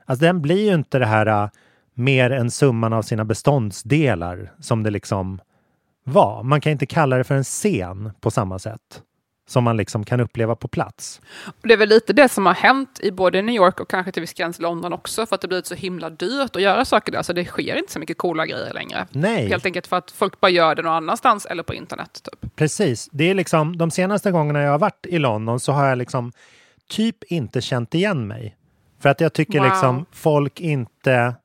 alltså 0.05 0.25
den 0.25 0.41
blir 0.41 0.65
ju 0.65 0.73
inte 0.73 0.99
det 0.99 1.05
här 1.05 1.43
uh, 1.43 1.49
mer 1.93 2.29
än 2.29 2.51
summan 2.51 2.93
av 2.93 3.01
sina 3.01 3.25
beståndsdelar 3.25 4.51
som 4.59 4.83
det 4.83 4.89
liksom 4.89 5.41
var. 6.03 6.43
Man 6.43 6.61
kan 6.61 6.71
inte 6.71 6.85
kalla 6.85 7.17
det 7.17 7.23
för 7.23 7.35
en 7.35 7.43
scen 7.43 8.11
på 8.21 8.31
samma 8.31 8.59
sätt 8.59 9.01
som 9.49 9.63
man 9.63 9.77
liksom 9.77 10.05
kan 10.05 10.19
uppleva 10.19 10.55
på 10.55 10.67
plats. 10.67 11.21
Det 11.61 11.73
är 11.73 11.77
väl 11.77 11.89
lite 11.89 12.13
det 12.13 12.29
som 12.29 12.45
har 12.45 12.53
hänt 12.53 12.99
i 13.03 13.11
både 13.11 13.41
New 13.41 13.55
York 13.55 13.79
och 13.79 13.89
kanske 13.89 14.11
till 14.11 14.21
viss 14.21 14.33
gräns 14.33 14.59
London 14.59 14.93
också, 14.93 15.25
för 15.25 15.35
att 15.35 15.41
det 15.41 15.47
blivit 15.47 15.65
så 15.65 15.75
himla 15.75 16.09
dyrt 16.09 16.55
att 16.55 16.61
göra 16.61 16.85
saker 16.85 17.11
där, 17.11 17.21
så 17.21 17.33
det 17.33 17.45
sker 17.45 17.75
inte 17.75 17.91
så 17.91 17.99
mycket 17.99 18.17
coola 18.17 18.45
grejer 18.45 18.73
längre. 18.73 19.07
Nej. 19.11 19.47
Helt 19.47 19.65
enkelt 19.65 19.87
för 19.87 19.97
att 19.97 20.11
folk 20.11 20.39
bara 20.39 20.51
gör 20.51 20.75
det 20.75 20.81
någon 20.81 20.93
annanstans 20.93 21.45
eller 21.45 21.63
på 21.63 21.73
internet. 21.73 22.21
Typ. 22.23 22.55
Precis. 22.55 23.09
Det 23.11 23.23
är 23.23 23.33
liksom, 23.33 23.77
de 23.77 23.91
senaste 23.91 24.31
gångerna 24.31 24.61
jag 24.61 24.71
har 24.71 24.79
varit 24.79 25.05
i 25.05 25.19
London 25.19 25.59
så 25.59 25.71
har 25.71 25.85
jag 25.85 25.97
liksom 25.97 26.31
typ 26.89 27.23
inte 27.23 27.61
känt 27.61 27.95
igen 27.95 28.27
mig. 28.27 28.55
För 28.99 29.09
att 29.09 29.21
jag 29.21 29.33
tycker 29.33 29.59
wow. 29.59 29.67
liksom 29.67 30.05
folk 30.11 30.59
inte 30.59 31.35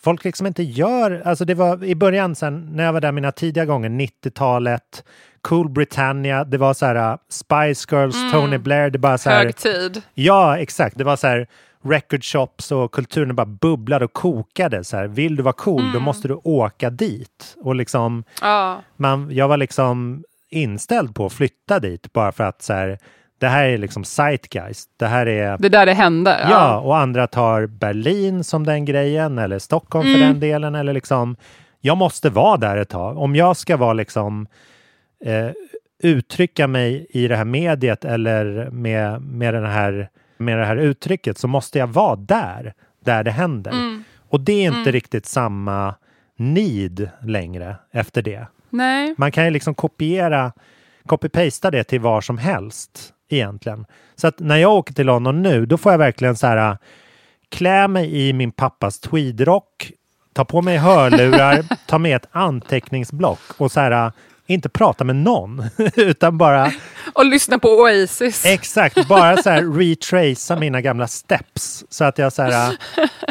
folk 0.00 0.24
liksom 0.24 0.46
inte 0.46 0.62
gör, 0.62 1.22
alltså 1.24 1.44
det 1.44 1.54
var 1.54 1.84
i 1.84 1.94
början 1.94 2.34
sen 2.34 2.76
när 2.76 2.84
jag 2.84 2.92
var 2.92 3.00
där 3.00 3.12
mina 3.12 3.32
tidiga 3.32 3.64
gånger, 3.64 3.88
90-talet, 3.88 5.04
Cool 5.42 5.68
Britannia, 5.68 6.44
det 6.44 6.58
var 6.58 6.74
så 6.74 6.86
här 6.86 7.12
uh, 7.12 7.16
Spice 7.28 7.86
Girls, 7.96 8.16
Mm. 8.16 8.32
Tony 8.32 8.58
Blair, 8.58 8.90
det 8.90 8.98
bara 8.98 9.18
så 9.18 9.30
här. 9.30 9.44
Högtid. 9.44 10.02
Ja, 10.14 10.58
exakt. 10.58 10.98
Det 10.98 11.04
var 11.04 11.16
så 11.16 11.26
här 11.26 11.46
record 11.84 12.24
shops 12.24 12.72
och 12.72 12.92
kulturen 12.92 13.36
bara 13.36 13.46
bubblade 13.46 14.04
och 14.04 14.12
kokade. 14.12 14.84
Så 14.84 14.96
här, 14.96 15.06
vill 15.06 15.36
du 15.36 15.42
vara 15.42 15.52
cool, 15.52 15.82
då 15.82 15.88
Mm. 15.88 16.02
måste 16.02 16.28
du 16.28 16.34
åka 16.44 16.90
dit. 16.90 17.56
Och 17.60 17.74
liksom, 17.74 18.24
Ja. 18.42 18.80
man, 18.96 19.28
jag 19.30 19.48
var 19.48 19.56
liksom 19.56 20.24
inställd 20.50 21.14
på 21.14 21.26
att 21.26 21.32
flytta 21.32 21.78
dit 21.80 22.12
bara 22.12 22.32
för 22.32 22.44
att 22.44 22.62
så 22.62 22.72
här, 22.72 22.98
det 23.40 23.46
här 23.48 23.64
är 23.64 23.78
liksom 23.78 24.04
zeitgeist. 24.04 24.88
Det 24.96 25.06
här 25.06 25.26
är... 25.28 25.58
Det 25.58 25.66
är 25.68 25.70
där 25.70 25.86
det 25.86 25.92
händer. 25.92 26.46
Ja, 26.50 26.78
och 26.80 26.96
andra 26.98 27.26
tar 27.26 27.66
Berlin 27.66 28.44
som 28.44 28.66
den 28.66 28.84
grejen 28.84 29.38
eller 29.38 29.58
Stockholm 29.58 30.02
för 30.04 30.14
Mm. 30.14 30.28
den 30.28 30.40
delen. 30.40 30.74
Eller 30.74 30.92
liksom, 30.92 31.36
jag 31.80 31.96
måste 31.96 32.30
vara 32.30 32.56
där 32.56 32.76
ett 32.76 32.88
tag. 32.88 33.18
Om 33.18 33.36
jag 33.36 33.56
ska 33.56 33.76
vara 33.76 33.92
liksom 33.92 34.46
eh, 35.24 35.50
uttrycka 36.02 36.66
mig 36.66 37.06
i 37.10 37.28
det 37.28 37.36
här 37.36 37.44
mediet 37.44 38.04
eller 38.04 38.70
med, 38.70 39.22
med, 39.22 39.54
den 39.54 39.66
här, 39.66 40.10
med 40.36 40.58
det 40.58 40.64
här 40.64 40.76
uttrycket 40.76 41.38
så 41.38 41.48
måste 41.48 41.78
jag 41.78 41.86
vara 41.86 42.16
där, 42.16 42.74
där 43.04 43.24
det 43.24 43.30
händer. 43.30 43.70
Mm. 43.70 44.04
Och 44.28 44.40
det 44.40 44.52
är 44.52 44.66
inte 44.66 44.78
Mm. 44.80 44.92
riktigt 44.92 45.26
samma 45.26 45.94
need 46.36 47.10
längre 47.22 47.76
efter 47.92 48.22
det. 48.22 48.46
Nej. 48.70 49.14
Man 49.18 49.32
kan 49.32 49.44
ju 49.44 49.50
liksom 49.50 49.74
kopiera, 49.74 50.52
copy-pasta 51.06 51.70
det 51.70 51.84
till 51.84 52.00
var 52.00 52.20
som 52.20 52.38
helst 52.38 53.12
egentligen. 53.28 53.86
Så 54.16 54.26
att 54.26 54.38
när 54.38 54.56
jag 54.56 54.72
åker 54.72 54.94
till 54.94 55.06
London 55.06 55.42
nu, 55.42 55.66
då 55.66 55.76
får 55.76 55.92
jag 55.92 55.98
verkligen 55.98 56.36
så 56.36 56.46
här 56.46 56.78
klä 57.48 57.88
mig 57.88 58.28
i 58.28 58.32
min 58.32 58.52
pappas 58.52 59.00
tweedrock, 59.00 59.92
ta 60.32 60.44
på 60.44 60.62
mig 60.62 60.76
hörlurar, 60.76 61.64
ta 61.86 61.98
med 61.98 62.16
ett 62.16 62.28
anteckningsblock 62.30 63.40
och 63.56 63.72
så 63.72 63.80
här 63.80 64.12
inte 64.48 64.68
prata 64.68 65.04
med 65.04 65.16
någon, 65.16 65.64
utan 65.96 66.38
bara 66.38 66.72
Och 67.14 67.24
lyssna 67.24 67.58
på 67.58 67.68
Oasis. 67.68 68.46
Exakt, 68.46 69.08
bara 69.08 69.36
så 69.36 69.50
här 69.50 69.62
retracea 69.78 70.56
mina 70.56 70.80
gamla 70.80 71.06
steps. 71.06 71.84
Så 71.88 72.04
att 72.04 72.18
jag 72.18 72.32
så 72.32 72.42
här, 72.42 72.76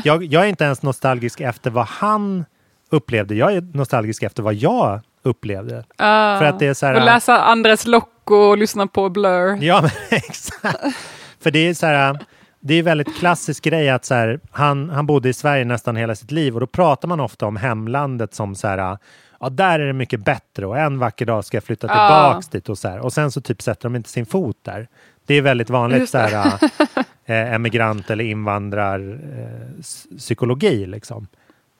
jag, 0.04 0.24
jag 0.24 0.44
är 0.44 0.48
inte 0.48 0.64
ens 0.64 0.82
nostalgisk 0.82 1.42
efter 1.42 1.70
vad 1.70 1.86
han 1.86 2.46
upplevde. 2.92 3.36
Jag 3.36 3.54
är 3.54 3.62
nostalgisk 3.62 4.24
efter 4.24 4.44
vad 4.44 4.54
jag 4.54 5.02
upplevde. 5.24 5.84
Ah. 5.98 6.40
För 6.40 6.46
att 6.46 6.60
det 6.60 6.68
är 6.68 6.74
så 6.74 6.86
här, 6.86 6.96
Och 6.96 7.06
läsa 7.06 7.42
Andres 7.42 7.88
Locco 7.88 8.36
och 8.36 8.58
lyssna 8.58 8.88
på 8.88 9.10
Blur. 9.10 9.64
Ja, 9.64 9.82
men 9.82 9.92
exakt. 10.10 10.98
För 11.40 11.52
det 11.52 11.60
är 11.60 11.74
så 11.74 11.86
här, 11.86 12.20
det 12.60 12.74
är 12.74 12.84
väldigt 12.84 13.18
klassisk 13.18 13.64
grej 13.64 13.90
att 13.90 14.06
så 14.06 14.14
här, 14.14 14.40
han, 14.52 14.90
han 14.90 15.06
bodde 15.06 15.30
i 15.30 15.34
Sverige 15.34 15.66
nästan 15.66 15.96
hela 15.96 16.16
sitt 16.16 16.32
liv 16.32 16.54
och 16.54 16.60
då 16.60 16.68
pratar 16.68 17.08
man 17.08 17.20
ofta 17.20 17.46
om 17.46 17.56
hemlandet 17.56 18.34
som 18.34 18.56
så 18.56 18.68
här, 18.68 18.98
ja 19.40 19.50
där 19.50 19.80
är 19.80 19.88
det 19.88 19.94
mycket 19.94 20.20
bättre 20.20 20.66
och 20.66 20.78
en 20.78 21.00
vacker 21.00 21.26
dag 21.26 21.46
ska 21.46 21.58
jag 21.58 21.64
flytta 21.64 21.88
Ja. 21.88 21.94
tillbaks 21.94 22.48
dit 22.48 22.70
och 22.70 22.78
så 22.78 22.88
här. 22.88 23.00
Och 23.00 23.14
sen 23.14 23.32
så 23.32 23.42
typ 23.42 23.62
sätter 23.62 23.84
de 23.84 23.96
inte 23.96 24.10
sin 24.10 24.26
fot 24.26 24.58
där. 24.62 24.88
Det 25.26 25.34
är 25.36 25.42
väldigt 25.42 25.70
vanligt 25.70 26.10
så 26.10 26.18
här, 26.18 26.46
eh, 27.26 27.54
emigrant 27.54 28.10
eller 28.10 28.24
invandrar 28.24 29.20
eh, 29.38 29.84
psykologi 30.18 30.86
liksom. 30.86 31.28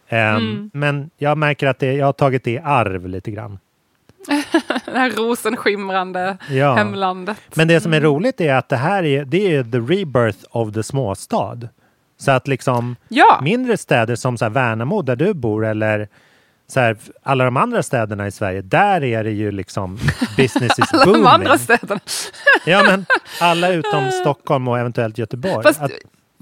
Ehm, 0.10 0.36
Mm. 0.36 0.70
Men 0.74 1.10
jag 1.18 1.38
märker 1.38 1.68
att 1.68 1.80
det, 1.80 1.94
jag 1.94 2.06
har 2.06 2.14
tagit 2.14 2.44
det 2.44 2.52
i 2.52 2.60
arv 2.64 3.08
lite 3.08 3.32
grann. 3.32 3.60
det 4.86 4.98
här 5.00 5.12
rosenskimrande 5.12 6.38
Ja. 6.50 6.76
hemlandet. 6.76 7.38
Men 7.56 7.68
det 7.68 7.80
som 7.82 7.94
är 7.94 8.02
roligt 8.02 8.42
är 8.42 8.54
att 8.54 8.70
det 8.70 8.76
här 8.78 9.04
är, 9.04 9.26
det 9.26 9.56
är 9.56 9.64
the 9.64 9.78
rebirth 9.78 10.40
of 10.50 10.74
the 10.74 10.84
småstad. 10.84 11.60
Så 12.18 12.32
att 12.32 12.48
liksom 12.48 12.96
Ja. 13.08 13.40
mindre 13.44 13.78
städer 13.78 14.16
som 14.16 14.38
så 14.38 14.46
här 14.46 14.50
Värnamo 14.50 15.02
där 15.02 15.16
du 15.16 15.34
bor 15.34 15.66
eller 15.66 16.08
så 16.72 16.80
här, 16.80 16.98
alla 17.24 17.46
de 17.46 17.58
andra 17.58 17.84
städerna 17.84 18.28
i 18.28 18.32
Sverige, 18.32 18.62
där 18.62 19.04
är 19.04 19.24
det 19.24 19.32
ju 19.32 19.52
liksom 19.52 20.00
business 20.38 20.80
is 20.80 20.86
Alla 20.94 21.06
booming. 21.06 21.24
de 21.24 21.28
andra 21.30 21.58
städerna. 21.58 22.00
Ja, 22.66 22.84
men 22.84 23.06
alla 23.42 23.70
utom 23.70 24.12
Stockholm 24.22 24.68
och 24.68 24.80
eventuellt 24.80 25.18
Göteborg. 25.18 25.64
Fast, 25.64 25.82
Att, 25.82 25.92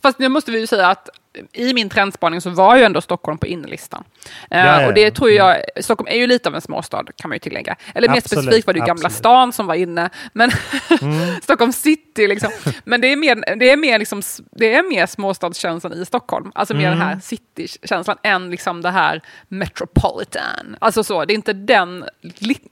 fast 0.04 0.20
nu 0.20 0.30
måste 0.30 0.52
vi 0.52 0.60
ju 0.60 0.68
säga 0.68 0.88
att 0.88 1.10
i 1.54 1.74
min 1.74 1.90
trendspaning 1.90 2.42
så 2.42 2.50
var 2.50 2.76
ju 2.78 2.84
ändå 2.84 3.02
Stockholm 3.02 3.38
på 3.38 3.48
innerlistan. 3.48 4.04
Eh, 4.52 4.60
Ja, 4.66 4.82
ja, 4.82 4.88
och 4.88 4.94
det 4.94 5.02
ja. 5.02 5.12
tror 5.12 5.32
jag, 5.32 5.58
Stockholm 5.82 6.08
är 6.12 6.18
ju 6.18 6.28
lite 6.28 6.50
av 6.50 6.56
en 6.56 6.62
småstad 6.62 7.04
kan 7.16 7.30
man 7.30 7.36
ju 7.36 7.40
tillägga. 7.40 7.76
Eller 7.96 8.10
mer 8.10 8.18
Absolut, 8.18 8.44
specifikt 8.44 8.68
var 8.68 8.74
det 8.74 8.80
ju 8.80 8.86
Gamla 8.86 9.10
stan 9.10 9.54
som 9.54 9.68
var 9.68 9.76
inne. 9.76 10.10
Men 10.34 10.52
Mm. 11.02 11.42
Stockholm 11.42 11.74
city 11.74 12.28
liksom. 12.28 12.52
Men 12.84 13.02
det 13.02 13.08
är 13.12 13.16
mer, 13.16 13.56
det 13.56 13.70
är 13.72 13.78
mer, 13.78 14.00
liksom, 14.00 14.22
det 14.52 14.74
är 14.76 14.90
mer 14.90 15.06
småstadskänslan 15.06 15.94
i 15.94 16.06
Stockholm. 16.06 16.52
Alltså 16.56 16.74
mer 16.74 16.88
Mm. 16.88 17.00
den 17.00 17.08
här 17.08 17.20
citykänslan 17.20 18.18
än 18.24 18.50
liksom 18.50 18.82
det 18.82 18.90
här 18.92 19.22
metropolitan. 19.48 20.76
Alltså 20.80 21.04
så, 21.04 21.26
det 21.26 21.34
är 21.34 21.36
inte 21.36 21.54
den 21.54 22.06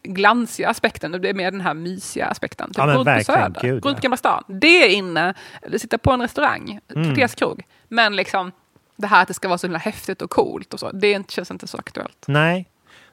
glansiga 0.04 0.70
aspekten, 0.70 1.12
det 1.12 1.30
är 1.30 1.34
mer 1.34 1.52
den 1.52 1.62
här 1.62 1.74
mysiga 1.74 2.26
aspekten. 2.26 2.68
Typ 2.68 2.78
Ja, 2.78 2.86
men 2.86 2.96
gå 2.96 3.02
ut 3.12 3.18
på 3.18 3.24
Söder, 3.24 3.62
gud, 3.62 3.82
gå 3.82 3.90
ut 3.90 3.94
ja. 3.94 4.00
på 4.00 4.02
Gamla 4.02 4.18
stan. 4.18 4.44
Det 4.48 4.84
är 4.84 4.90
inne, 4.90 5.34
sitta 5.78 5.98
på 5.98 6.12
en 6.12 6.22
restaurang, 6.22 6.80
Mm. 6.96 7.16
kvarterskrog. 7.16 7.64
Men 7.94 8.16
liksom 8.16 8.52
det 8.96 9.08
här 9.08 9.22
att 9.22 9.28
det 9.28 9.34
ska 9.34 9.48
vara 9.48 9.58
så 9.58 9.68
himla 9.68 9.80
häftigt 9.80 10.22
och 10.22 10.30
coolt 10.30 10.74
och 10.74 10.80
så, 10.80 10.92
det 10.92 11.32
känns 11.32 11.52
inte 11.52 11.68
så 11.68 11.78
aktuellt. 11.78 12.24
nej. 12.28 12.70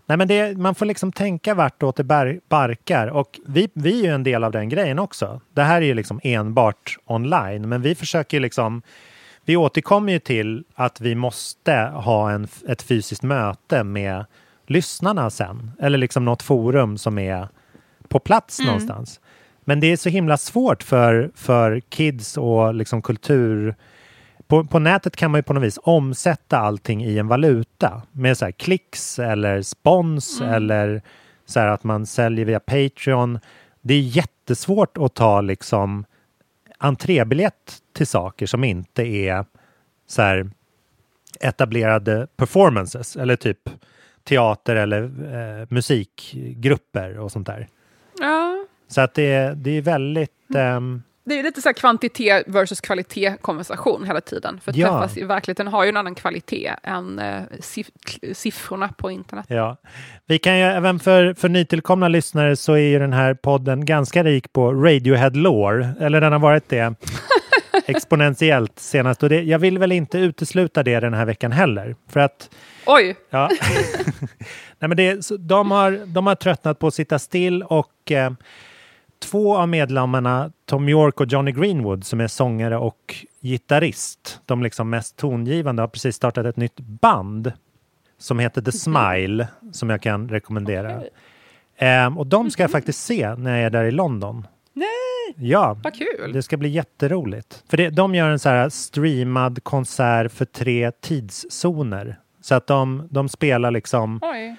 Nej, 0.07 0.17
men 0.17 0.29
det, 0.29 0.59
man 0.59 0.75
får 0.75 0.87
liksom 0.87 1.13
tänka 1.13 1.55
vartåt 1.55 1.97
det 1.97 2.05
bar, 2.05 2.41
barkar. 2.49 3.07
Och 3.07 3.41
vi, 3.47 3.69
vi 3.75 4.01
är 4.01 4.05
ju 4.05 4.15
en 4.15 4.23
del 4.23 4.45
av 4.45 4.53
den 4.53 4.69
grejen 4.69 4.99
också. 4.99 5.41
Det 5.55 5.63
här 5.63 5.77
är 5.83 5.87
ju 5.87 5.95
liksom 5.95 6.21
enbart 6.23 6.99
online, 7.07 7.69
men 7.69 7.83
vi 7.83 7.95
försöker 7.95 8.41
liksom 8.41 8.83
vi 9.45 9.57
återkommer 9.57 10.13
ju 10.13 10.19
till 10.19 10.65
att 10.75 11.01
vi 11.01 11.15
måste 11.15 11.73
ha 11.95 12.31
en, 12.31 12.49
ett 12.69 12.83
fysiskt 12.83 13.23
möte 13.23 13.85
med 13.85 14.25
lyssnarna 14.67 15.31
sen. 15.31 15.71
Eller 15.81 15.99
liksom 15.99 16.25
något 16.25 16.43
forum 16.43 16.99
som 16.99 17.19
är 17.19 17.49
på 18.09 18.19
plats 18.19 18.59
Mm. 18.59 18.67
någonstans. 18.67 19.21
Men 19.65 19.81
det 19.81 19.87
är 19.87 19.97
så 19.97 20.09
himla 20.09 20.37
svårt 20.37 20.83
för, 20.83 21.31
för 21.35 21.81
kids 21.81 22.37
och 22.37 22.75
liksom 22.75 23.03
kultur... 23.03 23.75
På, 24.51 24.65
på 24.65 24.79
nätet 24.79 25.17
kan 25.17 25.31
man 25.31 25.39
ju 25.39 25.43
på 25.43 25.53
något 25.53 25.63
vis 25.63 25.79
omsätta 25.83 26.59
allting 26.59 27.05
i 27.05 27.19
en 27.19 27.29
valuta 27.29 28.03
med 28.13 28.39
så 28.39 28.45
här 28.45 28.53
klicks 28.53 29.19
eller 29.19 29.63
spons 29.63 30.41
Mm. 30.41 30.55
eller 30.55 31.03
så 31.47 31.61
här 31.61 31.67
att 31.69 31.85
man 31.85 32.07
säljer 32.07 32.45
via 32.45 32.61
Patreon. 32.61 33.39
Det 33.81 33.95
är 33.95 34.01
jättesvårt 34.01 34.99
att 34.99 35.15
ta 35.15 35.41
liksom 35.41 36.05
entrébiljett 36.79 37.79
till 37.93 38.07
saker 38.07 38.47
som 38.47 38.65
inte 38.65 39.03
är 39.03 39.45
så 40.07 40.23
här 40.23 40.51
etablerade 41.41 42.27
performances 42.37 43.17
eller 43.17 43.37
typ 43.37 43.71
teater 44.25 44.77
eller 44.77 45.03
eh, 45.03 45.67
musikgrupper 45.71 47.19
och 47.19 47.33
sånt 47.33 47.47
där. 47.47 47.69
Ja. 48.21 48.65
Så 48.89 49.01
att 49.01 49.15
det, 49.15 49.55
det 49.57 49.71
är 49.71 49.83
väldigt... 49.83 50.55
ehm, 50.55 51.03
Det 51.31 51.39
är 51.39 51.43
lite 51.43 51.63
så 51.63 51.69
här 51.69 51.75
kvantitet 51.75 52.45
versus 52.47 52.81
kvalitet 52.81 53.37
konversation 53.41 54.05
hela 54.05 54.21
tiden. 54.21 54.61
För 54.65 54.71
att 54.71 54.77
Ja. 54.77 54.87
träffas 55.01 55.17
i 55.17 55.25
verkligheten 55.25 55.69
har 55.69 55.85
ju 55.85 55.89
en 55.89 55.97
annan 55.97 56.15
kvalitet 56.15 56.75
än 56.83 57.19
eh, 57.19 57.41
siff- 57.59 58.35
siffrorna 58.35 58.89
på 58.99 59.11
internet. 59.11 59.47
Ja, 59.49 59.77
vi 60.27 60.39
kan 60.39 60.59
ju 60.59 60.65
även 60.65 60.99
för, 61.01 61.35
för 61.35 61.49
nytillkomna 61.49 62.09
lyssnare 62.09 62.57
så 62.57 62.73
är 62.73 62.79
ju 62.79 62.99
den 62.99 63.13
här 63.13 63.35
podden 63.35 63.85
ganska 63.85 64.25
rik 64.25 64.53
på 64.53 64.73
Radiohead 64.73 65.31
lore, 65.31 65.89
eller 66.01 66.21
den 66.21 66.33
har 66.33 66.39
varit 66.39 66.69
det 66.69 66.95
exponentiellt 67.87 68.79
senast. 68.79 69.23
Och 69.23 69.29
det, 69.29 69.43
jag 69.43 69.59
vill 69.59 69.79
väl 69.79 69.93
inte 69.93 70.19
utesluta 70.19 70.83
det 70.83 71.01
den 71.01 71.15
här 71.15 71.25
veckan 71.25 71.53
heller, 71.53 71.97
för 72.09 72.21
att 72.21 72.51
Oj! 72.87 73.17
Ja. 73.31 73.51
Nej, 74.79 74.89
men 74.89 74.97
det, 74.97 75.29
de, 75.39 75.71
har, 75.71 76.01
de 76.07 76.27
har 76.27 76.35
tröttnat 76.35 76.79
på 76.79 76.87
att 76.87 76.95
sitta 76.95 77.19
still 77.19 77.63
och 77.63 78.13
eh, 78.13 78.31
två 79.21 79.57
av 79.57 79.69
medlemmarna, 79.69 80.53
Tom 80.67 80.89
York 80.89 81.21
och 81.21 81.27
Johnny 81.27 81.53
Greenwood, 81.53 82.05
som 82.05 82.21
är 82.21 82.27
sångare 82.29 82.77
och 82.77 83.15
gitarrist, 83.41 84.41
de 84.47 84.63
liksom 84.63 84.91
mest 84.91 85.17
tongivande, 85.17 85.83
har 85.83 85.89
precis 85.89 86.17
startat 86.17 86.47
ett 86.47 86.57
nytt 86.57 86.81
band 86.81 87.53
som 88.19 88.39
heter 88.39 88.63
The 88.63 88.73
Smile, 88.73 89.49
som 89.73 89.91
jag 89.91 90.03
kan 90.03 90.29
rekommendera. 90.29 91.03
Eh, 91.77 92.19
och 92.19 92.27
de 92.27 92.51
ska 92.51 92.63
jag 92.63 92.71
faktiskt 92.71 93.05
se 93.05 93.35
när 93.35 93.57
jag 93.57 93.67
är 93.67 93.71
där 93.71 93.85
i 93.85 93.91
London. 93.91 94.47
Nej! 94.73 94.87
Ja, 95.37 95.77
Vad 95.85 95.95
kul! 95.95 96.33
det 96.33 96.43
ska 96.43 96.57
bli 96.57 96.69
jätteroligt. 96.69 97.65
För 97.71 97.77
det, 97.77 97.91
de 97.91 98.15
gör 98.15 98.29
en 98.29 98.39
så 98.39 98.49
här 98.49 98.69
streamad 98.69 99.65
konsert 99.65 100.33
för 100.33 100.45
tre 100.45 100.91
tidszoner. 101.01 102.19
Så 102.43 102.55
att 102.55 102.67
de, 102.67 103.09
de 103.11 103.29
spelar 103.29 103.71
liksom 103.71 104.19
Oj. 104.23 104.57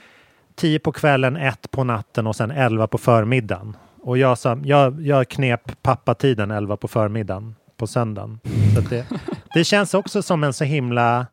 10 0.56 0.80
på 0.80 0.92
kvällen, 0.92 1.36
1 1.36 1.72
på 1.72 1.84
natten 1.84 2.28
och 2.28 2.36
sen 2.36 2.52
11 2.52 2.88
på 2.88 2.98
förmiddagen. 2.98 3.78
Och 4.02 4.18
jag, 4.18 4.38
jag, 4.64 5.02
jag 5.02 5.30
knep 5.30 5.82
pappatiden 5.82 6.52
11 6.52 6.78
på 6.78 6.88
förmiddagen 6.88 7.56
på 7.78 7.88
söndagen. 7.88 8.40
Så 8.76 8.82
det, 8.82 9.06
det 9.54 9.64
känns 9.64 9.94
också 9.94 10.22
som 10.22 10.44
en 10.44 10.54
så 10.54 10.64
himla... 10.64 11.28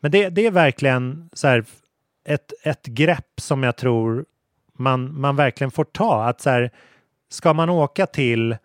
Men 0.00 0.10
det, 0.10 0.28
det 0.28 0.46
är 0.46 0.50
verkligen 0.50 1.30
så 1.32 1.48
här 1.48 1.64
ett, 2.24 2.52
ett 2.62 2.86
grepp 2.86 3.40
som 3.40 3.62
jag 3.62 3.76
tror 3.76 4.24
man, 4.78 5.20
man 5.20 5.36
verkligen 5.36 5.70
får 5.70 5.84
ta. 5.84 6.24
Att 6.24 6.40
så 6.40 6.50
här, 6.50 6.70
ska 7.28 7.52
man 7.52 7.70
åka 7.70 8.06
till 8.06 8.56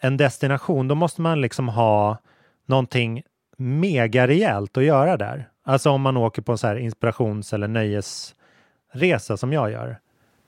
en 0.00 0.16
destination 0.16 0.88
då 0.88 0.94
måste 0.94 1.20
man 1.20 1.40
liksom 1.40 1.68
ha 1.68 2.18
någonting 2.66 3.22
mega 3.56 4.26
rejält 4.26 4.76
att 4.76 4.84
göra 4.84 5.16
där. 5.16 5.48
Alltså 5.64 5.90
om 5.90 6.02
man 6.02 6.16
åker 6.16 6.42
på 6.42 6.52
en 6.52 6.58
så 6.58 6.66
här 6.66 6.76
inspirations 6.76 7.52
eller 7.52 7.68
nöjesresa 7.68 9.36
som 9.36 9.52
jag 9.52 9.70
gör. 9.70 9.98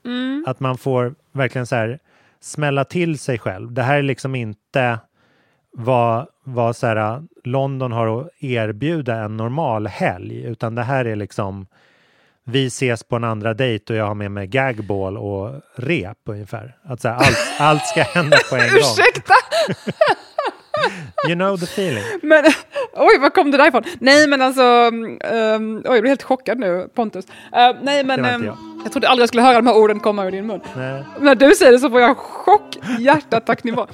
Mm. 0.05 0.43
Att 0.47 0.59
man 0.59 0.77
får 0.77 1.15
verkligen 1.31 1.67
så 1.67 1.75
här 1.75 1.99
smälla 2.41 2.85
till 2.85 3.19
sig 3.19 3.39
själv. 3.39 3.73
Det 3.73 3.83
här 3.83 3.97
är 3.97 4.03
liksom 4.03 4.35
inte 4.35 4.99
vad, 5.71 6.27
vad 6.43 6.75
så 6.75 6.87
här, 6.87 7.23
London 7.43 7.91
har 7.91 8.21
att 8.21 8.29
erbjuda 8.39 9.15
en 9.15 9.37
normal 9.37 9.87
helg, 9.87 10.43
utan 10.43 10.75
det 10.75 10.83
här 10.83 11.05
är 11.05 11.15
liksom 11.15 11.67
vi 12.43 12.65
ses 12.65 13.03
på 13.03 13.15
en 13.15 13.23
andra 13.23 13.53
dejt 13.53 13.93
och 13.93 13.99
jag 13.99 14.05
har 14.05 14.15
med 14.15 14.31
mig 14.31 14.47
gagball 14.47 15.17
och 15.17 15.61
rep 15.75 16.17
ungefär. 16.25 16.77
Att 16.83 17.01
så 17.01 17.07
här, 17.07 17.15
allt, 17.15 17.37
allt 17.59 17.85
ska 17.85 18.01
hända 18.03 18.37
på 18.49 18.55
en 18.55 18.61
gång. 18.61 18.77
Ursäkta! 18.77 19.33
You 21.27 21.35
know 21.35 21.57
the 21.57 21.65
feeling. 21.65 22.03
Men, 22.21 22.45
oj, 22.93 23.17
var 23.19 23.29
kom 23.29 23.51
det 23.51 23.57
där 23.57 23.67
ifrån? 23.67 23.83
Nej, 23.99 24.27
men 24.27 24.41
alltså, 24.41 24.61
um, 24.61 25.17
oj, 25.85 25.93
jag 25.93 26.01
blir 26.01 26.07
helt 26.07 26.23
chockad 26.23 26.59
nu, 26.59 26.89
Pontus. 26.95 27.25
Uh, 27.25 27.31
nej, 27.81 28.03
men 28.03 28.25
um, 28.25 28.45
jag. 28.45 28.57
jag 28.83 28.91
trodde 28.91 29.09
aldrig 29.09 29.21
jag 29.21 29.27
skulle 29.27 29.43
höra 29.43 29.55
de 29.55 29.67
här 29.67 29.77
orden 29.77 29.99
komma 29.99 30.25
ur 30.25 30.31
din 30.31 30.47
mun. 30.47 30.61
Nej. 30.75 31.03
När 31.19 31.35
du 31.35 31.55
säger 31.55 31.71
det 31.71 31.79
så 31.79 31.89
får 31.89 32.01
jag 32.01 32.17
chock, 32.17 32.77
hjärtattacknivå. 32.99 33.87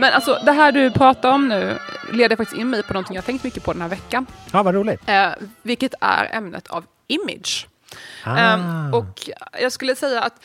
Men 0.00 0.12
alltså, 0.12 0.38
det 0.44 0.52
här 0.52 0.72
du 0.72 0.90
pratar 0.90 1.30
om 1.30 1.48
nu 1.48 1.78
leder 2.12 2.36
faktiskt 2.36 2.60
in 2.60 2.70
mig 2.70 2.82
på 2.82 2.92
någonting 2.92 3.16
jag 3.16 3.24
tänkt 3.24 3.44
mycket 3.44 3.64
på 3.64 3.72
den 3.72 3.82
här 3.82 3.88
veckan. 3.88 4.26
Ja, 4.52 4.62
vad 4.62 4.74
roligt. 4.74 5.00
Eh, 5.06 5.28
vilket 5.62 5.94
är 6.00 6.36
ämnet 6.36 6.68
av 6.68 6.84
image. 7.06 7.66
Ah. 8.24 8.36
Ehm, 8.38 8.94
och 8.94 9.30
jag 9.62 9.72
skulle 9.72 9.96
säga 9.96 10.22
att 10.22 10.42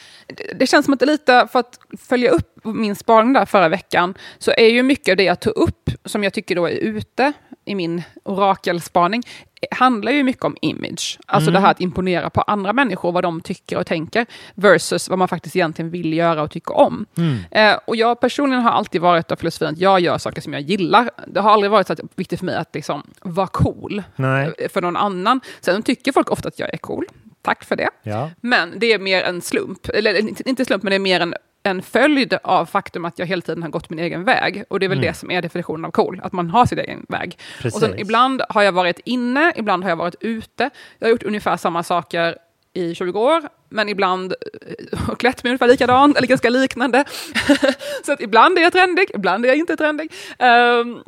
det, 0.56 0.68
känns 0.68 0.86
som 0.86 0.94
att 0.94 1.00
det 1.00 1.06
lite, 1.06 1.48
för 1.52 1.60
att 1.60 1.80
följa 2.00 2.30
upp 2.30 2.60
min 2.64 2.96
spaning 2.96 3.34
där 3.34 3.46
förra 3.46 3.70
veckan, 3.70 4.14
så 4.38 4.52
är 4.52 4.68
ju 4.70 4.84
mycket 4.84 5.12
av 5.12 5.18
det 5.18 5.24
jag 5.24 5.40
tog 5.40 5.54
upp, 5.58 5.90
som 6.06 6.24
jag 6.24 6.34
tycker 6.34 6.56
då 6.56 6.66
är 6.66 6.72
ute 6.72 7.34
i 7.66 7.76
min 7.76 8.04
orakelspaning, 8.24 9.24
handlar 9.72 10.12
ju 10.12 10.24
mycket 10.24 10.44
om 10.44 10.58
image. 10.62 11.20
Alltså 11.26 11.50
Mm. 11.50 11.54
det 11.62 11.66
här 11.66 11.72
att 11.72 11.82
imponera 11.82 12.30
på 12.30 12.42
andra 12.42 12.74
människor, 12.74 13.12
vad 13.12 13.24
de 13.24 13.42
tycker 13.42 13.78
och 13.78 13.88
tänker, 13.88 14.26
versus 14.56 15.10
vad 15.10 15.20
man 15.20 15.28
faktiskt 15.28 15.56
egentligen 15.56 15.92
vill 15.92 16.14
göra 16.14 16.42
och 16.42 16.52
tycka 16.52 16.74
om. 16.74 17.06
Mm. 17.18 17.38
Eh, 17.52 17.80
och 17.88 17.96
jag 17.96 18.20
personligen 18.20 18.64
har 18.64 18.72
alltid 18.72 19.02
varit 19.02 19.32
av 19.32 19.36
filosofin 19.36 19.68
att 19.68 19.78
jag 19.78 20.00
gör 20.00 20.18
saker 20.18 20.42
som 20.42 20.54
jag 20.54 20.62
gillar. 20.62 21.10
Det 21.28 21.40
har 21.40 21.52
aldrig 21.52 21.72
varit 21.72 21.88
så 21.88 21.96
viktigt 22.16 22.40
för 22.40 22.46
mig 22.46 22.56
att 22.56 22.76
liksom 22.76 23.04
vara 23.22 23.48
cool 23.48 24.04
Nej. 24.16 24.54
eh, 24.58 24.70
för 24.70 24.82
någon 24.82 24.98
annan. 24.98 25.42
Sen 25.62 25.84
tycker 25.84 26.12
folk 26.12 26.32
ofta 26.32 26.48
att 26.48 26.60
jag 26.60 26.74
är 26.74 26.78
cool. 26.78 27.06
Tack 27.46 27.64
för 27.64 27.76
det. 27.76 27.90
Ja. 28.04 28.30
Men 28.42 28.74
det 28.80 28.94
är 28.94 29.00
mer 29.00 29.24
en 29.24 29.42
slump, 29.42 29.90
eller 29.90 30.20
inte- 30.20 30.50
inte 30.50 30.66
slump, 30.66 30.84
men 30.84 30.90
det 30.92 30.96
är 30.96 31.00
mer 31.00 31.20
en, 31.20 31.34
en 31.64 31.82
följd 31.82 32.38
av 32.44 32.66
faktum 32.66 33.06
att 33.06 33.20
jag 33.20 33.26
hela 33.26 33.42
tiden 33.42 33.64
har 33.64 33.70
gått 33.70 33.90
min 33.90 34.00
egen 34.00 34.24
väg. 34.24 34.64
Och 34.70 34.80
det 34.80 34.86
är 34.86 34.90
väl 34.90 34.98
Mm. 34.98 35.08
det 35.08 35.14
som 35.14 35.32
är 35.32 35.42
definitionen 35.42 35.86
av 35.86 35.92
cool, 35.92 36.22
att 36.24 36.34
man 36.34 36.50
har 36.50 36.66
sin 36.66 36.80
egen 36.80 37.06
väg. 37.10 37.40
Precis. 37.62 37.76
Och 37.84 37.90
sen 37.90 38.00
ibland 38.00 38.42
har 38.50 38.62
jag 38.64 38.72
varit 38.72 39.00
inne, 39.06 39.54
ibland 39.56 39.84
har 39.84 39.90
jag 39.92 39.98
varit 39.98 40.16
ute. 40.20 40.70
Jag 41.00 41.08
har 41.08 41.12
gjort 41.12 41.24
ungefär 41.24 41.58
samma 41.58 41.84
saker 41.84 42.38
i 42.74 42.96
20 42.96 43.20
år, 43.20 43.42
men 43.70 43.90
ibland 43.90 44.32
eh, 44.34 45.00
har 45.00 45.16
klätt 45.16 45.44
mig 45.44 45.50
ungefär 45.52 45.68
likadant, 45.68 46.18
eller 46.18 46.28
ganska 46.28 46.50
liknande. 46.50 47.04
så 48.06 48.12
att 48.14 48.22
ibland 48.22 48.58
är 48.58 48.62
jag 48.62 48.74
trendig, 48.74 49.12
ibland 49.14 49.46
är 49.46 49.50
jag 49.50 49.58
inte 49.58 49.78
trendig. 49.78 50.12
Ehm, 50.40 51.00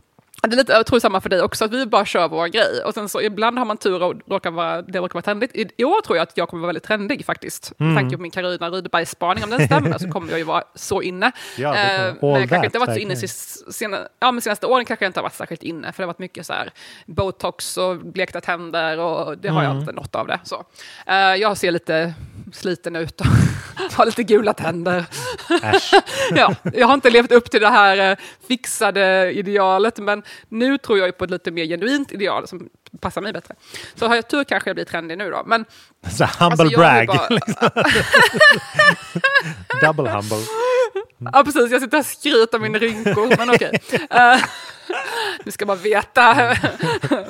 det 0.41 0.53
är 0.53 0.57
lite, 0.57 0.71
jag 0.73 0.85
tror 0.85 0.99
samma 0.99 1.21
för 1.21 1.29
dig 1.29 1.41
också, 1.41 1.65
att 1.65 1.71
vi 1.73 1.85
bara 1.85 2.05
kör 2.05 2.27
vår 2.27 2.47
grej. 2.47 2.83
Och 2.85 2.93
sen 2.93 3.09
så 3.09 3.21
ibland 3.21 3.57
har 3.57 3.65
man 3.65 3.77
tur 3.77 4.03
och 4.03 4.15
råkar 4.27 4.51
vara, 4.51 4.81
det 4.81 4.99
råkar 4.99 5.13
vara 5.13 5.21
trendigt. 5.21 5.55
I, 5.55 5.69
I 5.77 5.83
år 5.83 6.01
tror 6.01 6.17
jag 6.17 6.23
att 6.23 6.37
jag 6.37 6.49
kommer 6.49 6.61
vara 6.61 6.67
väldigt 6.67 6.83
trendig 6.83 7.25
faktiskt. 7.25 7.73
Mm. 7.79 7.93
Med 7.93 8.01
tanke 8.03 8.15
på 8.15 8.21
min 8.21 8.31
Carolina 8.31 8.69
Rydberg-spaning, 8.69 9.43
om 9.43 9.49
den 9.49 9.65
stämmer 9.65 9.97
så 9.99 10.09
kommer 10.11 10.29
jag 10.29 10.37
ju 10.37 10.43
vara 10.45 10.63
så 10.75 11.01
inne. 11.01 11.31
Ja, 11.57 11.75
Eh, 11.75 12.13
men 12.21 12.29
jag 12.29 12.39
kanske 12.39 12.55
that, 12.55 12.65
inte 12.65 12.79
varit 12.79 12.93
så 12.93 12.99
inne 12.99 13.15
sist- 13.15 13.73
sena, 13.73 13.97
ja, 14.19 14.31
men 14.31 14.41
senaste 14.41 14.67
åren 14.67 14.85
kanske 14.85 15.05
jag 15.05 15.09
inte 15.09 15.19
har 15.19 15.23
varit 15.23 15.33
särskilt 15.35 15.63
inne, 15.63 15.91
för 15.93 16.03
det 16.03 16.05
har 16.05 16.13
varit 16.13 16.19
mycket 16.19 16.45
så 16.45 16.53
här 16.53 16.69
botox 17.05 17.77
och 17.77 17.97
blekta 17.97 18.41
tänder 18.41 18.99
och 18.99 19.37
det 19.37 19.49
har 19.49 19.63
jag 19.63 19.71
Mm. 19.71 19.81
inte 19.81 19.93
något 19.93 20.15
av 20.15 20.27
det. 20.27 20.39
Så. 20.43 20.65
Eh, 21.07 21.15
jag 21.17 21.57
ser 21.57 21.71
lite 21.71 22.13
sliten 22.53 22.95
ut 22.95 23.21
och 23.21 23.27
har 23.93 24.05
lite 24.05 24.23
gula 24.23 24.53
tänder. 24.53 25.05
ja, 26.35 26.55
jag 26.73 26.87
har 26.87 26.93
inte 26.93 27.09
levt 27.09 27.31
upp 27.31 27.51
till 27.51 27.61
det 27.61 27.69
här 27.69 28.11
eh, 28.11 28.17
fixade 28.47 29.31
idealet, 29.31 29.97
men 29.97 30.23
nu 30.49 30.77
tror 30.77 30.97
jag 30.99 31.17
på 31.17 31.23
ett 31.23 31.31
lite 31.31 31.51
mer 31.51 31.65
genuint 31.65 32.11
ideal 32.11 32.47
som 32.47 32.69
passar 33.01 33.21
mig 33.21 33.33
bättre. 33.33 33.55
Så 33.95 34.07
har 34.07 34.15
jag 34.15 34.27
tur 34.27 34.43
kanske 34.43 34.69
jag 34.69 34.75
blir 34.75 34.85
trendig 34.85 35.17
nu 35.17 35.29
då. 35.31 35.43
Men, 35.45 35.65
Så 36.11 36.25
humble 36.39 36.63
Alltså, 36.63 36.79
brag. 36.79 37.07
bara- 37.07 37.27
liksom. 37.29 37.69
Double 39.81 40.09
humble. 40.09 40.37
Ja, 41.33 41.43
precis. 41.43 41.71
Jag 41.71 41.81
sitter 41.81 41.97
och 41.99 42.05
skryter 42.05 42.55
om 42.57 42.61
mina 42.63 42.79
rynkor, 42.79 43.37
men 43.37 43.49
okej. 43.49 43.79
Eh, 44.09 44.37
du 45.45 45.51
ska 45.51 45.65
bara 45.65 45.77
veta 45.77 46.55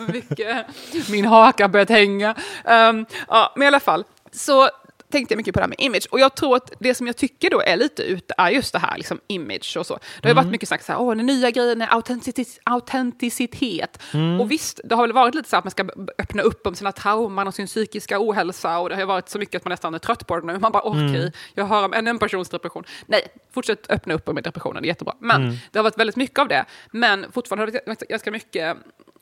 mycket 0.07 0.65
min 1.09 1.26
haka 1.26 1.63
har 1.63 1.70
börjat 1.70 1.89
hänga. 1.89 2.36
Um, 2.65 3.05
ja, 3.28 3.53
men 3.55 3.63
i 3.63 3.68
alla 3.68 3.80
fall, 3.80 4.03
så 4.32 4.70
tänkte 5.11 5.33
jag 5.33 5.37
mycket 5.37 5.53
på 5.53 5.59
det 5.59 5.63
här 5.63 5.67
med 5.69 5.79
image. 5.79 6.07
Och 6.11 6.19
jag 6.19 6.35
tror 6.35 6.55
att 6.55 6.73
det 6.79 6.95
som 6.95 7.07
jag 7.07 7.17
tycker 7.17 7.49
då 7.49 7.61
är 7.61 7.77
lite 7.77 8.03
ute 8.03 8.33
är 8.37 8.49
just 8.49 8.73
det 8.73 8.79
här, 8.79 8.97
liksom 8.97 9.19
image 9.27 9.77
och 9.79 9.85
så. 9.85 9.93
Det 9.93 10.23
har 10.23 10.29
ju 10.29 10.33
varit 10.35 10.43
Mm. 10.43 10.51
mycket 10.51 10.67
snack 10.69 10.81
så 10.83 10.91
här, 10.91 11.01
åh, 11.01 11.15
den 11.15 11.25
nya 11.25 11.51
grejen 11.51 11.81
är 11.81 11.87
autentici- 11.87 12.59
autenticitet. 12.63 13.99
Mm. 14.13 14.41
Och 14.41 14.51
visst, 14.51 14.79
det 14.83 14.95
har 14.95 15.03
väl 15.03 15.13
varit 15.13 15.35
lite 15.35 15.49
så 15.49 15.57
att 15.57 15.63
man 15.63 15.71
ska 15.71 15.89
öppna 16.17 16.41
upp 16.41 16.67
om 16.67 16.75
sina 16.75 16.91
trauman 16.91 17.47
och 17.47 17.53
sin 17.55 17.67
psykiska 17.67 18.17
ohälsa 18.19 18.79
och 18.79 18.89
det 18.89 18.95
har 18.95 19.05
varit 19.05 19.29
så 19.29 19.39
mycket 19.39 19.55
att 19.59 19.65
man 19.65 19.69
nästan 19.71 19.93
är 19.93 19.99
trött 19.99 20.27
på 20.27 20.39
det 20.39 20.45
nu. 20.47 20.59
Man 20.59 20.71
bara, 20.71 20.83
okej, 20.83 21.15
Mm. 21.15 21.31
jag 21.53 21.65
hör 21.65 21.85
om 21.85 21.93
ännu 21.93 22.09
en 22.09 22.19
persons 22.19 22.49
depression. 22.49 22.83
Nej, 23.05 23.21
fortsätt 23.51 23.89
öppna 23.91 24.13
upp 24.13 24.27
med 24.33 24.43
depressionen, 24.43 24.81
det 24.83 24.87
är 24.87 24.89
jättebra. 24.89 25.13
Men 25.19 25.41
Mm. 25.43 25.55
det 25.71 25.79
har 25.79 25.83
varit 25.83 25.99
väldigt 25.99 26.15
mycket 26.15 26.39
av 26.39 26.47
det. 26.47 26.65
Men 26.91 27.31
fortfarande 27.31 27.65
har 27.65 27.71
det 27.71 27.81
varit 27.87 27.99
ganska 28.09 28.31
mycket 28.31 28.77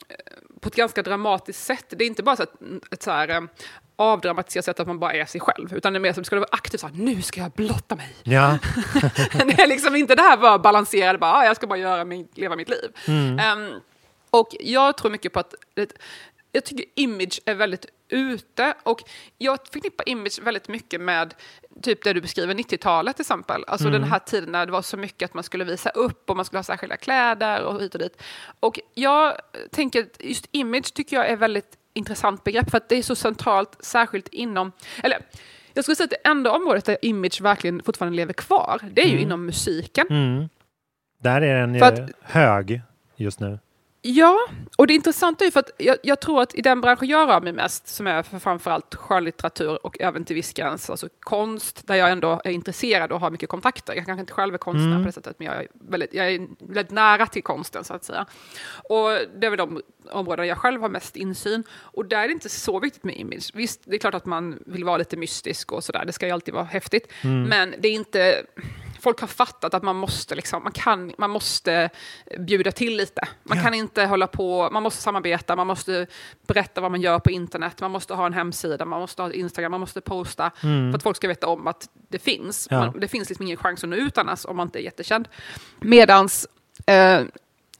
eh, 0.08 0.16
på 0.60 0.68
ett 0.68 0.76
ganska 0.76 1.02
dramatiskt 1.02 1.64
sätt. 1.64 1.84
Det 1.88 2.04
är 2.04 2.06
inte 2.06 2.22
bara 2.22 2.36
så 2.36 2.42
att, 2.42 2.60
mm, 2.60 2.80
ett 2.90 3.02
så 3.02 3.10
här, 3.10 3.28
eh, 3.28 3.40
avdramatiserat 3.96 4.64
sätt 4.64 4.80
att 4.80 4.86
man 4.86 4.98
bara 4.98 5.12
är 5.12 5.24
sig 5.24 5.40
själv, 5.40 5.74
utan 5.74 5.92
det 5.92 5.96
är 5.96 6.00
mer 6.00 6.12
som 6.12 6.24
ska 6.24 6.36
det 6.36 6.40
vara 6.40 6.48
aktivt, 6.52 6.80
så 6.80 6.86
här, 6.86 6.94
nu 6.94 7.22
ska 7.22 7.40
jag 7.40 7.50
blotta 7.50 7.96
mig. 7.96 8.14
Ja. 8.22 8.58
det 9.32 9.62
är 9.62 9.66
liksom 9.66 9.96
inte 9.96 10.14
det 10.14 10.22
här 10.22 10.36
bara 10.36 10.58
balanserade, 10.58 11.18
bara, 11.18 11.32
ah, 11.32 11.44
jag 11.44 11.56
ska 11.56 11.66
bara 11.66 11.78
göra 11.78 12.04
min, 12.04 12.28
leva 12.34 12.56
mitt 12.56 12.68
liv. 12.68 12.90
Mm. 13.08 13.38
Ehm, 13.38 13.80
och 14.30 14.48
jag 14.60 14.96
tror 14.96 15.10
mycket 15.10 15.32
på 15.32 15.40
att 15.40 15.54
jag 16.52 16.64
tycker 16.64 16.84
image 16.94 17.40
är 17.44 17.54
väldigt 17.54 17.86
ute 18.08 18.74
och 18.82 19.02
jag 19.38 19.58
förknippar 19.72 20.08
image 20.08 20.40
väldigt 20.42 20.68
mycket 20.68 21.00
med 21.00 21.34
typ 21.82 22.04
det 22.04 22.12
du 22.12 22.20
beskriver, 22.20 22.54
90-talet 22.54 23.16
till 23.16 23.22
exempel. 23.22 23.64
Alltså 23.66 23.88
Mm. 23.88 24.00
den 24.00 24.10
här 24.10 24.18
tiden 24.18 24.52
när 24.52 24.66
det 24.66 24.72
var 24.72 24.82
så 24.82 24.96
mycket 24.96 25.30
att 25.30 25.34
man 25.34 25.44
skulle 25.44 25.64
visa 25.64 25.90
upp 25.90 26.30
och 26.30 26.36
man 26.36 26.44
skulle 26.44 26.58
ha 26.58 26.64
särskilda 26.64 26.96
kläder 26.96 27.62
och 27.62 27.80
hit 27.82 27.94
och 27.94 28.00
dit. 28.00 28.22
Och 28.60 28.80
jag 28.94 29.36
tänker 29.70 30.00
att 30.02 30.16
just 30.20 30.46
image 30.52 30.94
tycker 30.94 31.16
jag 31.16 31.28
är 31.28 31.36
väldigt 31.36 31.78
intressant 31.96 32.44
begrepp 32.44 32.70
för 32.70 32.76
att 32.76 32.88
det 32.88 32.96
är 32.96 33.02
så 33.02 33.14
centralt, 33.14 33.76
särskilt 33.80 34.28
inom, 34.28 34.72
eller 35.02 35.18
jag 35.74 35.84
skulle 35.84 35.96
säga 35.96 36.04
att 36.04 36.10
det 36.10 36.28
enda 36.28 36.52
området 36.52 36.84
där 36.84 36.96
image 37.02 37.40
verkligen 37.40 37.82
fortfarande 37.82 38.16
lever 38.16 38.32
kvar, 38.32 38.80
det 38.92 39.00
är 39.02 39.06
ju 39.06 39.10
Mm. 39.12 39.22
inom 39.22 39.46
musiken. 39.46 40.06
Mm. 40.10 40.48
Där 41.18 41.42
är 41.42 41.60
den 41.66 41.82
att- 41.82 42.10
hög 42.22 42.80
just 43.16 43.40
nu. 43.40 43.58
Ja, 44.08 44.38
och 44.76 44.86
det 44.86 44.94
intressanta 44.94 45.44
är 45.44 45.46
ju 45.46 45.50
för 45.52 45.60
att 45.60 45.70
jag, 45.78 45.96
jag 46.02 46.20
tror 46.20 46.42
att 46.42 46.54
i 46.54 46.62
den 46.62 46.80
branschen 46.80 47.08
jag 47.08 47.28
rör 47.28 47.40
mig 47.40 47.52
mest, 47.52 47.88
som 47.88 48.06
är 48.06 48.22
för 48.22 48.38
framförallt 48.38 48.94
skönlitteratur 48.94 49.86
och 49.86 50.00
även 50.00 50.24
till 50.24 50.36
viss 50.36 50.52
gräns, 50.52 50.90
alltså 50.90 51.08
konst, 51.20 51.86
där 51.86 51.94
jag 51.94 52.10
ändå 52.10 52.40
är 52.44 52.50
intresserad 52.50 53.12
och 53.12 53.20
har 53.20 53.30
mycket 53.30 53.48
kontakter. 53.48 53.94
Jag 53.94 54.06
kanske 54.06 54.20
inte 54.20 54.32
själv 54.32 54.54
är 54.54 54.58
konstnär 54.58 54.86
Mm. 54.86 55.02
på 55.02 55.06
det 55.06 55.12
sättet, 55.12 55.38
men 55.38 55.46
jag 55.46 55.56
är, 55.56 55.68
väldigt, 55.72 56.14
jag 56.14 56.32
är 56.32 56.46
väldigt 56.58 56.90
nära 56.90 57.26
till 57.26 57.42
konsten 57.42 57.84
så 57.84 57.94
att 57.94 58.04
säga. 58.04 58.26
Och 58.88 59.08
det 59.40 59.46
är 59.46 59.50
väl 59.50 59.56
de 59.58 59.82
områden 60.10 60.46
jag 60.46 60.58
själv 60.58 60.80
har 60.80 60.88
mest 60.88 61.16
insyn. 61.16 61.64
Och 61.72 62.06
där 62.06 62.22
är 62.22 62.26
det 62.28 62.32
inte 62.32 62.48
så 62.48 62.80
viktigt 62.80 63.04
med 63.04 63.16
image. 63.16 63.50
Visst, 63.54 63.80
det 63.84 63.96
är 63.96 63.98
klart 63.98 64.14
att 64.14 64.26
man 64.26 64.58
vill 64.66 64.84
vara 64.84 64.96
lite 64.96 65.16
mystisk 65.16 65.72
och 65.72 65.84
sådär, 65.84 66.04
det 66.06 66.12
ska 66.12 66.26
ju 66.26 66.32
alltid 66.32 66.54
vara 66.54 66.64
häftigt. 66.64 67.12
Mm. 67.24 67.42
Men 67.42 67.74
det 67.78 67.88
är 67.88 67.92
inte 67.92 68.42
folk 69.06 69.20
har 69.20 69.28
fattat 69.28 69.74
att 69.74 69.82
man 69.82 69.96
måste, 69.96 70.34
liksom, 70.34 70.62
man 70.62 70.72
kan, 70.72 71.12
man 71.18 71.30
måste 71.30 71.90
bjuda 72.38 72.72
till 72.72 72.96
lite. 72.96 73.28
Man 73.42 73.62
kan 73.62 73.74
inte 73.74 74.04
hålla 74.04 74.26
på, 74.26 74.70
man 74.72 74.82
måste 74.82 75.02
samarbeta, 75.02 75.56
man 75.56 75.66
måste 75.66 76.06
berätta 76.46 76.80
vad 76.80 76.90
man 76.90 77.00
gör 77.00 77.18
på 77.18 77.30
internet, 77.30 77.80
man 77.80 77.90
måste 77.90 78.14
ha 78.14 78.26
en 78.26 78.32
hemsida, 78.32 78.84
man 78.84 79.00
måste 79.00 79.22
ha 79.22 79.32
Instagram, 79.32 79.70
man 79.70 79.80
måste 79.80 80.00
posta 80.00 80.50
Mm. 80.62 80.92
för 80.92 80.96
att 80.96 81.02
folk 81.02 81.16
ska 81.16 81.28
veta 81.28 81.46
om 81.46 81.66
att 81.66 81.88
det 82.08 82.18
finns. 82.18 82.68
Ja. 82.70 82.78
Man, 82.78 83.00
det 83.00 83.08
finns 83.08 83.28
liksom 83.28 83.46
ingen 83.46 83.56
chans 83.56 83.84
att 83.84 83.90
nå 83.90 83.96
ut 83.96 84.18
annars 84.18 84.44
om 84.44 84.56
man 84.56 84.66
inte 84.66 84.78
är 84.78 84.82
jättekänd. 84.82 85.28
Medans 85.80 86.46
eh, 86.86 87.20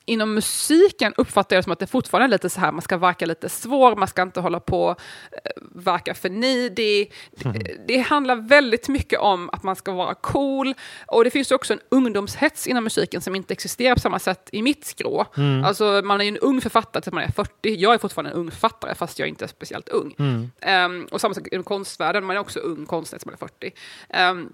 inom 0.07 0.34
musiken 0.34 1.14
uppfattar 1.16 1.57
jag 1.57 1.61
det 1.61 1.64
som 1.64 1.72
att 1.72 1.78
det 1.78 1.86
fortfarande 1.86 2.26
är 2.26 2.28
lite 2.28 2.50
så 2.50 2.61
här, 2.61 2.72
man 2.72 2.82
ska 2.82 2.96
verka 2.96 3.26
lite 3.26 3.48
svår, 3.48 3.96
man 3.96 4.09
ska 4.09 4.22
inte 4.22 4.40
hålla 4.40 4.61
på 4.61 4.96
eh, 5.32 5.62
verka 5.74 6.14
för 6.14 6.30
nidig. 6.30 7.12
Det, 7.30 7.76
det 7.86 7.98
handlar 7.98 8.36
väldigt 8.36 8.88
mycket 8.88 9.20
om 9.20 9.50
att 9.52 9.62
man 9.62 9.76
ska 9.76 9.92
vara 9.92 10.14
cool. 10.14 10.74
Och 11.07 11.24
det 11.24 11.30
finns 11.30 11.50
också 11.50 11.72
en 11.72 11.80
ungdomshets 11.88 12.66
inom 12.66 12.84
musiken 12.84 13.20
som 13.20 13.34
inte 13.34 13.52
existerar 13.52 13.94
på 13.94 14.00
samma 14.00 14.18
sätt 14.18 14.48
i 14.52 14.62
mitt 14.62 14.84
skrå. 14.84 15.26
Mm. 15.36 15.64
Alltså 15.64 16.02
man 16.04 16.20
är 16.20 16.24
ju 16.24 16.28
en 16.28 16.38
ung 16.38 16.61
författare 16.61 17.02
tills 17.02 17.14
man 17.14 17.24
är 17.24 17.32
40. 17.32 17.74
Jag 17.76 17.94
är 17.94 17.98
fortfarande 17.98 18.30
en 18.30 18.36
ung 18.36 18.50
författare 18.50 18.94
fast 18.94 19.18
jag 19.18 19.28
inte 19.28 19.44
är 19.44 19.48
speciellt 19.48 19.88
ung. 19.88 20.14
Mm. 20.18 20.50
Ehm, 20.61 21.09
och 21.11 21.20
samma 21.20 21.34
sak 21.34 21.48
inom 21.52 21.64
konstvärlden, 21.64 22.24
man 22.24 22.36
är 22.36 22.40
också 22.40 22.59
ung 22.59 22.86
konstnär 22.86 23.18
som 23.18 23.32
är 23.32 23.36
40. 23.36 23.72
Ehm, 24.09 24.52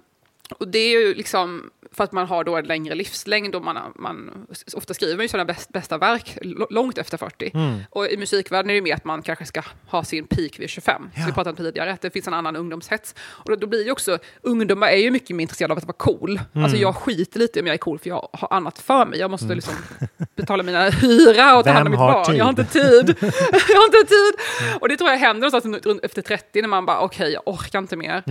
och 0.59 0.68
det 0.68 0.78
är 0.78 1.00
ju 1.00 1.14
liksom, 1.14 1.70
för 1.93 2.05
att 2.05 2.12
man 2.12 2.26
har 2.26 2.45
då 2.45 2.57
en 2.57 2.64
längre 2.64 2.95
livslängd 2.95 3.55
och 3.55 3.64
man, 3.64 3.93
man 3.97 4.47
ofta 4.74 4.95
skriver 4.95 5.16
man 5.16 5.24
ju 5.24 5.28
sina 5.28 5.45
bäst, 5.45 5.72
bästa 5.72 5.99
verk 5.99 6.38
långt 6.70 6.99
efter 6.99 7.18
40. 7.18 7.51
Mm. 7.55 7.80
Och 7.90 8.07
i 8.07 8.16
musikvärlden 8.16 8.70
är 8.70 8.74
det 8.74 8.82
mer 8.82 8.95
att 8.95 9.05
man 9.05 9.22
kanske 9.22 9.45
ska 9.45 9.62
ha 9.86 10.05
sin 10.05 10.26
peak 10.26 10.59
vid 10.59 10.70
25. 10.70 11.11
Ja. 11.14 11.20
Som 11.20 11.26
vi 11.26 11.32
pratade 11.32 11.51
om 11.51 11.57
tidigare, 11.57 11.93
att 11.93 12.01
det 12.01 12.11
finns 12.11 12.26
en 12.26 12.34
annan 12.34 12.57
ungdomshets. 12.57 13.14
Och 13.20 13.51
då, 13.51 13.57
då 13.57 13.66
blir 13.66 13.84
ju 13.84 13.93
också, 13.93 14.18
ungdomar 14.43 14.88
är 14.88 14.97
ju 14.97 15.11
mycket 15.11 15.36
mer 15.36 15.43
intresserade 15.43 15.72
av 15.72 15.78
att 15.78 15.84
vara 15.84 15.97
cool. 15.97 16.40
Mm. 16.53 16.64
Alltså 16.64 16.78
jag 16.78 16.97
skiter 16.97 17.38
lite 17.38 17.61
om 17.61 17.66
jag 17.66 17.74
är 17.74 17.78
cool 17.78 17.99
för 17.99 18.09
jag 18.09 18.28
har 18.32 18.57
annat 18.57 18.78
för 18.78 19.07
mig. 19.07 19.18
Jag 19.18 19.30
måste 19.30 19.47
mm. 19.47 19.57
liksom 19.57 19.74
betala 20.36 20.62
mina 20.62 20.90
hyra 20.90 21.59
och 21.59 21.64
ta 21.64 21.70
hand 21.70 21.86
om 21.86 21.90
mitt 21.90 21.99
barn. 21.99 22.24
Tid? 22.24 22.36
Jag 22.36 22.45
har 22.45 22.51
inte 22.51 22.64
tid. 22.64 23.16
jag 23.68 23.76
har 23.76 23.86
inte 23.86 24.09
tid. 24.09 24.34
Och 24.80 24.88
det 24.88 24.97
tror 24.97 25.11
jag 25.11 25.18
händer 25.18 25.51
någonstans 25.51 26.01
efter 26.03 26.22
30 26.22 26.61
när 26.61 26.68
man 26.68 26.86
bara 26.86 27.01
okej, 27.01 27.24
okay, 27.24 27.32
jag 27.32 27.43
orkar 27.49 27.78
inte 27.78 27.97
mer. 27.97 28.22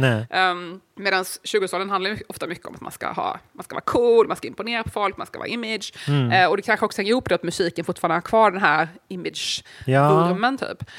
Medan 0.96 1.24
20-årsåldern 1.24 1.90
handlar 1.90 2.18
ofta 2.28 2.48
mycket 2.48 2.66
om 2.66 2.76
att 2.76 2.82
man 2.82 2.92
ska, 2.92 3.12
ha, 3.12 3.40
man 3.54 3.64
ska 3.64 3.76
vara 3.76 3.84
cool, 3.86 4.28
man 4.28 4.38
ska 4.38 4.48
imponera 4.48 4.84
på 4.84 4.90
folk, 4.90 5.18
man 5.18 5.28
ska 5.28 5.40
vara 5.40 5.48
image. 5.48 5.94
Mm. 6.08 6.32
Eh, 6.32 6.50
och 6.50 6.58
det 6.58 6.64
kanske 6.64 6.86
också 6.86 7.02
hänger 7.02 7.12
ihop 7.12 7.30
med 7.30 7.36
att 7.36 7.44
musiken 7.44 7.86
fortfarande 7.86 8.16
har 8.16 8.22
kvar 8.22 8.52
den 8.52 8.62
här 8.62 8.88
image-vurmen. 9.08 10.58
Ja. 10.62 10.68
Typ. 10.68 10.90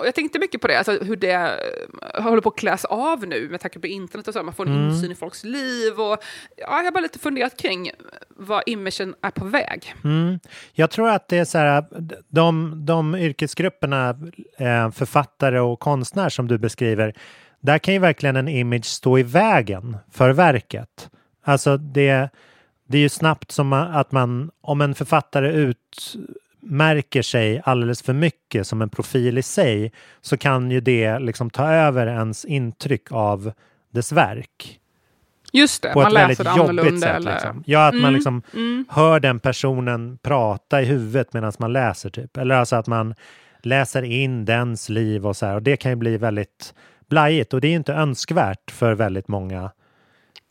Och 0.00 0.06
jag 0.06 0.14
tänkte 0.14 0.38
mycket 0.38 0.60
på 0.60 0.68
det, 0.68 0.78
alltså 0.78 0.98
hur 1.04 1.16
det 1.16 1.32
eh, 2.14 2.22
håller 2.22 2.40
på 2.40 2.48
att 2.48 2.56
kläs 2.56 2.84
av 2.84 3.26
nu 3.26 3.48
med 3.48 3.60
tanke 3.60 3.78
på 3.78 3.86
internet 3.86 4.28
och 4.28 4.34
så. 4.34 4.42
Man 4.42 4.54
får 4.54 4.66
en 4.66 4.76
mm. 4.76 4.90
insyn 4.90 5.12
i 5.12 5.14
folks 5.14 5.44
liv. 5.44 6.00
Och, 6.00 6.18
ja, 6.56 6.76
jag 6.76 6.84
har 6.84 6.92
bara 6.92 7.00
lite 7.00 7.18
funderat 7.18 7.56
kring 7.56 7.90
vad 8.28 8.62
imagen 8.66 9.14
är 9.22 9.30
på 9.30 9.44
väg. 9.44 9.94
Mm. 10.04 10.40
Jag 10.72 10.90
tror 10.90 11.08
att 11.08 11.28
det 11.28 11.38
är 11.38 11.44
så 11.44 11.58
här, 11.58 11.84
de, 12.28 12.72
de 12.86 13.14
yrkesgrupperna, 13.14 14.10
eh, 14.58 14.90
författare 14.90 15.58
och 15.58 15.80
konstnär 15.80 16.28
som 16.28 16.48
du 16.48 16.58
beskriver, 16.58 17.14
där 17.60 17.78
kan 17.78 17.94
ju 17.94 18.00
verkligen 18.00 18.36
en 18.36 18.48
image 18.48 18.84
stå 18.84 19.18
i 19.18 19.22
vägen 19.22 19.96
för 20.10 20.30
verket. 20.30 21.10
Alltså 21.44 21.76
det, 21.76 22.28
det 22.88 22.98
är 22.98 23.02
ju 23.02 23.08
snabbt 23.08 23.50
som 23.50 23.72
att 23.72 24.12
man, 24.12 24.50
om 24.60 24.80
en 24.80 24.94
författare 24.94 25.48
utmärker 25.52 27.22
sig 27.22 27.62
alldeles 27.64 28.02
för 28.02 28.12
mycket 28.12 28.66
som 28.66 28.82
en 28.82 28.90
profil 28.90 29.38
i 29.38 29.42
sig, 29.42 29.92
så 30.20 30.36
kan 30.36 30.70
ju 30.70 30.80
det 30.80 31.18
liksom 31.18 31.50
ta 31.50 31.72
över 31.72 32.06
ens 32.06 32.44
intryck 32.44 33.12
av 33.12 33.52
dess 33.90 34.12
verk. 34.12 34.80
Just 35.52 35.82
det, 35.82 35.92
på 35.92 36.00
man 36.00 36.16
ett 36.16 36.18
väldigt 36.18 36.56
jobbigt 36.56 37.00
sätt. 37.00 37.16
Eller... 37.16 37.32
Liksom. 37.32 37.64
Ja, 37.66 37.86
att 37.86 37.92
mm, 37.92 38.02
man 38.02 38.12
liksom 38.12 38.42
mm. 38.54 38.84
hör 38.88 39.20
den 39.20 39.40
personen 39.40 40.18
prata 40.22 40.82
i 40.82 40.84
huvudet 40.84 41.32
medan 41.32 41.52
man 41.58 41.72
läser 41.72 42.10
typ. 42.10 42.36
Eller 42.36 42.54
alltså 42.54 42.76
att 42.76 42.86
man 42.86 43.14
läser 43.62 44.02
in 44.02 44.44
dens 44.44 44.88
liv 44.88 45.26
och 45.26 45.36
så 45.36 45.46
här. 45.46 45.54
Och 45.54 45.62
det 45.62 45.76
kan 45.76 45.92
ju 45.92 45.96
bli 45.96 46.16
väldigt 46.16 46.74
blajigt 47.10 47.54
och 47.54 47.60
det 47.60 47.68
är 47.68 47.76
inte 47.76 47.92
önskvärt 47.92 48.70
för 48.70 48.92
väldigt 48.92 49.28
många 49.28 49.70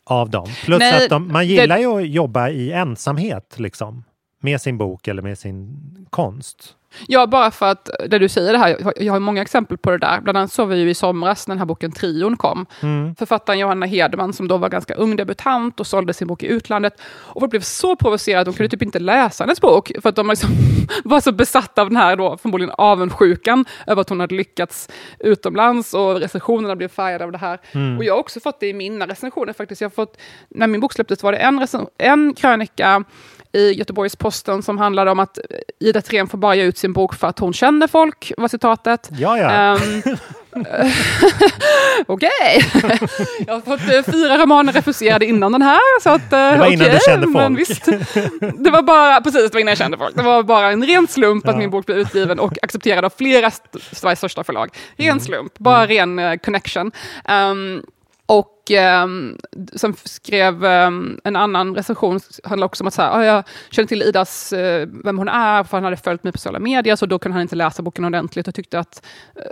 av 0.04 0.30
dem. 0.30 0.48
Plus 0.64 0.78
Nej, 0.78 1.04
att 1.04 1.10
de, 1.10 1.32
man 1.32 1.46
gillar 1.46 1.76
det... 1.76 1.82
ju 1.82 2.00
att 2.00 2.08
jobba 2.08 2.48
i 2.48 2.72
ensamhet 2.72 3.54
liksom 3.58 4.04
med 4.40 4.60
sin 4.60 4.78
bok 4.78 5.08
eller 5.08 5.22
med 5.22 5.38
sin 5.38 5.78
konst. 6.10 6.76
Ja, 7.06 7.26
bara 7.26 7.50
för 7.50 7.66
att 7.66 7.90
det 8.08 8.18
du 8.18 8.28
säger 8.28 8.52
det 8.52 8.58
här, 8.58 8.92
jag 8.96 9.12
har 9.12 9.20
många 9.20 9.42
exempel 9.42 9.78
på 9.78 9.90
det 9.90 9.98
där. 9.98 10.20
Bland 10.20 10.38
annat 10.38 10.52
såg 10.52 10.68
vi 10.68 10.76
ju 10.76 10.90
i 10.90 10.94
somras 10.94 11.48
när 11.48 11.54
den 11.54 11.58
här 11.58 11.66
boken 11.66 11.92
Trion 11.92 12.36
kom. 12.36 12.66
Mm. 12.82 13.14
Författaren 13.14 13.58
Johanna 13.58 13.86
Hedman 13.86 14.32
som 14.32 14.48
då 14.48 14.56
var 14.56 14.68
ganska 14.68 14.94
ung 14.94 15.16
debutant 15.16 15.80
och 15.80 15.86
sålde 15.86 16.14
sin 16.14 16.28
bok 16.28 16.42
i 16.42 16.46
utlandet. 16.46 17.00
Och 17.02 17.40
folk 17.40 17.50
blev 17.50 17.60
så 17.60 17.96
provocerade 17.96 18.40
att 18.40 18.46
de 18.46 18.54
kunde 18.54 18.68
typ 18.70 18.82
inte 18.82 18.98
läsa 18.98 19.44
hennes 19.44 19.60
bok. 19.60 19.92
För 20.02 20.08
att 20.08 20.16
de 20.16 20.28
liksom 20.28 20.50
var 21.04 21.20
så 21.20 21.32
besatta 21.32 21.82
av 21.82 21.88
den 21.88 21.96
här 21.96 22.16
då, 22.16 22.36
förmodligen 22.36 22.74
avundsjukan 22.78 23.64
över 23.86 24.00
att 24.00 24.08
hon 24.08 24.20
hade 24.20 24.34
lyckats 24.34 24.88
utomlands 25.18 25.94
och 25.94 26.20
recensionerna 26.20 26.76
blev 26.76 26.88
färgade 26.88 27.24
av 27.24 27.32
det 27.32 27.38
här. 27.38 27.60
Mm. 27.72 27.98
Och 27.98 28.04
jag 28.04 28.14
har 28.14 28.20
också 28.20 28.40
fått 28.40 28.60
det 28.60 28.68
i 28.68 28.74
mina 28.74 29.06
recensioner 29.06 29.52
faktiskt. 29.52 29.80
Jag 29.80 29.88
har 29.88 29.94
fått, 29.94 30.20
när 30.48 30.66
min 30.66 30.80
bok 30.80 30.92
släpptes 30.92 31.22
var 31.22 31.32
det 31.32 31.38
en, 31.38 31.66
en 31.98 32.34
krönika 32.34 33.04
i 33.52 33.72
Göteborgs-Posten 33.72 34.62
som 34.62 34.78
handlade 34.78 35.10
om 35.10 35.20
att 35.20 35.38
Ida 35.80 36.02
Trem 36.02 36.28
får 36.28 36.38
bara 36.38 36.54
ge 36.54 36.62
ut 36.62 36.78
sin 36.78 36.92
bok 36.92 37.14
för 37.14 37.26
att 37.26 37.38
hon 37.38 37.52
känner 37.52 37.86
folk, 37.86 38.32
var 38.36 38.48
citatet. 38.48 39.08
Ja, 39.12 39.38
ja. 39.38 39.74
Um, 39.74 40.02
Okej, 42.06 42.30
jag 43.46 43.54
har 43.54 43.60
fått 43.60 43.80
uh, 43.80 44.12
fyra 44.12 44.38
romaner 44.38 44.72
refuserade 44.72 45.26
innan 45.26 45.52
den 45.52 45.62
här. 45.62 46.00
Så 46.00 46.10
att, 46.10 46.22
uh, 46.22 46.28
det 46.30 46.58
var 46.58 46.66
innan 46.66 46.86
okay, 46.86 46.94
du 46.94 47.00
kände 47.04 47.26
folk. 47.32 47.58
Visst, 47.58 47.84
det 48.58 48.70
var 48.70 48.82
bara, 48.82 49.20
precis, 49.20 49.42
det 49.42 49.54
var 49.54 49.60
innan 49.60 49.70
jag 49.70 49.78
kände 49.78 49.98
folk. 49.98 50.16
Det 50.16 50.22
var 50.22 50.42
bara 50.42 50.70
en 50.70 50.86
ren 50.86 51.06
slump 51.08 51.44
ja. 51.44 51.50
att 51.50 51.58
min 51.58 51.70
bok 51.70 51.86
blev 51.86 51.98
utgiven 51.98 52.38
och 52.38 52.58
accepterad 52.62 53.04
av 53.04 53.12
flera 53.18 53.50
Sveriges 53.92 54.18
största 54.18 54.44
förlag. 54.44 54.70
Ren 54.96 55.08
mm. 55.08 55.20
slump, 55.20 55.58
bara 55.58 55.84
mm. 55.84 56.20
ren 56.20 56.38
connection. 56.38 56.92
Um, 57.28 57.82
och 58.70 58.76
eh, 58.76 59.06
sen 59.74 59.94
skrev 60.04 60.64
eh, 60.64 60.90
en 61.24 61.36
annan 61.36 61.74
recension, 61.74 62.20
handlar 62.44 62.66
också 62.66 62.84
om 62.84 62.88
att 62.88 62.94
så 62.94 63.02
här, 63.02 63.10
ah, 63.10 63.24
jag 63.24 63.44
känner 63.70 63.88
till 63.88 64.02
Idas, 64.02 64.52
eh, 64.52 64.88
vem 65.04 65.18
hon 65.18 65.28
är, 65.28 65.64
för 65.64 65.76
han 65.76 65.84
hade 65.84 65.96
följt 65.96 66.24
mig 66.24 66.32
på 66.32 66.38
sociala 66.38 66.58
medier, 66.58 66.96
så 66.96 67.06
då 67.06 67.18
kunde 67.18 67.34
han 67.34 67.42
inte 67.42 67.56
läsa 67.56 67.82
boken 67.82 68.04
ordentligt 68.04 68.48
och 68.48 68.54
tyckte 68.54 68.78
att 68.78 69.06
eh, 69.36 69.42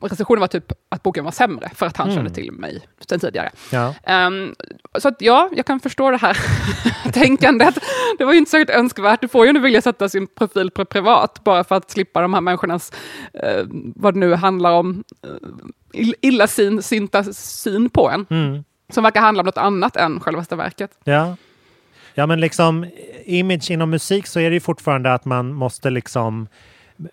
recensionen 0.00 0.40
var 0.40 0.48
typ 0.48 0.72
att 0.88 1.02
boken 1.02 1.24
var 1.24 1.32
sämre, 1.32 1.70
för 1.74 1.86
att 1.86 1.96
han 1.96 2.06
mm. 2.06 2.16
kände 2.16 2.30
till 2.30 2.52
mig 2.52 2.88
sen 3.08 3.20
tidigare. 3.20 3.50
Ja. 3.72 3.94
Um, 4.26 4.54
så 4.98 5.08
att 5.08 5.16
ja, 5.18 5.48
jag 5.52 5.66
kan 5.66 5.80
förstå 5.80 6.10
det 6.10 6.16
här 6.16 6.38
tänkandet. 7.12 7.78
Det 8.18 8.24
var 8.24 8.32
ju 8.32 8.38
inte 8.38 8.50
särskilt 8.50 8.70
önskvärt. 8.70 9.20
Du 9.20 9.28
får 9.28 9.46
ju 9.46 9.52
nu 9.52 9.60
vilja 9.60 9.82
sätta 9.82 10.08
sin 10.08 10.26
profil 10.26 10.70
på 10.70 10.84
privat, 10.84 11.44
bara 11.44 11.64
för 11.64 11.74
att 11.74 11.90
slippa 11.90 12.22
de 12.22 12.34
här 12.34 12.40
människornas, 12.40 12.92
eh, 13.34 13.64
vad 13.96 14.14
det 14.14 14.20
nu 14.20 14.34
handlar 14.34 14.72
om, 14.72 15.04
eh, 15.24 16.08
illasynta 16.20 17.24
syn 17.32 17.90
på 17.90 18.10
en. 18.10 18.26
Mm. 18.30 18.64
Som 18.92 19.04
verkar 19.04 19.20
handla 19.20 19.40
om 19.40 19.46
något 19.46 19.58
annat 19.58 19.96
än 19.96 20.20
självaste 20.20 20.56
verket. 20.56 20.90
Ja. 21.04 21.36
ja, 22.14 22.26
men 22.26 22.40
liksom 22.40 22.86
image 23.24 23.70
inom 23.70 23.90
musik 23.90 24.26
så 24.26 24.40
är 24.40 24.50
det 24.50 24.54
ju 24.54 24.60
fortfarande 24.60 25.14
att 25.14 25.24
man 25.24 25.54
måste 25.54 25.90
liksom 25.90 26.48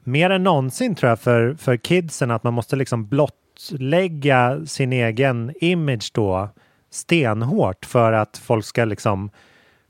mer 0.03 0.29
än 0.29 0.43
någonsin 0.43 0.95
tror 0.95 1.09
jag 1.09 1.19
för, 1.19 1.55
för 1.55 1.77
kidsen 1.77 2.31
att 2.31 2.43
man 2.43 2.53
måste 2.53 2.75
liksom 2.75 3.07
blottlägga 3.07 4.65
sin 4.65 4.93
egen 4.93 5.53
image 5.61 6.11
då 6.13 6.49
stenhårt 6.89 7.85
för 7.85 8.11
att 8.11 8.37
folk 8.37 8.65
ska 8.65 8.85
liksom 8.85 9.29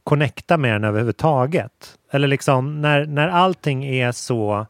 connecta 0.03 0.57
med 0.57 0.73
den 0.73 0.83
överhuvudtaget. 0.83 1.97
Eller 2.11 2.27
liksom 2.27 2.81
när, 2.81 3.05
när 3.05 3.27
allting 3.27 3.85
är 3.85 4.11
så 4.11 4.65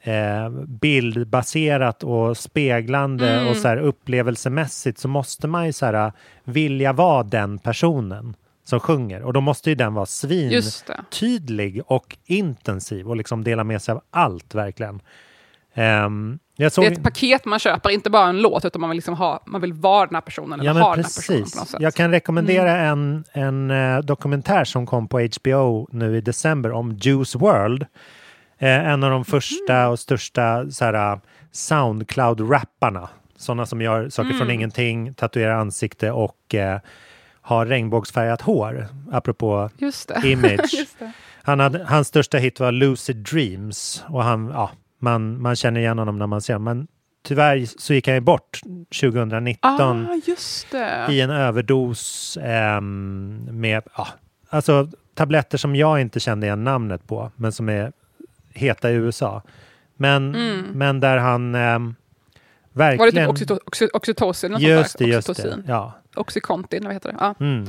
eh, 0.00 0.50
bildbaserat 0.66 2.04
och 2.04 2.36
speglande 2.36 3.34
mm. 3.34 3.48
och 3.48 3.56
så 3.56 3.68
här 3.68 3.76
upplevelsemässigt 3.76 4.98
så 4.98 5.08
måste 5.08 5.46
man 5.48 5.66
ju 5.66 5.72
så 5.72 5.86
här, 5.86 6.12
vilja 6.44 6.92
vara 6.92 7.22
den 7.22 7.58
personen 7.58 8.34
som 8.68 8.80
sjunger 8.80 9.22
och 9.22 9.32
då 9.32 9.40
måste 9.40 9.70
ju 9.70 9.76
den 9.76 9.94
vara 9.94 10.06
svintydlig 10.06 11.82
och 11.86 12.16
intensiv 12.24 13.08
och 13.08 13.16
liksom 13.16 13.44
dela 13.44 13.64
med 13.64 13.82
sig 13.82 13.92
av 13.92 14.02
allt 14.10 14.54
verkligen. 14.54 15.00
Um, 15.74 16.38
såg... 16.70 16.84
Det 16.84 16.88
är 16.88 16.92
ett 16.92 17.02
paket 17.02 17.44
man 17.44 17.58
köper, 17.58 17.90
inte 17.90 18.10
bara 18.10 18.28
en 18.28 18.42
låt, 18.42 18.64
utan 18.64 18.80
man 18.80 18.90
vill, 18.90 18.96
liksom 18.96 19.14
ha, 19.14 19.42
man 19.46 19.60
vill 19.60 19.72
vara 19.72 20.06
den 20.06 20.14
här 20.14 20.22
personen. 20.22 20.60
Eller 20.60 20.74
ja, 20.74 20.86
ha 20.86 20.94
precis. 20.94 21.26
Den 21.26 21.36
här 21.36 21.42
personen 21.42 21.50
på 21.52 21.58
något 21.58 21.68
sätt. 21.68 21.80
Jag 21.80 21.94
kan 21.94 22.10
rekommendera 22.10 22.76
mm. 22.76 23.24
en, 23.32 23.70
en 23.70 23.96
uh, 23.96 24.04
dokumentär 24.04 24.64
som 24.64 24.86
kom 24.86 25.08
på 25.08 25.28
HBO 25.42 25.88
nu 25.92 26.16
i 26.16 26.20
december 26.20 26.72
om 26.72 26.92
Juice 26.92 27.34
World. 27.34 27.86
Eh, 28.58 28.88
en 28.88 29.04
av 29.04 29.10
de 29.10 29.24
första 29.24 29.76
mm. 29.76 29.90
och 29.90 29.98
största 29.98 30.70
så 30.70 30.84
här, 30.84 31.20
Soundcloud-rapparna. 31.52 33.08
Sådana 33.36 33.66
som 33.66 33.82
gör 33.82 34.08
saker 34.08 34.30
mm. 34.30 34.38
från 34.38 34.50
ingenting, 34.50 35.14
tatuerar 35.14 35.54
ansikte 35.54 36.10
och 36.10 36.54
eh, 36.54 36.80
har 37.46 37.66
regnbågsfärgat 37.66 38.40
hår. 38.40 38.86
Apropå 39.12 39.70
image. 40.24 40.86
Han 41.42 41.60
hade, 41.60 41.84
hans 41.84 42.08
största 42.08 42.38
hit 42.38 42.60
var 42.60 42.72
Lucid 42.72 43.16
Dreams 43.16 44.04
och 44.08 44.24
han, 44.24 44.50
ja, 44.54 44.70
man, 44.98 45.42
man 45.42 45.56
känner 45.56 45.80
igen 45.80 45.98
honom 45.98 46.18
när 46.18 46.26
man 46.26 46.40
ser 46.40 46.54
honom. 46.54 46.64
Men 46.64 46.86
tyvärr 47.24 47.64
så 47.80 47.94
gick 47.94 48.06
han 48.06 48.14
ju 48.14 48.20
bort 48.20 48.60
2019 49.00 50.06
ah, 50.72 51.10
i 51.10 51.20
en 51.20 51.30
överdos 51.30 52.36
eh, 52.36 52.80
med 52.80 53.82
ja, 53.96 54.08
alltså, 54.48 54.88
tabletter 55.14 55.58
som 55.58 55.76
jag 55.76 56.00
inte 56.00 56.20
kände 56.20 56.46
igen 56.46 56.64
namnet 56.64 57.06
på, 57.06 57.30
men 57.36 57.52
som 57.52 57.68
är 57.68 57.92
heta 58.54 58.90
i 58.90 58.94
USA. 58.94 59.42
Men, 59.96 60.34
mm. 60.34 60.64
men 60.72 61.00
där 61.00 61.16
han 61.16 61.54
eh, 61.54 61.78
verkligen... 62.76 63.26
Var 63.26 63.32
det 63.32 63.38
typ 63.38 63.50
oxyto 63.50 63.96
oxytocin? 63.96 64.56
Just 64.58 64.98
det, 64.98 65.04
just 65.04 65.36
det. 65.36 65.62
Ja. 65.66 65.92
Oxycontin, 66.16 66.84
vad 66.84 66.92
heter 66.92 67.12
det? 67.12 67.16
Ja. 67.20 67.34
Mm. 67.40 67.66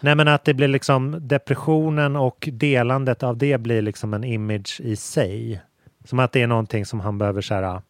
Nej 0.00 0.14
men 0.14 0.28
att 0.28 0.44
det 0.44 0.54
blir 0.54 0.68
liksom 0.68 1.18
depressionen 1.20 2.16
och 2.16 2.48
delandet 2.52 3.22
av 3.22 3.36
det 3.36 3.58
blir 3.58 3.82
liksom 3.82 4.14
en 4.14 4.24
image 4.24 4.80
i 4.84 4.96
sig. 4.96 5.60
Som 6.04 6.18
att 6.18 6.32
det 6.32 6.42
är 6.42 6.46
någonting 6.46 6.86
som 6.86 7.00
han 7.00 7.18
behöver 7.18 7.40
så 7.40 7.82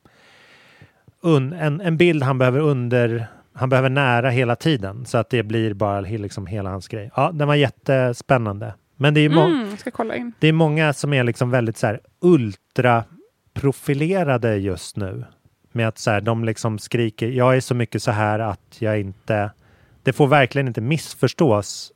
un, 1.21 1.53
en, 1.53 1.81
en 1.81 1.97
bild 1.97 2.23
han 2.23 2.39
behöver 2.39 2.61
under 2.61 3.27
han 3.53 3.69
behöver 3.69 3.89
nära 3.89 4.31
hela 4.31 4.57
tiden 4.57 5.07
så 5.07 5.19
att 5.19 5.31
det 5.31 5.43
blir 5.43 5.75
bara 5.75 6.01
liksom 6.01 6.47
hela 6.47 6.71
hans 6.71 6.89
grej. 6.89 7.11
Ja, 7.17 7.31
den 7.35 7.49
var 7.49 7.55
jättespännande. 7.55 8.75
Men 8.97 9.15
det 9.15 9.21
är, 9.21 9.31
mm, 9.31 9.77
det 10.39 10.49
är 10.49 10.53
många 10.53 10.93
som 10.93 11.13
är 11.13 11.25
liksom 11.25 11.51
väldigt 11.51 11.77
så 11.77 11.87
här 11.87 12.01
ultraprofilerade 12.21 14.57
just 14.57 14.97
nu. 14.97 15.25
Med 15.79 15.89
att 15.89 15.99
så 15.99 16.11
här, 16.11 16.21
de 16.21 16.45
liksom 16.45 16.79
skriker, 16.79 17.29
jag 17.29 17.57
är 17.57 17.61
så 17.61 17.75
mycket 17.75 18.03
så 18.03 18.11
här 18.11 18.39
att 18.39 18.77
jag 18.79 19.01
inte... 19.01 19.51
Det 20.03 20.13
får 20.13 20.27
verkligen 20.27 20.69
inte 20.69 20.81
missförstås 20.81 21.93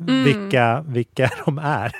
Mm. 0.00 0.24
vilka, 0.24 0.84
vilka 0.88 1.30
de 1.44 1.58
är. 1.58 1.92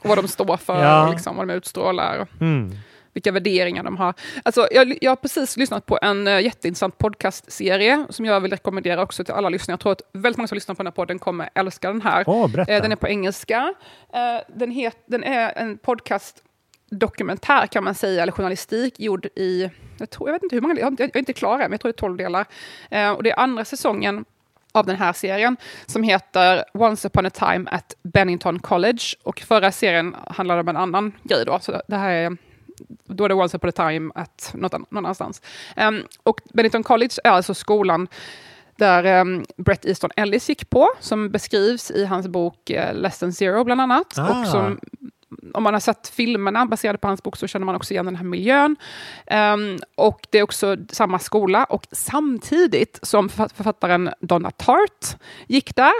Och 0.00 0.08
vad 0.08 0.18
de 0.18 0.28
står 0.28 0.56
för, 0.56 0.82
Ja. 0.82 1.04
och 1.06 1.10
liksom, 1.10 1.36
vad 1.36 1.48
de 1.48 1.54
utstrålar. 1.54 2.26
Mm. 2.40 2.74
vilka 3.12 3.32
värderingar 3.32 3.84
de 3.84 3.96
har. 3.96 4.14
Alltså, 4.42 4.68
jag, 4.70 4.98
jag 5.00 5.10
har 5.10 5.16
precis 5.16 5.56
lyssnat 5.56 5.86
på 5.86 5.98
en 6.02 6.28
uh, 6.28 6.40
jätteintressant 6.42 6.98
podcastserie 6.98 8.06
som 8.10 8.24
jag 8.24 8.40
vill 8.40 8.50
rekommendera 8.50 9.02
också 9.02 9.24
till 9.24 9.34
alla 9.34 9.48
lyssnare. 9.48 9.72
Jag 9.72 9.80
tror 9.80 9.92
att 9.92 10.02
väldigt 10.12 10.36
många 10.38 10.48
som 10.48 10.56
lyssnar 10.56 10.74
på 10.74 10.82
den 10.82 10.86
här 10.86 10.92
podden 10.92 11.18
kommer 11.18 11.50
älska 11.54 11.88
den 11.92 12.02
här. 12.02 12.48
Berätta. 12.48 12.72
Eh, 12.72 12.82
den 12.82 12.92
är 12.92 12.96
på 12.96 13.08
engelska. 13.08 13.74
Eh, 14.14 14.54
den, 14.56 14.70
het, 14.70 14.96
den 15.06 15.24
är 15.24 15.52
en 15.58 15.78
podcast 15.78 16.42
dokumentär 16.90 17.66
kan 17.66 17.84
man 17.84 17.94
säga, 17.94 18.22
eller 18.22 18.32
journalistik 18.32 19.00
gjord 19.00 19.26
i, 19.26 19.70
jag, 19.98 20.10
tror, 20.10 20.28
jag 20.28 20.32
vet 20.32 20.42
inte 20.42 20.56
hur 20.56 20.60
många, 20.60 20.80
jag, 20.80 21.00
jag 21.00 21.16
är 21.16 21.18
inte 21.18 21.32
klar 21.32 21.54
än, 21.54 21.60
men 21.60 21.70
jag 21.70 21.80
tror 21.80 21.92
det 21.92 21.96
är 21.96 22.00
tolv 22.00 22.16
delar. 22.16 22.46
Eh, 22.90 23.10
och 23.10 23.22
det 23.22 23.30
är 23.30 23.38
andra 23.38 23.64
säsongen 23.64 24.24
av 24.72 24.86
den 24.86 24.96
här 24.96 25.12
serien 25.12 25.56
som 25.86 26.02
heter 26.02 26.64
Once 26.72 27.08
upon 27.08 27.26
a 27.26 27.30
time 27.30 27.70
at 27.70 27.94
Bennington 28.02 28.58
College. 28.58 29.02
Och 29.22 29.40
förra 29.40 29.72
serien 29.72 30.16
handlade 30.26 30.60
om 30.60 30.68
en 30.68 30.76
annan 30.76 31.12
grej 31.22 31.44
då, 31.44 31.58
så 31.58 31.82
det 31.88 31.96
här 31.96 32.10
är 32.10 32.36
då 33.04 33.24
är 33.24 33.28
det 33.28 33.34
Once 33.34 33.56
upon 33.56 33.68
a 33.68 33.72
time 33.72 34.12
at 34.14 34.50
något 34.54 34.72
någon 34.72 34.86
annanstans. 34.90 35.42
Ehm, 35.76 36.02
och 36.22 36.40
Bennington 36.54 36.82
College 36.82 37.14
är 37.24 37.30
alltså 37.30 37.54
skolan 37.54 38.08
där 38.76 39.20
um, 39.20 39.44
Brett 39.56 39.86
Easton 39.86 40.10
Ellis 40.16 40.48
gick 40.48 40.70
på, 40.70 40.88
som 41.00 41.30
beskrivs 41.30 41.90
i 41.90 42.04
hans 42.04 42.28
bok 42.28 42.70
uh, 42.70 42.94
Less 42.94 43.18
than 43.18 43.32
zero 43.32 43.64
bland 43.64 43.80
annat. 43.80 44.18
Ah. 44.18 44.40
Och 44.40 44.46
som, 44.46 44.80
om 45.54 45.62
man 45.62 45.72
har 45.74 45.80
sett 45.80 46.08
filmerna 46.08 46.66
baserade 46.66 46.98
på 46.98 47.08
hans 47.08 47.22
bok 47.22 47.36
så 47.36 47.46
känner 47.46 47.66
man 47.66 47.74
också 47.74 47.94
igen 47.94 48.04
den 48.06 48.16
här 48.16 48.24
miljön. 48.24 48.76
Ehm, 49.26 49.76
och 49.94 50.26
det 50.30 50.38
är 50.38 50.42
också 50.42 50.76
samma 50.88 51.18
skola 51.18 51.64
och 51.64 51.86
samtidigt 51.92 52.98
som 53.02 53.28
förfa- 53.28 53.54
författaren 53.54 54.10
Donna 54.20 54.50
Tartt 54.50 55.16
gick 55.48 55.76
där, 55.76 55.92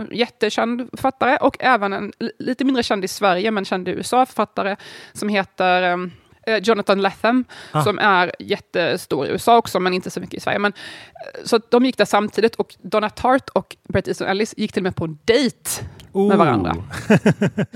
uh, 0.00 0.06
jättekänd 0.12 0.88
författare 0.90 1.36
och 1.36 1.56
även 1.60 1.92
en 1.92 2.12
li- 2.18 2.32
lite 2.38 2.64
mindre 2.64 2.82
känd 2.82 3.04
i 3.04 3.08
Sverige 3.08 3.50
men 3.50 3.64
känd 3.64 3.88
i 3.88 3.90
USA 3.90 4.26
författare 4.26 4.76
som 5.12 5.28
heter 5.28 5.82
eh, 5.82 5.96
Jonathan 6.62 7.02
Lethem, 7.02 7.44
Ah. 7.72 7.82
som 7.82 7.98
är 7.98 8.32
jättestor 8.38 9.26
i 9.26 9.30
USA 9.30 9.56
också, 9.56 9.80
men 9.80 9.92
inte 9.94 10.10
så 10.10 10.20
mycket 10.20 10.34
i 10.34 10.40
Sverige. 10.40 10.58
Men, 10.58 10.72
eh, 10.72 11.44
så 11.44 11.60
de 11.68 11.84
gick 11.84 11.96
där 11.98 12.04
samtidigt 12.04 12.54
och 12.54 12.74
Donna 12.82 13.10
Tartt 13.10 13.48
och 13.48 13.76
Bret 13.88 14.08
Easton 14.08 14.28
Ellis 14.28 14.54
gick 14.56 14.72
till 14.72 14.80
och 14.80 14.84
med 14.84 14.96
på 14.96 15.04
en 15.04 15.18
dejt 15.24 15.70
med 16.12 16.38
varandra. 16.38 16.76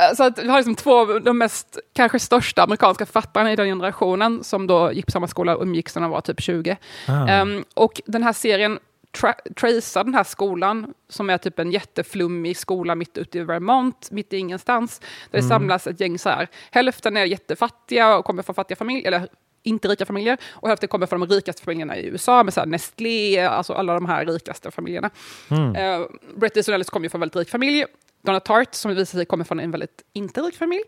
Eh, 0.00 0.14
Så 0.16 0.24
att 0.24 0.38
vi 0.38 0.48
har 0.48 0.56
liksom 0.58 0.74
två 0.74 0.94
av 1.00 1.22
de 1.22 1.38
mest, 1.38 1.78
kanske 1.94 2.18
största 2.18 2.62
amerikanska 2.62 3.06
författarna 3.06 3.52
i 3.52 3.56
den 3.56 3.66
generationen 3.66 4.44
som 4.44 4.66
då 4.66 4.92
gick 4.92 5.06
på 5.06 5.10
samma 5.12 5.28
skola 5.28 5.56
och 5.56 5.62
umgicks 5.62 5.94
när 5.94 6.02
de 6.02 6.10
var 6.10 6.20
typ 6.20 6.40
20. 6.40 6.76
Ah. 7.08 7.28
Ehm, 7.28 7.64
och 7.74 8.00
den 8.06 8.22
här 8.22 8.32
serien 8.32 8.78
tra- 9.16 9.54
tracear 9.54 10.04
den 10.04 10.14
här 10.14 10.24
skolan 10.24 10.94
som 11.08 11.30
är 11.30 11.38
typ 11.38 11.58
en 11.58 11.70
jätteflummig 11.70 12.56
skola 12.56 12.94
mitt 12.94 13.18
ute 13.18 13.38
i 13.38 13.42
Vermont, 13.42 14.10
mitt 14.10 14.32
i 14.32 14.36
ingenstans. 14.36 14.98
Där 15.00 15.06
det 15.30 15.38
Mm. 15.38 15.48
samlas 15.48 15.86
ett 15.86 16.00
gäng 16.00 16.18
så 16.18 16.28
här, 16.28 16.48
hälften 16.70 17.16
är 17.16 17.24
jättefattiga 17.24 18.16
och 18.16 18.24
kommer 18.24 18.42
från 18.42 18.54
fattiga 18.54 18.76
familjer, 18.76 19.06
eller 19.06 19.28
inte 19.62 19.88
rika 19.88 20.06
familjer, 20.06 20.38
och 20.50 20.68
hälften 20.68 20.88
kommer 20.88 21.06
från 21.06 21.20
de 21.20 21.34
rikaste 21.34 21.62
familjerna 21.62 21.96
i 21.96 22.06
USA 22.06 22.42
med 22.42 22.54
så 22.54 22.60
här 22.60 22.66
Nestlé, 22.66 23.38
alltså 23.40 23.72
alla 23.72 23.94
de 23.94 24.06
här 24.06 24.26
rikaste 24.26 24.70
familjerna. 24.70 25.10
Mm. 25.50 26.00
Uh, 26.00 26.06
Bret 26.36 26.56
Easton 26.56 26.74
Ellis 26.74 26.90
kommer 26.90 27.08
från 27.08 27.18
en 27.18 27.20
väldigt 27.20 27.36
rik 27.36 27.50
familj. 27.50 27.84
Donna 28.22 28.40
Tartt, 28.40 28.74
som 28.74 28.90
visar 28.94 29.18
sig 29.18 29.26
kommer 29.26 29.44
från 29.44 29.60
en 29.60 29.70
väldigt 29.70 30.02
inte 30.12 30.40
rik 30.40 30.56
familj. 30.56 30.82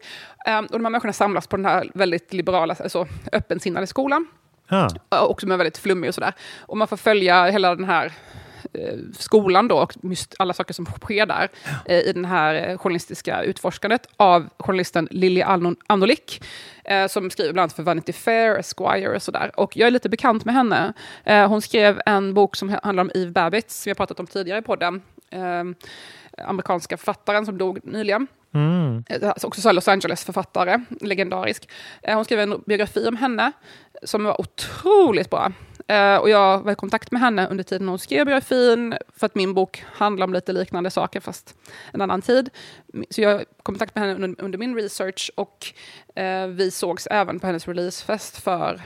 Um, 0.49 0.65
och 0.65 0.73
de 0.73 0.85
här 0.85 0.91
människorna 0.91 1.13
samlas 1.13 1.47
på 1.47 1.57
den 1.57 1.67
här 1.67 1.91
väldigt 1.95 2.33
liberala, 2.33 2.77
alltså 2.81 3.07
öppensinnade 3.33 3.87
skolan. 3.87 4.27
Ja. 4.69 4.89
Och 5.21 5.41
som 5.41 5.51
är 5.51 5.57
väldigt 5.57 5.79
flummig 5.79 6.09
och 6.09 6.15
sådär. 6.15 6.33
Och 6.61 6.77
man 6.77 6.89
får 6.89 6.97
följa 6.97 7.45
hela 7.45 7.75
den 7.75 7.85
här 7.85 8.13
eh, 8.73 8.99
skolan 9.19 9.69
då 9.69 9.79
och 9.79 9.95
alla 10.39 10.53
saker 10.53 10.75
som 10.75 10.87
sker 10.87 11.27
där 11.27 11.49
eh, 11.85 11.99
i 11.99 12.13
den 12.13 12.25
här 12.25 12.55
eh, 12.55 12.79
journalistiska 12.79 13.43
utforskandet 13.43 14.09
av 14.17 14.49
journalisten 14.59 15.09
Anolik 15.87 16.45
eh, 16.85 17.07
som 17.07 17.31
skriver 17.31 17.53
bland 17.53 17.63
annat 17.63 17.77
för 17.77 17.83
Vanity 17.83 18.13
Fair, 18.13 18.59
Esquire 18.59 19.17
och 19.17 19.23
sådär. 19.23 19.51
Och 19.55 19.77
jag 19.77 19.87
är 19.87 19.91
lite 19.91 20.09
bekant 20.09 20.45
med 20.45 20.55
henne. 20.55 20.93
Eh, 21.25 21.49
hon 21.49 21.63
skrev 21.63 22.01
en 22.07 22.35
bok 22.35 22.57
som 22.57 22.77
handlar 22.83 23.01
om 23.01 23.11
Eve 23.15 23.31
Babbitt 23.31 23.71
som 23.71 23.91
jag 23.91 23.97
pratat 23.97 24.21
om 24.21 24.27
tidigare 24.27 24.59
i 24.59 24.63
podden. 24.63 25.03
Amerikanska 26.45 26.97
författaren 26.97 27.47
som 27.47 27.59
dog 27.59 27.81
nyligen. 27.83 28.27
Mm. 28.55 29.05
Eh, 29.09 29.33
också 29.43 29.61
så 29.61 29.73
Los 29.73 29.89
Angeles-författare, 29.89 30.81
legendarisk. 31.01 31.69
Eh, 32.03 32.15
Hon 32.15 32.25
skrev 32.25 32.41
en 32.41 32.63
biografi 32.67 33.09
om 33.09 33.17
henne 33.17 33.53
som 34.03 34.25
var 34.25 34.41
otroligt 34.41 35.31
bra. 35.31 35.53
Eh, 35.89 36.17
Och 36.17 36.31
jag 36.31 36.61
var 36.61 36.73
i 36.73 36.75
kontakt 36.75 37.11
med 37.13 37.21
henne 37.21 37.49
under 37.49 37.65
tiden 37.65 37.89
hon 37.89 37.99
skrev 37.99 38.27
biografin, 38.27 38.95
för 39.17 39.27
att 39.27 39.35
min 39.35 39.55
bok 39.55 39.85
handlar 39.93 40.25
om 40.27 40.33
lite 40.33 40.53
liknande 40.53 40.91
saker, 40.91 41.21
fast 41.21 41.55
en 41.93 42.01
annan 42.01 42.23
tid. 42.23 42.51
Så 43.11 43.21
jag 43.21 43.45
kom 43.63 43.75
i 43.75 43.79
kontakt 43.79 43.95
med 43.95 44.05
henne 44.05 44.25
under, 44.25 44.45
under 44.45 44.59
min 44.59 44.75
research 44.75 45.31
och 45.35 45.67
vi 46.49 46.71
sågs 46.71 47.07
även 47.11 47.41
på 47.41 47.47
hennes 47.47 47.69
releasefest 47.69 48.39
för 48.43 48.83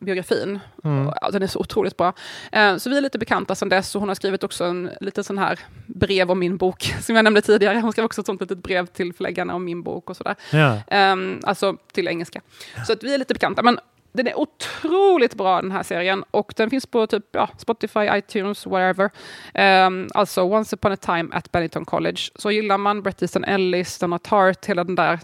biografin. 0.00 0.58
Mm. 0.84 1.12
Ja, 1.20 1.30
den 1.30 1.42
är 1.42 1.46
så 1.46 1.58
otroligt 1.58 1.96
bra. 1.96 2.12
Eh, 2.52 2.76
så 2.76 2.90
vi 2.90 2.96
är 2.96 3.00
lite 3.00 3.18
bekanta 3.18 3.54
sedan 3.54 3.68
dess 3.68 3.94
och 3.94 4.00
hon 4.00 4.08
har 4.08 4.14
skrivit 4.14 4.44
också 4.44 4.64
en 4.64 4.90
liten 5.00 5.24
sån 5.24 5.38
här 5.38 5.58
brev 5.86 6.30
om 6.30 6.38
min 6.38 6.56
bok 6.56 6.94
som 7.00 7.16
jag 7.16 7.22
nämnde 7.24 7.40
tidigare. 7.42 7.78
Hon 7.80 7.92
skrev 7.92 8.04
också 8.04 8.20
ett 8.20 8.26
sånt 8.26 8.40
litet 8.40 8.58
brev 8.62 8.86
till 8.86 9.12
förläggarna 9.12 9.54
om 9.54 9.64
min 9.64 9.82
bok 9.82 10.10
och 10.10 10.16
sådär. 10.16 10.34
Ja. 10.52 10.80
Ehm, 10.86 11.40
alltså 11.42 11.76
till 11.92 12.08
engelska. 12.08 12.40
Så 12.86 12.92
att 12.92 13.02
vi 13.04 13.14
är 13.14 13.18
lite 13.18 13.34
bekanta. 13.34 13.62
Men 13.62 13.78
den 14.12 14.26
är 14.26 14.38
otroligt 14.38 15.34
bra 15.34 15.62
den 15.62 15.72
här 15.72 15.82
serien 15.82 16.24
och 16.30 16.52
den 16.56 16.70
finns 16.70 16.86
på 16.86 17.06
typ 17.06 17.24
ja, 17.32 17.48
Spotify, 17.58 18.00
iTunes, 18.12 18.66
wherever. 18.66 19.10
Ehm, 19.54 20.08
alltså 20.14 20.42
Once 20.42 20.76
upon 20.76 20.92
a 20.92 20.96
time 20.96 21.28
at 21.32 21.52
Bennington 21.52 21.84
College. 21.84 22.18
Så 22.34 22.50
gillar 22.50 22.78
man 22.78 23.02
Bret 23.02 23.22
Easton 23.22 23.44
Ellis, 23.44 23.98
Donna 23.98 24.18
Tartt, 24.18 24.66
hela 24.66 24.84
den 24.84 24.94
där 24.94 25.18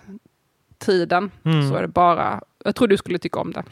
tiden 0.78 1.30
Mm. 1.45 1.68
så 1.68 1.74
är 1.76 1.82
det 1.82 1.88
bara, 1.88 2.40
jag 2.64 2.74
tror 2.74 2.88
du 2.88 2.97
skulle 2.97 3.18
tycka 3.18 3.40
om 3.40 3.53
det. 3.53 3.64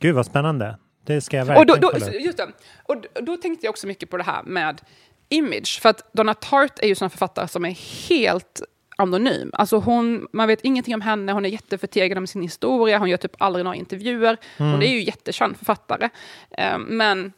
Gud 0.00 0.14
vad 0.14 0.26
spännande. 0.26 0.78
Det 1.06 1.20
ska 1.20 1.36
jag 1.36 1.58
Och 1.58 1.66
då, 1.66 1.74
verkligen 1.74 2.12
då, 2.12 2.18
just 2.18 2.38
det. 2.38 2.48
Och 2.82 2.96
då, 3.22 3.36
tänkte 3.36 3.66
jag 3.66 3.70
också 3.70 3.86
mycket 3.86 4.10
på 4.10 4.16
det 4.16 4.22
här 4.22 4.42
med 4.42 4.80
image. 5.28 5.80
För 5.82 5.88
att 5.88 6.12
Donna 6.12 6.34
Tartt 6.34 6.78
är 6.78 6.86
ju 6.86 6.94
sån 6.94 7.10
författare 7.10 7.48
som 7.48 7.64
är 7.64 8.08
helt 8.08 8.62
anonym. 8.96 9.50
Alltså 9.52 9.76
hon, 9.76 10.26
man 10.32 10.48
vet 10.48 10.60
ingenting 10.60 10.94
om 10.94 11.00
henne, 11.00 11.32
hon 11.32 11.44
är 11.44 11.48
jätteförtegad 11.48 12.18
om 12.18 12.26
sin 12.26 12.42
historia, 12.42 12.98
hon 12.98 13.10
gör 13.10 13.16
typ 13.16 13.34
aldrig 13.38 13.64
några 13.64 13.76
intervjuer. 13.76 14.36
Mm. 14.56 14.72
Hon 14.72 14.82
är 14.82 14.86
ju 14.86 15.02
jättekänd 15.02 15.56
författare. 15.56 16.08
Eh, 16.50 16.78
men 16.78 17.32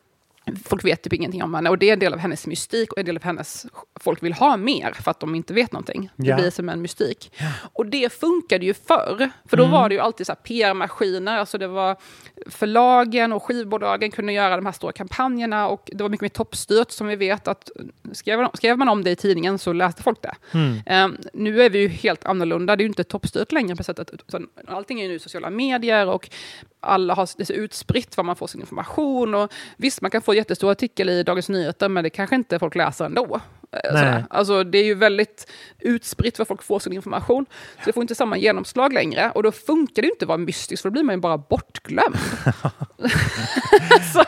folk 0.64 0.84
vet 0.84 1.02
typ 1.02 1.12
ingenting 1.12 1.42
om 1.42 1.54
henne 1.54 1.70
och 1.70 1.78
det 1.78 1.88
är 1.88 1.92
en 1.92 1.98
del 1.98 2.12
av 2.12 2.18
hennes 2.18 2.46
mystik 2.46 2.92
och 2.92 2.98
en 2.98 3.04
del 3.06 3.16
av 3.16 3.22
hennes... 3.22 3.66
Folk 4.00 4.22
vill 4.22 4.32
ha 4.32 4.56
mer 4.56 4.92
för 4.92 5.10
att 5.10 5.20
de 5.20 5.34
inte 5.34 5.54
vet 5.54 5.72
någonting. 5.72 6.10
Det 6.16 6.26
Ja. 6.28 6.36
blir 6.36 6.50
som 6.50 6.68
en 6.68 6.82
mystik. 6.82 7.32
Och 7.72 7.86
det 7.86 8.12
funkade 8.12 8.64
ju 8.66 8.74
förr. 8.74 9.30
För 9.48 9.56
då 9.56 9.62
Mm. 9.62 9.72
var 9.72 9.88
det 9.88 9.94
ju 9.94 10.00
alltid 10.00 10.26
så 10.26 10.34
PR-maskiner. 10.34 11.38
Alltså 11.38 11.58
det 11.58 11.68
var 11.68 11.96
förlagen 12.50 13.32
och 13.32 13.42
skivbolagen 13.42 14.10
kunde 14.10 14.32
göra 14.32 14.56
de 14.56 14.66
här 14.66 14.72
stora 14.72 14.92
kampanjerna 14.92 15.68
och 15.68 15.90
det 15.92 16.02
var 16.02 16.08
mycket 16.10 16.22
mer 16.22 16.28
toppstyrt 16.28 16.90
som 16.90 17.06
vi 17.06 17.16
vet 17.16 17.48
att 17.48 17.70
skrev, 18.12 18.46
skrev 18.54 18.78
man 18.78 18.88
om 18.88 19.04
det 19.04 19.10
i 19.10 19.16
tidningen 19.16 19.58
så 19.58 19.72
läste 19.72 20.02
folk 20.02 20.22
det. 20.22 20.34
Mm. 20.54 20.78
Ehm, 20.86 21.16
nu 21.32 21.62
är 21.62 21.70
vi 21.70 21.78
ju 21.78 21.88
helt 21.88 22.24
annorlunda. 22.24 22.76
Det 22.76 22.80
är 22.80 22.84
ju 22.84 22.88
inte 22.88 23.04
toppstyrt 23.04 23.52
längre 23.52 23.76
på 23.76 23.84
sättet. 23.84 24.10
Utan 24.12 24.48
allting 24.68 25.00
är 25.00 25.04
ju 25.04 25.08
nu 25.10 25.18
sociala 25.18 25.50
medier 25.50 26.06
och 26.08 26.30
alla 26.82 27.14
har 27.14 27.28
det 27.36 27.44
så 27.44 27.52
utspritt 27.52 28.16
var 28.16 28.24
man 28.24 28.36
får 28.36 28.46
sin 28.46 28.60
information. 28.60 29.34
Och 29.34 29.52
visst, 29.76 30.00
man 30.00 30.10
kan 30.10 30.22
få 30.22 30.32
en 30.32 30.36
jättestor 30.38 30.70
artikel 30.70 31.08
i 31.08 31.22
Dagens 31.22 31.48
Nyheter, 31.48 31.88
men 31.88 32.04
det 32.04 32.10
kanske 32.10 32.36
inte 32.36 32.58
folk 32.58 32.74
läser 32.74 33.04
ändå. 33.04 33.40
Eh, 33.72 33.94
Nej. 33.94 34.24
Alltså, 34.30 34.64
det 34.64 34.78
är 34.78 34.84
ju 34.84 34.94
väldigt 34.94 35.50
utspritt 35.80 36.38
var 36.38 36.46
folk 36.46 36.62
får 36.62 36.78
sin 36.78 36.92
information. 36.92 37.46
Så 37.78 37.82
det 37.84 37.92
får 37.92 38.02
inte 38.02 38.14
samma 38.14 38.36
genomslag 38.36 38.92
längre. 38.92 39.30
Och 39.34 39.42
då 39.42 39.52
funkar 39.52 40.02
det 40.02 40.08
inte 40.08 40.24
att 40.24 40.28
vara 40.28 40.38
mystisk, 40.38 40.82
för 40.82 40.88
då 40.88 40.92
blir 40.92 41.02
man 41.02 41.14
ju 41.14 41.20
bara 41.20 41.38
bortglömd. 41.38 42.16
så, 44.14 44.24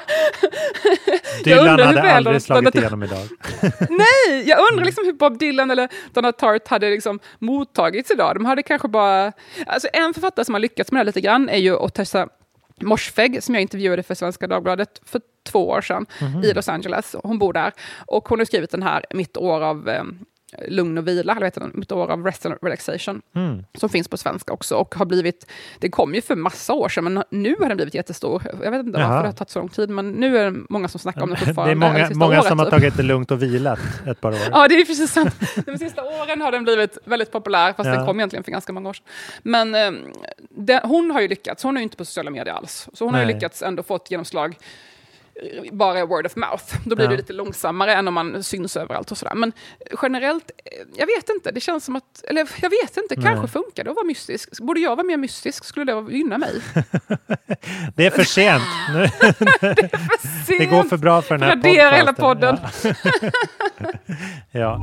Dylan 1.44 1.68
hur 1.78 1.84
hade 1.84 2.02
väl 2.02 2.16
aldrig 2.16 2.42
slagit 2.42 2.72
de- 2.72 2.78
igenom 2.78 3.02
idag. 3.02 3.18
Nej, 3.90 4.42
jag 4.48 4.72
undrar 4.72 4.84
liksom 4.84 5.04
hur 5.04 5.12
Bob 5.12 5.38
Dylan 5.38 5.70
eller 5.70 5.88
Donna 6.12 6.32
Tartt 6.32 6.68
hade 6.68 6.90
liksom 6.90 7.20
mottagits 7.38 8.10
idag. 8.10 8.34
De 8.36 8.44
hade 8.44 8.62
kanske 8.62 8.88
bara... 8.88 9.32
Alltså 9.66 9.88
en 9.92 10.14
författare 10.14 10.44
som 10.44 10.54
har 10.54 10.60
lyckats 10.60 10.92
med 10.92 10.96
det 10.98 11.00
här 11.00 11.06
lite 11.06 11.20
grann 11.20 11.48
är 11.48 11.58
ju 11.58 11.76
Otessa 11.76 12.28
Morsfegh, 12.80 13.40
som 13.40 13.54
jag 13.54 13.62
intervjuade 13.62 14.02
för 14.02 14.14
Svenska 14.14 14.46
Dagbladet 14.46 15.00
för 15.04 15.20
två 15.42 15.68
år 15.68 15.80
sedan 15.80 16.06
Mhm. 16.20 16.42
i 16.44 16.52
Los 16.52 16.68
Angeles. 16.68 17.16
Hon 17.22 17.38
bor 17.38 17.52
där. 17.52 17.72
Och 18.06 18.28
hon 18.28 18.38
har 18.38 18.44
skrivit 18.46 18.70
den 18.70 18.82
här 18.82 19.04
Mitt 19.10 19.36
år 19.36 19.60
av 19.60 19.88
eh, 19.88 20.02
lugn 20.68 20.98
och 20.98 21.08
vila, 21.08 21.32
eller 21.32 21.44
heter 21.46 21.60
den? 21.60 21.70
Mitt 21.74 21.92
år 21.92 22.10
av 22.10 22.24
rest 22.24 22.46
and 22.46 22.54
relaxation 22.62 23.22
Mm. 23.34 23.64
som 23.78 23.88
finns 23.88 24.08
på 24.08 24.16
svenska 24.16 24.52
också 24.52 24.76
och 24.76 24.94
har 24.94 25.04
blivit, 25.06 25.50
det 25.78 25.88
kom 25.90 26.14
ju 26.14 26.20
för 26.20 26.36
massa 26.36 26.72
år 26.72 26.88
sedan, 26.88 27.04
men 27.04 27.22
nu 27.30 27.56
har 27.60 27.68
den 27.68 27.76
blivit 27.76 27.94
jättestor. 27.94 28.42
Jag 28.62 28.70
vet 28.70 28.86
inte 28.86 28.98
Jaha. 29.00 29.08
varför 29.08 29.22
det 29.22 29.28
har 29.28 29.32
tagit 29.32 29.50
så 29.50 29.58
lång 29.58 29.68
tid, 29.68 29.90
men 29.90 30.10
nu 30.10 30.38
är 30.38 30.50
det 30.50 30.58
många 30.68 30.88
som 30.88 31.00
snackar 31.00 31.22
om 31.22 31.28
den 31.30 31.38
Det 31.40 31.46
fortfarande. 31.46 31.72
är 31.72 31.92
många, 31.92 32.06
sista 32.08 32.18
många 32.18 32.38
året, 32.38 32.48
som 32.48 32.58
har 32.58 32.66
typ. 32.66 32.70
tagit 32.74 32.96
det 32.96 33.02
lugnt 33.02 33.30
och 33.30 33.42
vilat 33.42 33.78
ett 34.06 34.20
par 34.20 34.32
år. 34.32 34.38
Ja, 34.52 34.68
det 34.68 34.74
är 34.74 34.84
precis 34.84 35.10
sant. 35.12 35.34
De 35.66 35.78
sista 35.78 36.02
åren 36.04 36.40
har 36.40 36.52
den 36.52 36.64
blivit 36.64 36.98
väldigt 37.04 37.32
populär, 37.32 37.72
fast 37.72 37.86
Ja. 37.88 37.96
den 37.96 38.06
kom 38.06 38.20
egentligen 38.20 38.44
för 38.44 38.52
ganska 38.52 38.72
många 38.72 38.88
år 38.88 38.92
sedan. 38.94 39.04
Men 39.42 39.74
eh, 39.74 39.90
det, 40.50 40.80
hon 40.84 41.10
har 41.10 41.20
ju 41.20 41.28
lyckats, 41.28 41.62
hon 41.62 41.76
är 41.76 41.80
ju 41.80 41.84
inte 41.84 41.96
på 41.96 42.04
sociala 42.04 42.30
medier 42.30 42.54
alls, 42.54 42.88
så 42.92 43.04
hon 43.04 43.14
har 43.14 43.20
ju 43.20 43.26
Nej. 43.26 43.34
lyckats 43.34 43.62
ändå 43.62 43.82
få 43.82 43.96
ett 43.96 44.10
genomslag 44.10 44.56
bara 45.72 45.98
är 45.98 46.06
word 46.06 46.26
of 46.26 46.36
mouth. 46.36 46.64
Då 46.84 46.96
blir 46.96 47.06
Ja. 47.06 47.10
det 47.10 47.16
lite 47.16 47.32
långsammare 47.32 47.94
än 47.94 48.08
om 48.08 48.14
man 48.14 48.42
syns 48.42 48.76
överallt 48.76 49.10
och 49.10 49.18
sådär. 49.18 49.34
Men 49.34 49.52
generellt, 50.02 50.50
eh, 50.64 50.72
jag 50.96 51.06
vet 51.06 51.28
inte. 51.30 51.50
Det 51.50 51.60
känns 51.60 51.84
som 51.84 51.96
att, 51.96 52.24
eller 52.28 52.48
jag 52.62 52.70
vet 52.70 52.96
inte, 52.96 53.14
Nej. 53.16 53.24
kanske 53.24 53.48
funkar 53.48 53.84
det 53.84 53.90
att 53.90 53.96
vara 53.96 54.06
mystisk. 54.06 54.60
Borde 54.60 54.80
jag 54.80 54.96
vara 54.96 55.06
mer 55.06 55.16
mystisk? 55.16 55.64
Skulle 55.64 55.92
det 55.94 56.12
gynna 56.12 56.38
mig? 56.38 56.52
Det 57.96 58.06
är 58.06 58.10
för 58.10 58.24
sent. 58.24 58.62
Nu, 58.94 59.06
det 60.58 60.66
går 60.70 60.82
för 60.82 60.96
bra 60.96 61.22
för 61.22 61.34
den 61.38 61.42
här 61.48 61.56
Radera 61.56 61.90
hela 61.90 62.12
podden. 62.12 62.58
Ja. 62.82 62.92
ja. 64.50 64.80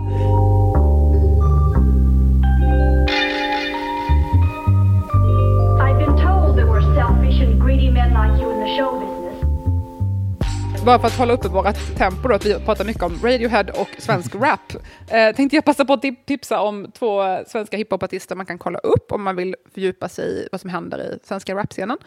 I've 5.82 5.98
been 5.98 6.16
told 6.18 6.56
there 6.58 6.68
were 6.68 6.82
selfish 6.96 7.42
and 7.42 7.60
greedy 7.62 7.90
men 7.90 8.14
like 8.14 8.40
you 8.42 8.52
in 8.54 8.60
the 8.60 8.78
show 8.78 9.00
business. 9.00 9.21
Bara 10.86 11.00
för 11.00 11.08
att 11.08 11.18
hålla 11.18 11.34
uppe 11.34 11.48
vårt 11.48 11.98
tempo 11.98 12.28
då, 12.28 12.36
att 12.36 12.46
vi 12.46 12.60
pratar 12.60 12.86
mycket 12.86 13.04
om 13.04 13.20
Radiohead 13.24 13.64
och 13.82 13.88
svensk 13.98 14.36
rap. 14.36 14.74
Eh, 15.08 15.36
tänkte 15.36 15.56
jag 15.58 15.66
passa 15.66 15.86
på 15.86 15.94
att 15.94 16.02
tip- 16.02 16.26
tipsa 16.26 16.62
om 16.62 16.92
två 16.92 17.22
svenska 17.48 17.78
hiphopartister 17.78 18.36
man 18.36 18.46
kan 18.46 18.58
kolla 18.58 18.80
upp 18.80 19.12
om 19.12 19.24
man 19.24 19.36
vill 19.36 19.56
fördjupa 19.74 20.10
sig 20.10 20.26
i 20.26 20.48
vad 20.52 20.62
som 20.62 20.70
händer 20.70 21.00
i 21.04 21.20
svenska 21.24 21.56
rapscenen. 21.56 21.98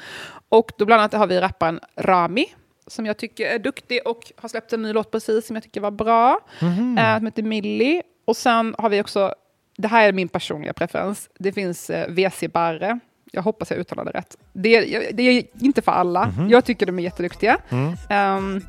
Och 0.49 0.71
då 0.79 0.85
bland 0.85 1.01
annat 1.01 1.13
har 1.13 1.27
vi 1.27 1.41
rapparen 1.41 1.81
Rami, 1.97 2.47
som 2.87 3.07
jag 3.07 3.17
tycker 3.17 3.47
är 3.47 3.59
duktig 3.59 4.01
och 4.05 4.33
har 4.37 4.49
släppt 4.49 4.73
en 4.73 4.83
ny 4.83 4.93
låt 4.93 5.11
precis 5.11 5.47
som 5.47 5.57
jag 5.57 5.63
tycker 5.63 5.81
var 5.81 5.91
bra. 5.91 6.39
Mhm. 6.61 6.99
Eh, 6.99 7.17
som 7.17 7.27
heter 7.27 7.43
Millie. 7.43 8.03
Och 8.25 8.37
sen 8.37 8.75
har 8.79 8.89
vi 8.89 9.01
också, 9.03 9.35
det 9.77 9.89
här 9.89 10.09
är 10.09 10.13
min 10.13 10.29
personliga 10.29 10.73
preferens, 10.73 11.31
det 11.39 11.53
finns 11.53 11.91
eh, 11.91 12.09
WC 12.11 12.49
Barre. 12.53 12.99
Jag 13.35 13.43
hoppas 13.43 13.71
jag 13.71 13.79
uttalade 13.81 14.11
rätt. 14.11 14.37
Det 14.53 14.77
är, 14.97 15.13
det 15.13 15.23
är 15.23 15.45
inte 15.61 15.83
för 15.83 15.93
alla. 15.93 16.27
Mhm. 16.27 16.49
Jag 16.51 16.65
tycker 16.65 16.87
de 16.87 16.99
är 16.99 17.03
jätteduktiga. 17.03 17.59
Mm. 17.69 17.95
Ehm, 18.09 18.65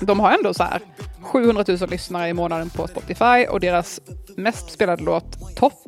de 0.00 0.20
har 0.20 0.32
ändå 0.32 0.54
så 0.54 0.62
här 0.62 0.80
700 1.22 1.64
000 1.68 1.90
lyssnare 1.90 2.28
i 2.28 2.32
månaden 2.32 2.70
på 2.70 2.86
Spotify 2.88 3.46
och 3.50 3.60
deras 3.60 4.00
mest 4.36 4.70
spelade 4.70 5.02
låt 5.02 5.56
Topp 5.56 5.82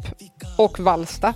och 0.59 0.81
Valsta 0.81 1.35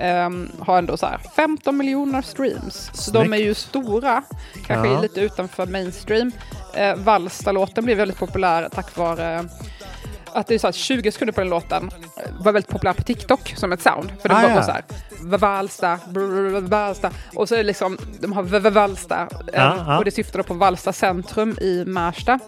ehm, 0.00 0.48
har 0.60 0.78
ändå 0.78 0.96
så 0.96 1.06
här 1.06 1.18
15 1.36 1.76
miljoner 1.76 2.22
streams. 2.22 2.90
Så 2.94 3.10
de 3.10 3.18
är 3.20 3.24
Snyggt. 3.26 3.42
ju 3.42 3.54
stora, 3.54 4.22
kanske 4.66 4.88
Ja. 4.92 5.00
lite 5.00 5.20
utanför 5.20 5.66
mainstream. 5.66 6.32
Eh, 6.74 6.94
Valsta-låten 6.96 7.84
blev 7.84 7.96
väldigt 7.96 8.18
populär 8.18 8.68
tack 8.74 8.96
vare 8.96 9.44
att 10.32 10.46
det 10.46 10.54
är 10.54 10.58
så 10.58 10.68
att 10.68 10.74
20 10.74 11.12
sekunder 11.12 11.32
på 11.32 11.40
den 11.40 11.50
låten 11.50 11.90
eh, 12.16 12.44
var 12.44 12.52
väldigt 12.52 12.70
populär 12.70 12.92
på 12.92 13.02
TikTok 13.02 13.54
som 13.56 13.72
ett 13.72 13.82
sound. 13.82 14.12
För 14.22 14.28
det 14.28 14.34
Ah, 14.36 14.42
var 14.42 14.48
ja. 14.48 14.54
bara 14.54 14.64
så 14.64 14.70
här, 14.72 14.82
Valsta, 15.22 15.98
Valsta. 16.60 17.10
Och 17.34 17.48
så 17.48 17.54
är 17.54 17.58
det 17.58 17.64
liksom, 17.64 17.98
de 18.20 18.32
har 18.32 18.70
Valsta. 18.70 19.28
eh. 19.52 19.98
Och 19.98 20.04
det 20.04 20.10
syftar 20.10 20.38
då 20.38 20.42
på 20.42 20.54
Valsta 20.54 20.92
centrum 20.92 21.58
i 21.60 21.84
Märsta. 21.86 22.38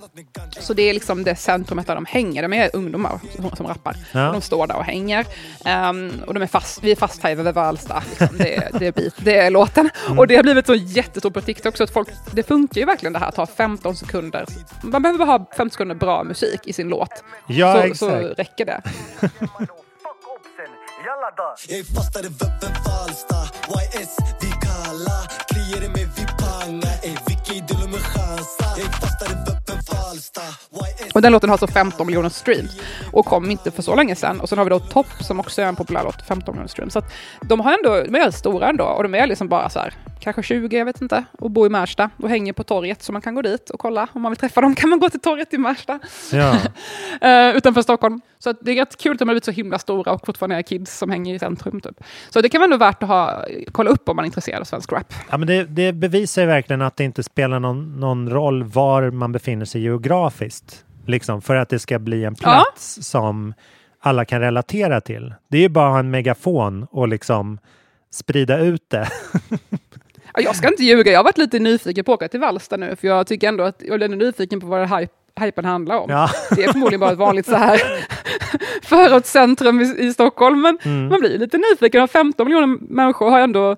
Så 0.60 0.74
det 0.74 0.82
är 0.82 0.94
liksom 0.94 1.24
det 1.24 1.36
centrumet 1.36 1.86
där 1.86 1.94
de 1.94 2.04
hänger. 2.04 2.42
De 2.42 2.52
är 2.52 2.70
ungdomar 2.76 3.20
som, 3.56 3.66
rappar. 3.66 3.96
De 4.32 4.40
står 4.40 4.66
där 4.66 4.76
och 4.76 4.84
hänger. 4.84 5.26
Ehm, 5.64 6.12
och 6.26 6.34
de 6.34 6.42
är 6.42 6.46
fast, 6.46 6.82
vi 6.84 6.92
är 6.92 6.96
fast 6.96 7.22
här 7.22 7.48
i 7.48 7.52
Valsta. 7.52 8.02
Liksom. 8.10 8.36
Det, 8.38 8.56
är- 8.56 8.78
det, 8.78 8.86
är 8.86 8.92
bit, 8.92 9.14
det 9.18 9.36
är 9.38 9.50
låten. 9.50 9.90
Mm. 10.06 10.18
Och 10.18 10.26
det 10.26 10.36
har 10.36 10.42
blivit 10.42 10.66
så 10.66 10.74
jättestort 10.74 11.34
på 11.34 11.40
TikTok 11.40 11.76
så 11.76 11.84
att 11.84 11.90
folk, 11.90 12.08
det 12.32 12.42
funkar 12.42 12.80
ju 12.80 12.84
verkligen 12.86 13.12
det 13.12 13.18
här 13.18 13.28
att 13.28 13.34
ta 13.34 13.46
15 13.46 13.96
sekunder. 13.96 14.44
Man 14.82 15.02
behöver 15.02 15.18
bara 15.18 15.38
ha 15.38 15.46
15 15.56 15.70
sekunder 15.70 15.94
bra 15.94 16.24
musik 16.24 16.60
i 16.64 16.72
sin 16.72 16.88
låt. 16.88 17.24
Ja, 17.46 17.88
så, 17.88 17.94
så 17.94 18.10
räcker 18.16 18.64
det. 18.64 18.80
Jag 21.68 21.78
är 21.78 21.84
fastare 21.84 22.28
veppen 22.28 22.74
Falsta 22.84 23.42
YS 23.78 24.16
vi 24.40 24.48
kalla 24.48 25.18
Och 31.14 31.22
den 31.22 31.32
låten 31.32 31.50
har 31.50 31.56
så 31.56 31.66
15 31.66 32.06
miljoner 32.06 32.28
streams 32.28 32.80
och 33.12 33.26
kom 33.26 33.50
inte 33.50 33.70
för 33.70 33.82
så 33.82 33.94
länge 33.94 34.16
sedan. 34.16 34.40
Och 34.40 34.48
sen 34.48 34.58
har 34.58 34.64
vi 34.64 34.70
då 34.70 34.78
Topp 34.78 35.06
som 35.20 35.40
också 35.40 35.62
är 35.62 35.66
en 35.66 35.76
populär 35.76 36.04
låt, 36.04 36.26
15 36.28 36.54
miljoner 36.54 36.68
streams. 36.68 36.92
Så 36.92 36.98
att 36.98 37.12
de 37.40 37.60
har 37.60 37.72
ändå, 37.72 38.02
de 38.04 38.18
är 38.18 38.30
stora 38.30 38.68
ändå 38.68 38.84
och 38.84 39.02
de 39.02 39.14
är 39.14 39.26
liksom 39.26 39.48
bara 39.48 39.70
så 39.70 39.78
här, 39.78 39.94
kanske 40.20 40.42
20, 40.42 40.78
jag 40.78 40.84
vet 40.84 41.00
inte, 41.00 41.24
och 41.38 41.50
bor 41.50 41.66
i 41.66 41.70
Märsta 41.70 42.10
och 42.16 42.28
hänger 42.28 42.52
på 42.52 42.64
torget 42.64 43.02
så 43.02 43.12
man 43.12 43.22
kan 43.22 43.34
gå 43.34 43.42
dit 43.42 43.70
och 43.70 43.80
kolla. 43.80 44.08
Om 44.12 44.22
man 44.22 44.32
vill 44.32 44.38
träffa 44.38 44.60
dem 44.60 44.74
kan 44.76 44.90
man 44.90 44.98
gå 44.98 45.10
till 45.10 45.20
torget 45.20 45.54
i 45.54 45.58
Märsta. 45.58 45.98
Ja. 46.32 46.56
Eh, 47.20 47.56
utanför 47.56 47.82
Stockholm. 47.82 48.20
Så 48.38 48.52
det 48.52 48.70
är 48.70 48.76
rätt 48.76 48.96
kul 48.96 49.12
att 49.12 49.18
de 49.18 49.28
har 49.28 49.34
blivit 49.34 49.44
så 49.44 49.50
himla 49.50 49.78
stora 49.78 50.12
och 50.12 50.26
fortfarande 50.26 50.56
är 50.56 50.62
kids 50.62 50.98
som 50.98 51.10
hänger 51.10 51.34
i 51.34 51.38
centrum. 51.38 51.80
Typ. 51.80 52.04
Så 52.30 52.40
det 52.40 52.48
kan 52.48 52.60
vara 52.60 52.64
ändå 52.64 52.76
värt 52.76 53.02
att 53.02 53.08
ha, 53.08 53.44
kolla 53.72 53.90
upp 53.90 54.08
om 54.08 54.16
man 54.16 54.24
är 54.24 54.26
intresserad 54.26 54.60
av 54.60 54.64
svensk 54.64 54.92
rap. 54.92 55.14
Ja, 55.30 55.38
men 55.38 55.48
det, 55.48 55.64
det 55.64 55.92
bevisar 55.92 56.46
verkligen 56.46 56.82
att 56.82 56.96
det 56.96 57.04
inte 57.04 57.22
spelar 57.22 57.60
någon, 57.60 58.00
någon 58.00 58.30
roll 58.30 58.64
var 58.64 59.10
man 59.10 59.32
befinner 59.32 59.64
sig 59.64 59.82
geografiskt. 60.00 60.84
Liksom, 61.06 61.42
för 61.42 61.54
att 61.56 61.68
det 61.68 61.78
ska 61.78 61.98
bli 61.98 62.24
en 62.24 62.34
plats 62.34 62.98
som 63.02 63.54
alla 64.00 64.24
kan 64.24 64.40
relatera 64.40 65.00
till. 65.00 65.34
Det 65.48 65.56
är 65.58 65.62
ju 65.62 65.68
bara 65.68 65.86
att 65.86 65.92
ha 65.92 65.98
en 65.98 66.10
megafon 66.10 66.86
och 66.90 67.08
liksom 67.08 67.58
sprida 68.10 68.58
ut 68.58 68.90
det. 68.90 69.08
Ja, 70.34 70.40
Jag 70.40 70.56
ska 70.56 70.68
inte 70.68 70.84
ljuga, 70.84 71.12
jag 71.12 71.18
har 71.18 71.24
varit 71.24 71.38
lite 71.38 71.58
nyfiken 71.58 72.04
på 72.04 72.12
att 72.12 72.16
åka 72.16 72.28
till 72.28 72.40
Vallsta 72.40 72.76
nu, 72.76 72.96
för 72.96 73.08
jag 73.08 73.26
tycker 73.26 73.48
ändå 73.48 73.64
att 73.64 73.82
jag 73.86 74.02
är 74.02 74.08
nyfiken 74.08 74.60
på 74.60 74.66
vad 74.66 74.80
det 74.80 74.96
hype, 74.96 75.12
hypen 75.40 75.64
handlar 75.64 75.96
om. 75.98 76.10
Ja. 76.10 76.30
Det 76.56 76.64
är 76.64 76.72
förmodligen 76.72 77.00
bara 77.00 77.12
ett 77.12 77.18
vanligt 77.18 77.46
så 77.46 77.56
här 77.56 77.80
förortscentrum 78.82 79.80
i, 79.80 79.84
i 79.98 80.12
Stockholm, 80.12 80.60
men 80.60 80.78
Mm. 80.84 81.08
man 81.08 81.20
blir 81.20 81.38
lite 81.38 81.58
nyfiken. 81.58 82.08
15 82.08 82.46
miljoner 82.46 82.78
människor 82.94 83.30
har 83.30 83.40
ändå 83.40 83.76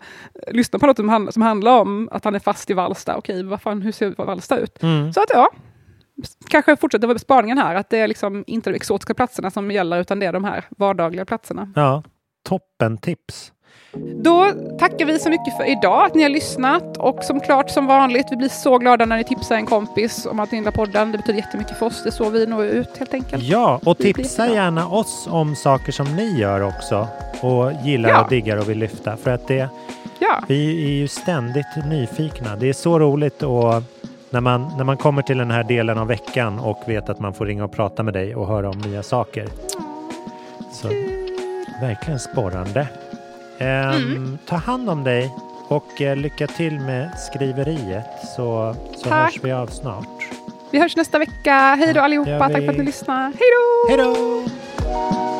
lyssnat 0.51 0.81
på 0.81 0.87
något 0.87 1.33
som 1.35 1.43
handlar 1.43 1.81
om 1.81 2.09
att 2.13 2.25
han 2.25 2.35
är 2.35 2.39
fast 2.39 2.71
i 2.71 2.75
Vallsta. 2.75 3.17
Okej, 3.17 3.43
vad 3.43 3.63
fan, 3.63 3.83
hur 3.83 3.93
ser 3.93 4.15
Vallsta 4.25 4.59
ut? 4.59 4.83
Mm. 4.83 5.13
Så 5.13 5.21
att 5.21 5.31
ja, 5.31 5.51
kanske 6.49 6.77
fortsätter 6.77 7.09
med 7.09 7.21
spaningen 7.21 7.59
här, 7.59 7.75
att 7.75 7.91
det 7.91 7.99
är 8.01 8.09
liksom 8.09 8.45
inte 8.47 8.71
de 8.71 8.77
exotiska 8.77 9.15
platserna 9.15 9.51
som 9.51 9.71
gäller, 9.71 10.01
utan 10.01 10.19
det 10.19 10.27
är 10.27 10.33
de 10.33 10.45
här 10.45 10.65
vardagliga 10.71 11.25
platserna. 11.25 11.73
Ja, 11.77 12.03
toppen 12.49 12.99
tips. 12.99 13.53
Då 14.17 14.51
tackar 14.79 15.07
vi 15.07 15.19
så 15.19 15.31
mycket 15.31 15.57
för 15.57 15.65
idag, 15.71 16.05
att 16.07 16.15
ni 16.15 16.23
har 16.23 16.31
lyssnat. 16.31 16.97
Och 16.97 17.25
som 17.25 17.41
klart 17.41 17.71
som 17.71 17.87
vanligt, 17.87 18.27
vi 18.31 18.37
blir 18.37 18.49
så 18.49 18.79
glada 18.79 19.05
när 19.07 19.17
ni 19.17 19.25
tipsar 19.25 19.57
en 19.57 19.67
kompis 19.67 20.27
om 20.27 20.41
att 20.41 20.53
ni 20.53 20.59
gillar 20.59 20.71
podden. 20.73 21.13
Det 21.13 21.19
betyder 21.19 21.39
jättemycket 21.39 21.79
för 21.79 21.87
oss. 21.87 22.03
Det 22.03 22.09
är 22.09 22.11
så 22.11 22.31
vi 22.31 22.47
når 22.47 22.65
ut 22.67 22.97
helt 22.99 23.15
enkelt. 23.15 23.43
Ja, 23.43 23.81
och 23.85 23.99
tipsa 23.99 24.49
gärna 24.49 24.89
oss 24.89 25.29
om 25.31 25.57
saker 25.57 25.93
som 25.93 26.17
ni 26.17 26.39
gör 26.41 26.61
också 26.61 27.09
och 27.41 27.73
gillar 27.85 28.09
Ja. 28.11 28.25
och 28.25 28.29
diggar 28.31 28.57
och 28.57 28.69
vill 28.69 28.79
lyfta. 28.79 29.17
För 29.17 29.31
att 29.31 29.49
det, 29.49 29.69
Ja. 30.19 30.45
vi 30.49 30.85
är 30.85 30.91
ju 30.91 31.09
ständigt 31.09 31.67
nyfikna. 31.87 32.57
Det 32.57 32.69
är 32.69 32.73
så 32.73 32.99
roligt 32.99 33.43
och 33.43 33.83
när 34.33 34.41
man, 34.41 34.73
när 34.77 34.85
man 34.85 34.97
kommer 34.97 35.23
till 35.23 35.39
den 35.39 35.51
här 35.51 35.65
delen 35.65 35.99
av 35.99 36.07
veckan 36.07 36.59
och 36.59 36.83
vet 36.87 37.09
att 37.09 37.21
man 37.21 37.35
får 37.35 37.47
ringa 37.47 37.65
och 37.65 37.73
prata 37.73 38.03
med 38.03 38.15
dig 38.15 38.35
och 38.35 38.47
höra 38.47 38.71
om 38.71 38.79
nya 38.79 39.03
saker. 39.03 39.49
Så 40.73 40.89
verkligen 41.81 42.19
sporrande. 42.19 42.89
Ehm, 43.59 43.93
Mm. 44.03 44.39
Ta 44.49 44.57
hand 44.57 44.91
om 44.91 45.05
dig 45.05 45.31
och 45.69 46.01
eh, 46.03 46.17
lycka 46.17 46.47
till 46.47 46.81
med 46.81 47.11
skriveriet 47.19 48.05
så, 48.37 48.75
så 48.97 49.09
Tack. 49.09 49.33
hörs 49.33 49.41
vi 49.45 49.53
av 49.53 49.67
snart. 49.67 50.07
Vi 50.71 50.79
hörs 50.81 50.97
nästa 50.97 51.19
vecka. 51.19 51.53
Hej 51.79 51.95
då 51.95 52.01
allihopa. 52.01 52.39
Tack 52.39 52.53
för 52.53 52.69
att 52.69 52.77
ni 52.77 52.85
lyssnar. 52.85 53.23
Hej 53.23 53.49
då! 53.57 53.89
Hej 53.89 53.97
då! 53.97 55.32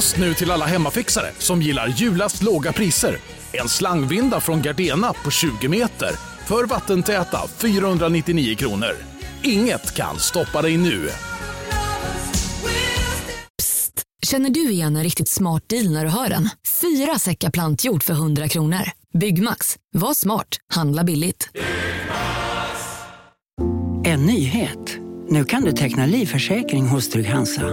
Just 0.00 0.16
nu 0.16 0.34
till 0.34 0.50
alla 0.50 0.66
hemmafixare 0.66 1.30
som 1.38 1.62
gillar 1.62 1.88
julast 1.88 2.42
låga 2.42 2.72
priser. 2.72 3.16
En 3.52 3.68
slangvinda 3.68 4.40
från 4.40 4.62
Gardena 4.62 5.12
på 5.12 5.30
20 5.30 5.68
meter 5.68 6.10
för 6.46 6.64
vattentäta 6.64 7.48
499 7.56 8.56
kronor. 8.56 8.96
Inget 9.42 9.94
kan 9.94 10.18
stoppa 10.18 10.62
dig 10.62 10.76
nu. 10.76 11.08
Känner 14.26 14.50
du 14.50 14.70
igen 14.70 14.96
en 14.96 15.02
riktigt 15.02 15.28
smart 15.28 15.68
deal 15.68 15.90
när 15.90 16.04
du 16.04 16.10
hör 16.10 16.28
den? 16.28 16.48
Fyra 16.80 17.18
säckar 17.18 17.50
plantjord 17.50 18.02
för 18.02 18.14
100 18.14 18.48
kronor. 18.48 18.90
Byggmax. 19.18 19.76
Var 19.92 20.14
smart. 20.14 20.48
Handla 20.74 21.04
billigt. 21.04 21.48
En 24.04 24.26
nyhet. 24.26 24.98
Nu 25.28 25.44
kan 25.44 25.62
du 25.62 25.72
teckna 25.72 26.06
livförsäkring 26.06 26.86
hos 26.86 27.10
Trygg-Hansa. 27.10 27.72